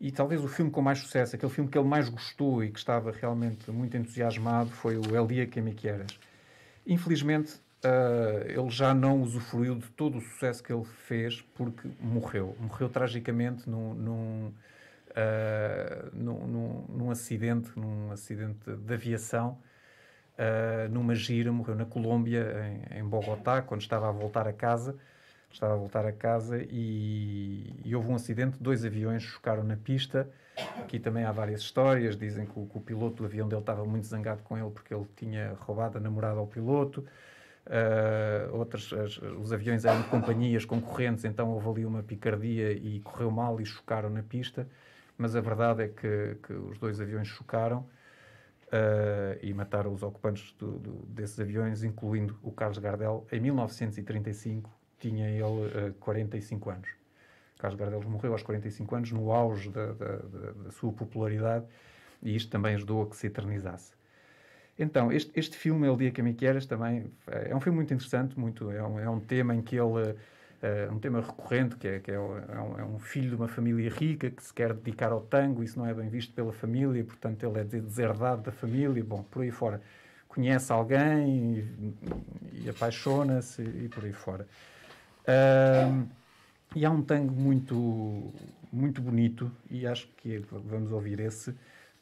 e 0.00 0.12
talvez 0.12 0.44
o 0.44 0.48
filme 0.48 0.70
com 0.70 0.82
mais 0.82 0.98
sucesso, 0.98 1.36
aquele 1.36 1.50
filme 1.52 1.70
que 1.70 1.78
ele 1.78 1.88
mais 1.88 2.10
gostou 2.10 2.62
e 2.62 2.70
que 2.70 2.78
estava 2.78 3.10
realmente 3.10 3.70
muito 3.70 3.96
entusiasmado 3.96 4.68
foi 4.70 4.98
o 4.98 5.16
El 5.16 5.26
Dia 5.26 5.46
que 5.46 5.60
Me 5.62 5.72
Quieras. 5.72 6.18
Infelizmente, 6.86 7.54
ah, 7.84 8.44
ele 8.46 8.70
já 8.70 8.94
não 8.94 9.20
usufruiu 9.22 9.76
de 9.76 9.88
todo 9.90 10.18
o 10.18 10.20
sucesso 10.20 10.62
que 10.62 10.72
ele 10.72 10.84
fez 10.84 11.40
porque 11.54 11.88
morreu. 12.00 12.56
Morreu 12.60 12.88
tragicamente 12.88 13.68
num, 13.68 13.94
num, 13.94 14.52
ah, 15.14 16.08
num, 16.12 16.46
num- 16.46 16.84
num 16.88 17.10
acidente, 17.10 17.70
num 17.78 18.10
acidente 18.12 18.70
de 18.76 18.94
aviação, 18.94 19.58
ah, 20.38 20.88
numa 20.90 21.14
gira, 21.14 21.52
morreu 21.52 21.74
na 21.74 21.84
Colômbia, 21.84 22.82
em, 22.92 23.00
em 23.00 23.04
Bogotá, 23.04 23.62
quando 23.62 23.80
estava 23.82 24.08
a 24.08 24.12
voltar 24.12 24.46
a 24.48 24.52
casa. 24.52 24.96
Estava 25.52 25.74
a 25.74 25.76
voltar 25.76 26.04
a 26.04 26.10
casa 26.12 26.58
e, 26.68 27.76
e 27.84 27.94
houve 27.94 28.10
um 28.10 28.16
acidente, 28.16 28.56
dois 28.60 28.84
aviões 28.84 29.22
chocaram 29.22 29.62
na 29.62 29.76
pista. 29.76 30.28
Aqui 30.80 30.98
também 30.98 31.24
há 31.24 31.30
várias 31.30 31.60
histórias, 31.60 32.16
dizem 32.16 32.44
que 32.46 32.58
o, 32.58 32.66
que 32.66 32.76
o 32.76 32.80
piloto 32.80 33.16
do 33.18 33.24
avião 33.26 33.48
dele 33.48 33.60
estava 33.60 33.84
muito 33.84 34.04
zangado 34.06 34.42
com 34.42 34.58
ele 34.58 34.70
porque 34.70 34.92
ele 34.92 35.06
tinha 35.16 35.54
roubado 35.60 35.98
a 35.98 36.00
namorada 36.00 36.40
ao 36.40 36.46
piloto. 36.46 37.06
Ah, 37.66 38.48
outras, 38.52 38.92
as- 38.92 39.18
os 39.18 39.52
aviões 39.52 39.84
eram 39.84 40.02
de 40.02 40.08
companhias 40.08 40.64
concorrentes, 40.64 41.24
então 41.24 41.48
houve 41.50 41.68
ali 41.70 41.86
uma 41.86 42.02
picardia 42.02 42.72
e 42.72 43.00
correu 43.00 43.30
mal 43.30 43.60
e 43.60 43.64
chocaram 43.64 44.10
na 44.10 44.22
pista. 44.22 44.68
Mas 45.16 45.34
a 45.36 45.40
verdade 45.40 45.82
é 45.84 45.88
que, 45.88 46.36
que 46.42 46.52
os 46.52 46.78
dois 46.78 47.00
aviões 47.00 47.28
chocaram 47.28 47.86
ah, 48.72 49.38
e 49.42 49.52
mataram 49.54 49.92
os 49.92 50.02
ocupantes 50.02 50.52
do- 50.58 50.78
do- 50.78 51.06
desses 51.06 51.38
aviões, 51.40 51.82
incluindo 51.84 52.36
o 52.42 52.50
Carlos 52.52 52.78
Gardel. 52.78 53.26
Em 53.32 53.40
1935 53.40 54.70
tinha 54.98 55.28
ele 55.30 55.42
ah, 55.42 55.92
45 56.00 56.70
anos. 56.70 56.88
Carlos 57.58 57.78
Gardel 57.78 58.02
morreu 58.02 58.32
aos 58.32 58.42
45 58.42 58.94
anos, 58.94 59.12
no 59.12 59.32
auge 59.32 59.70
da, 59.70 59.92
da- 59.92 60.16
da- 60.16 60.52
da 60.64 60.70
sua 60.70 60.92
popularidade, 60.92 61.64
e 62.22 62.34
isto 62.36 62.50
também 62.50 62.74
ajudou 62.74 63.02
a 63.02 63.06
que 63.08 63.16
se 63.16 63.26
eternizasse. 63.26 63.93
Então, 64.78 65.12
este, 65.12 65.30
este 65.38 65.56
filme, 65.56 65.86
El 65.86 65.96
Dia 65.96 66.10
que 66.10 66.22
Me 66.22 66.34
Quieras, 66.34 66.66
também 66.66 67.12
eh, 67.28 67.48
é 67.50 67.56
um 67.56 67.60
filme 67.60 67.76
muito 67.76 67.94
interessante, 67.94 68.38
muito, 68.38 68.70
é, 68.70 68.82
um, 68.82 68.98
é 68.98 69.08
um 69.08 69.20
tema 69.20 69.54
em 69.54 69.62
que 69.62 69.76
ele. 69.76 70.16
É 70.62 70.90
um 70.90 70.98
tema 70.98 71.20
recorrente, 71.20 71.76
que, 71.76 71.86
é, 71.86 72.00
que 72.00 72.10
é, 72.10 72.14
é 72.14 72.18
um, 72.18 72.78
é 72.78 72.84
um 72.84 72.98
filho 72.98 73.28
de 73.28 73.34
uma 73.36 73.46
família 73.48 73.90
rica 73.90 74.30
que 74.30 74.42
se 74.42 74.52
quer 74.54 74.72
dedicar 74.72 75.12
ao 75.12 75.20
tango, 75.20 75.62
isso 75.62 75.78
não 75.78 75.84
é 75.86 75.92
bem 75.92 76.08
visto 76.08 76.32
pela 76.32 76.54
família, 76.54 77.04
portanto 77.04 77.42
ele 77.44 77.60
é 77.60 77.64
de- 77.64 77.82
deserdado 77.82 78.40
da 78.42 78.50
família, 78.52 79.04
bom, 79.04 79.22
por 79.24 79.42
aí 79.42 79.50
fora. 79.50 79.82
Conhece 80.26 80.72
alguém 80.72 81.58
e, 81.58 82.64
e 82.64 82.68
apaixona-se 82.70 83.60
e 83.62 83.88
por 83.90 84.04
aí 84.06 84.12
fora. 84.14 84.46
E 86.74 86.84
há 86.84 86.90
um 86.90 87.02
tango 87.02 87.32
muito, 87.32 88.32
muito 88.72 89.00
bonito 89.00 89.50
e 89.70 89.86
acho 89.86 90.08
que 90.16 90.38
vamos 90.38 90.90
ouvir 90.92 91.20
esse. 91.20 91.54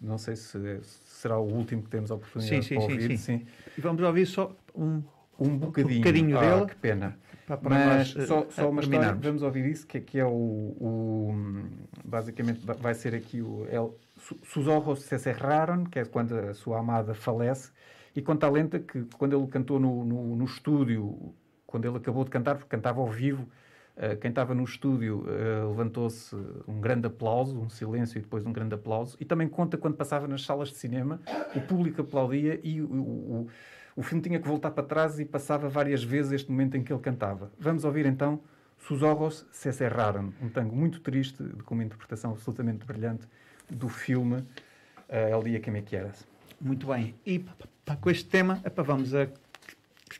Não 0.02 0.18
sei 0.18 0.34
se 0.36 0.58
será 1.04 1.38
o 1.38 1.44
último 1.46 1.82
que 1.82 1.88
temos 1.90 2.10
a 2.10 2.16
oportunidade 2.16 2.66
Sim, 2.66 2.80
sim, 2.80 2.80
de 2.80 3.06
sim, 3.06 3.16
ouvir. 3.16 3.18
sim. 3.18 3.46
E 3.78 3.80
vamos 3.80 4.02
ouvir 4.02 4.26
só 4.26 4.54
um, 4.74 5.02
Um 5.38 5.58
bocadinho. 5.58 5.98
bocadinho 5.98 6.36
Ah, 6.36 6.40
dele. 6.40 6.66
Que 6.66 6.76
pena. 6.76 7.16
para, 7.46 7.56
para 7.56 7.70
Mas 7.70 8.08
nós 8.08 8.16
eh, 8.16 8.26
só, 8.26 8.50
só 8.50 8.68
uma 8.70 8.80
história, 8.80 9.12
vamos 9.14 9.42
ouvir 9.42 9.64
isso, 9.66 9.86
que, 9.86 10.00
que 10.00 10.18
é 10.18 10.24
o, 10.24 10.30
o- 10.30 11.34
Basicamente 12.04 12.64
va- 12.66 12.74
vai 12.74 12.94
ser 12.94 13.14
aqui 13.14 13.40
o. 13.40 13.66
El, 13.70 13.94
Su- 14.18 14.38
sus 14.44 14.68
ojos 14.68 15.02
se 15.02 15.18
cerraron, 15.18 15.84
que 15.84 15.98
é 15.98 16.04
quando 16.04 16.36
a 16.38 16.54
sua 16.54 16.78
amada 16.78 17.12
falece, 17.14 17.72
e 18.14 18.22
conta 18.22 18.46
a 18.46 18.50
lenta 18.50 18.78
que 18.78 19.04
quando 19.18 19.36
ele 19.36 19.46
cantou 19.48 19.80
no, 19.80 20.04
no, 20.04 20.36
no 20.36 20.44
estúdio, 20.44 21.34
quando 21.66 21.86
ele 21.88 21.96
acabou 21.96 22.22
de 22.24 22.30
cantar, 22.30 22.54
porque 22.56 22.68
cantava 22.68 23.00
ao 23.00 23.08
vivo, 23.08 23.48
quem 24.20 24.28
estava 24.30 24.54
no 24.54 24.64
estúdio 24.64 25.24
eh, 25.28 25.64
levantou-se 25.66 26.34
um 26.66 26.80
grande 26.80 27.06
aplauso, 27.06 27.58
um 27.58 27.68
silêncio 27.68 28.18
e 28.18 28.20
depois 28.20 28.44
um 28.44 28.52
grande 28.52 28.74
aplauso. 28.74 29.16
E 29.20 29.24
também 29.24 29.48
conta 29.48 29.76
quando 29.76 29.94
passava 29.96 30.26
nas 30.26 30.44
salas 30.44 30.68
de 30.68 30.76
cinema, 30.76 31.20
o 31.54 31.60
público 31.60 32.00
aplaudia 32.02 32.60
e 32.62 32.80
o, 32.80 32.86
o, 32.86 33.48
o 33.96 34.02
filme 34.02 34.22
tinha 34.22 34.40
que 34.40 34.48
voltar 34.48 34.70
para 34.72 34.82
trás 34.84 35.18
e 35.20 35.24
passava 35.24 35.68
várias 35.68 36.02
vezes 36.02 36.32
este 36.32 36.50
momento 36.50 36.76
em 36.76 36.82
que 36.82 36.92
ele 36.92 37.00
cantava. 37.00 37.50
Vamos 37.58 37.84
ouvir 37.84 38.06
então 38.06 38.40
Sus 38.86 39.00
ojos 39.00 39.46
se 39.52 39.72
cerraram, 39.72 40.32
um 40.42 40.48
tango 40.48 40.74
muito 40.74 41.00
triste, 41.00 41.42
com 41.64 41.74
uma 41.74 41.84
interpretação 41.84 42.32
absolutamente 42.32 42.84
brilhante 42.84 43.28
do 43.70 43.88
filme 43.88 44.44
eh, 45.08 45.30
El 45.30 45.42
Dia 45.44 45.60
que 45.60 45.70
Me 45.70 45.82
Quieras. 45.82 46.26
Muito 46.60 46.88
bem. 46.88 47.14
E 47.24 47.44
com 48.00 48.10
este 48.10 48.28
tema, 48.28 48.60
vamos 48.84 49.14
a- 49.14 49.28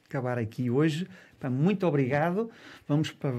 acabar 0.05 0.39
aqui 0.39 0.71
hoje. 0.71 1.09
Muito 1.51 1.87
obrigado. 1.87 2.51
Vamos 2.87 3.11
para 3.11 3.33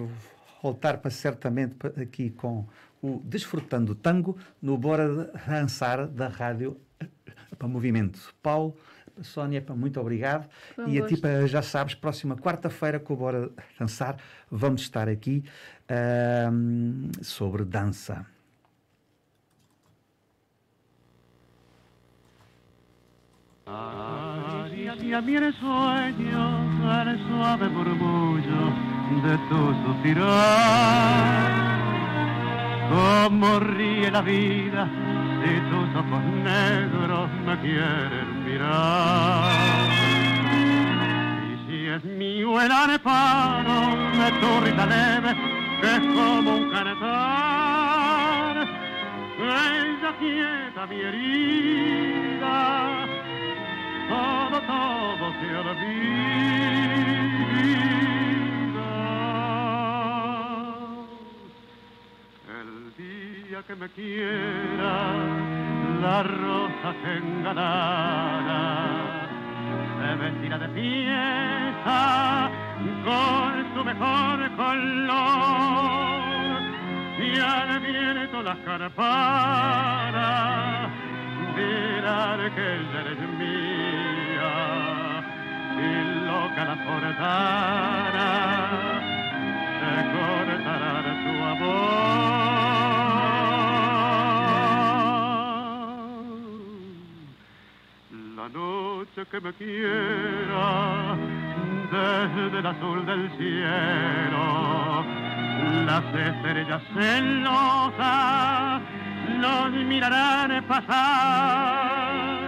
voltar 0.61 0.97
para 0.97 1.11
certamente 1.11 1.75
aqui 2.01 2.29
com 2.29 2.65
o 3.01 3.21
Desfrutando 3.23 3.95
Tango 3.95 4.37
no 4.61 4.77
Bora 4.77 5.31
Dançar 5.47 6.07
da 6.07 6.27
Rádio 6.27 6.77
para 7.57 7.67
Movimento. 7.67 8.33
Paulo, 8.41 8.75
Sónia, 9.21 9.63
muito 9.75 9.99
obrigado. 9.99 10.49
Um 10.77 10.87
e 10.87 10.99
a 10.99 11.05
ti, 11.05 11.15
gosto. 11.15 11.47
já 11.47 11.61
sabes, 11.61 11.95
próxima 11.95 12.35
quarta-feira 12.35 12.99
com 12.99 13.13
o 13.13 13.17
Bora 13.17 13.51
Dançar 13.79 14.17
vamos 14.49 14.81
estar 14.81 15.09
aqui 15.09 15.43
ahm, 15.89 17.11
sobre 17.21 17.65
dança. 17.65 18.25
Y 25.01 25.13
a 25.13 25.21
mí 25.21 25.35
el 25.35 25.53
sueño, 25.55 27.01
el 27.01 27.17
suave 27.27 27.67
murmullo 27.69 28.71
de 29.23 29.37
tu 29.49 29.73
suspirar. 29.85 31.51
Cómo 32.89 33.59
ríe 33.59 34.11
la 34.11 34.21
vida 34.21 34.87
si 35.41 35.59
tus 35.69 35.95
ojos 35.95 36.23
negros 36.43 37.29
me 37.45 37.59
quieren 37.61 38.45
mirar. 38.45 39.51
Y 41.49 41.51
si 41.65 41.77
es 41.87 42.03
mío 42.03 42.61
el 42.61 42.71
aneparo 42.71 43.79
de 44.19 44.27
tu 44.39 44.59
risa 44.63 44.85
leve, 44.85 45.35
que 45.81 45.89
es 45.95 46.03
como 46.13 46.49
un 46.55 46.69
canetar, 46.71 48.55
ella 49.39 50.11
quieta 50.19 50.85
mi 50.85 51.01
herida 51.01 53.12
todo, 54.13 54.57
todo 54.61 55.25
se 55.39 55.47
olvida. 55.55 56.03
El 62.61 62.71
día 62.97 63.59
que 63.67 63.75
me 63.75 63.89
quiera, 63.89 64.95
la 66.01 66.23
rosa 66.23 66.89
se 67.01 67.11
engalara, 67.17 68.63
se 69.97 70.09
vestirá 70.21 70.57
de 70.59 70.69
fiesta 70.79 71.99
con 73.05 73.51
su 73.73 73.81
mejor 73.83 74.37
color. 74.55 76.13
Y 77.19 77.39
al 77.39 77.79
viento 77.79 78.37
las 78.43 78.57
carparas 78.59 80.13
dirán 81.55 82.39
que 82.55 82.65
ella 82.75 82.99
eres 83.01 83.19
mía 83.39 84.02
y 85.77 86.25
loca 86.25 86.65
la 86.65 86.75
forzara 86.85 88.29
se 89.79 89.93
cortará 90.13 90.95
de 91.07 91.13
su 91.23 91.33
amor. 91.53 92.03
La 98.35 98.47
noche 98.49 99.19
que 99.31 99.39
me 99.39 99.51
quiera 99.53 101.15
desde 101.91 102.59
el 102.59 102.65
azul 102.65 103.05
del 103.05 103.23
cielo 103.37 104.53
las 105.85 106.03
estrellas 106.15 106.81
celosas 106.93 108.81
nos 109.39 109.71
mirarán 109.71 110.63
pasar 110.65 112.42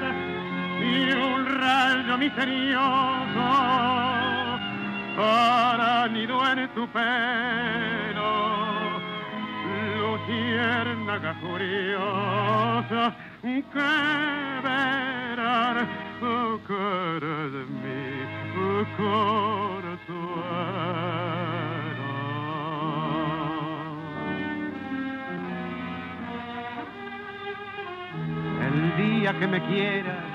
un 1.14 1.46
rayo 1.60 2.18
misterioso 2.18 3.46
hará 5.18 6.08
nido 6.08 6.38
en 6.52 6.70
tu 6.76 6.88
pelo 6.88 8.32
luciérnaga 10.00 11.34
curiosa 11.40 13.16
que 13.42 13.92
verán 14.64 15.88
cara 16.68 17.50
de 17.56 17.66
mi 17.82 18.06
corazón. 18.98 20.36
El 28.62 28.98
día 28.98 29.40
que 29.40 29.48
me 29.48 29.60
quieras 29.68 30.35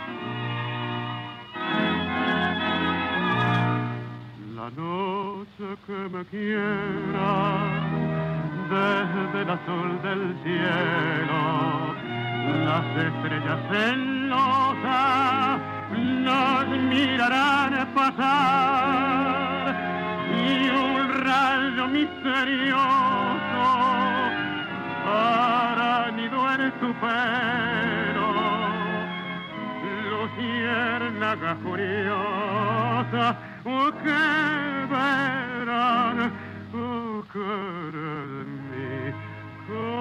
Que 5.87 5.93
me 5.93 6.25
quiera 6.25 7.63
desde 8.69 9.41
el 9.41 9.49
azul 9.49 10.01
del 10.01 10.35
cielo, 10.43 11.95
las 12.65 12.85
estrellas 13.05 13.59
celosas 13.71 15.59
nos 16.25 16.67
mirarán 16.67 17.87
pasar 17.95 19.63
y 20.35 20.69
un 20.69 21.23
rayo 21.23 21.87
misterioso 21.87 23.63
hará 25.07 26.11
nido 26.11 26.53
en 26.53 26.71
tu 26.81 26.93
pelo. 26.99 28.29
Luciérnaga 30.09 31.55
curiosa 31.63 33.25
oh, 33.65 33.91
que 34.03 34.71
verán 35.71 36.31
oh, 36.73 37.23
de 37.33 38.45
mi 38.69 39.13
consuelo. 39.67 39.91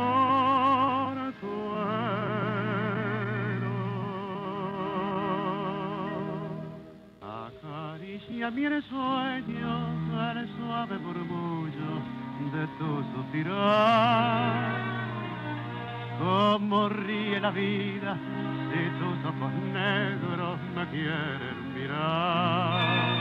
Acaricia 7.23 8.51
mi 8.51 8.83
sueño 8.83 9.73
el 10.37 10.49
suave 10.57 10.99
murmullo 10.99 11.93
de 12.53 12.67
tu 12.79 12.91
suspirar 13.15 14.91
cómo 16.19 16.89
ríe 16.89 17.41
la 17.41 17.51
vida 17.51 18.17
si 18.71 18.81
tus 18.99 19.25
ojos 19.25 19.53
negros 19.73 20.59
me 20.75 20.87
quieren 20.89 21.75
mirar. 21.75 23.20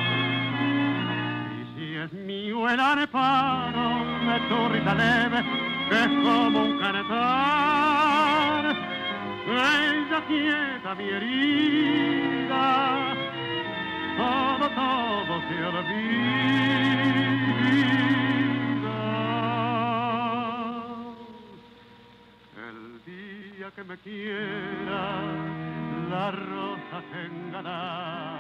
Es 2.00 2.14
mío 2.14 2.70
el 2.70 2.80
aneparo 2.80 3.90
de 4.26 4.40
tu 4.48 4.70
risa 4.70 4.96
leve, 4.96 5.44
es 5.92 6.08
como 6.24 6.64
un 6.64 6.80
canetar, 6.80 8.64
ella 9.46 10.24
quieta 10.26 10.96
mi 10.96 11.10
herida, 11.10 12.56
todo, 14.16 14.70
todo 14.70 15.42
se 15.50 15.66
olvida. 15.66 15.90
El 22.70 22.80
día 23.06 23.72
que 23.76 23.84
me 23.84 23.98
quiera, 23.98 25.22
la 26.10 26.32
rosa 26.32 27.04
se 27.12 27.26
engalará 27.26 28.39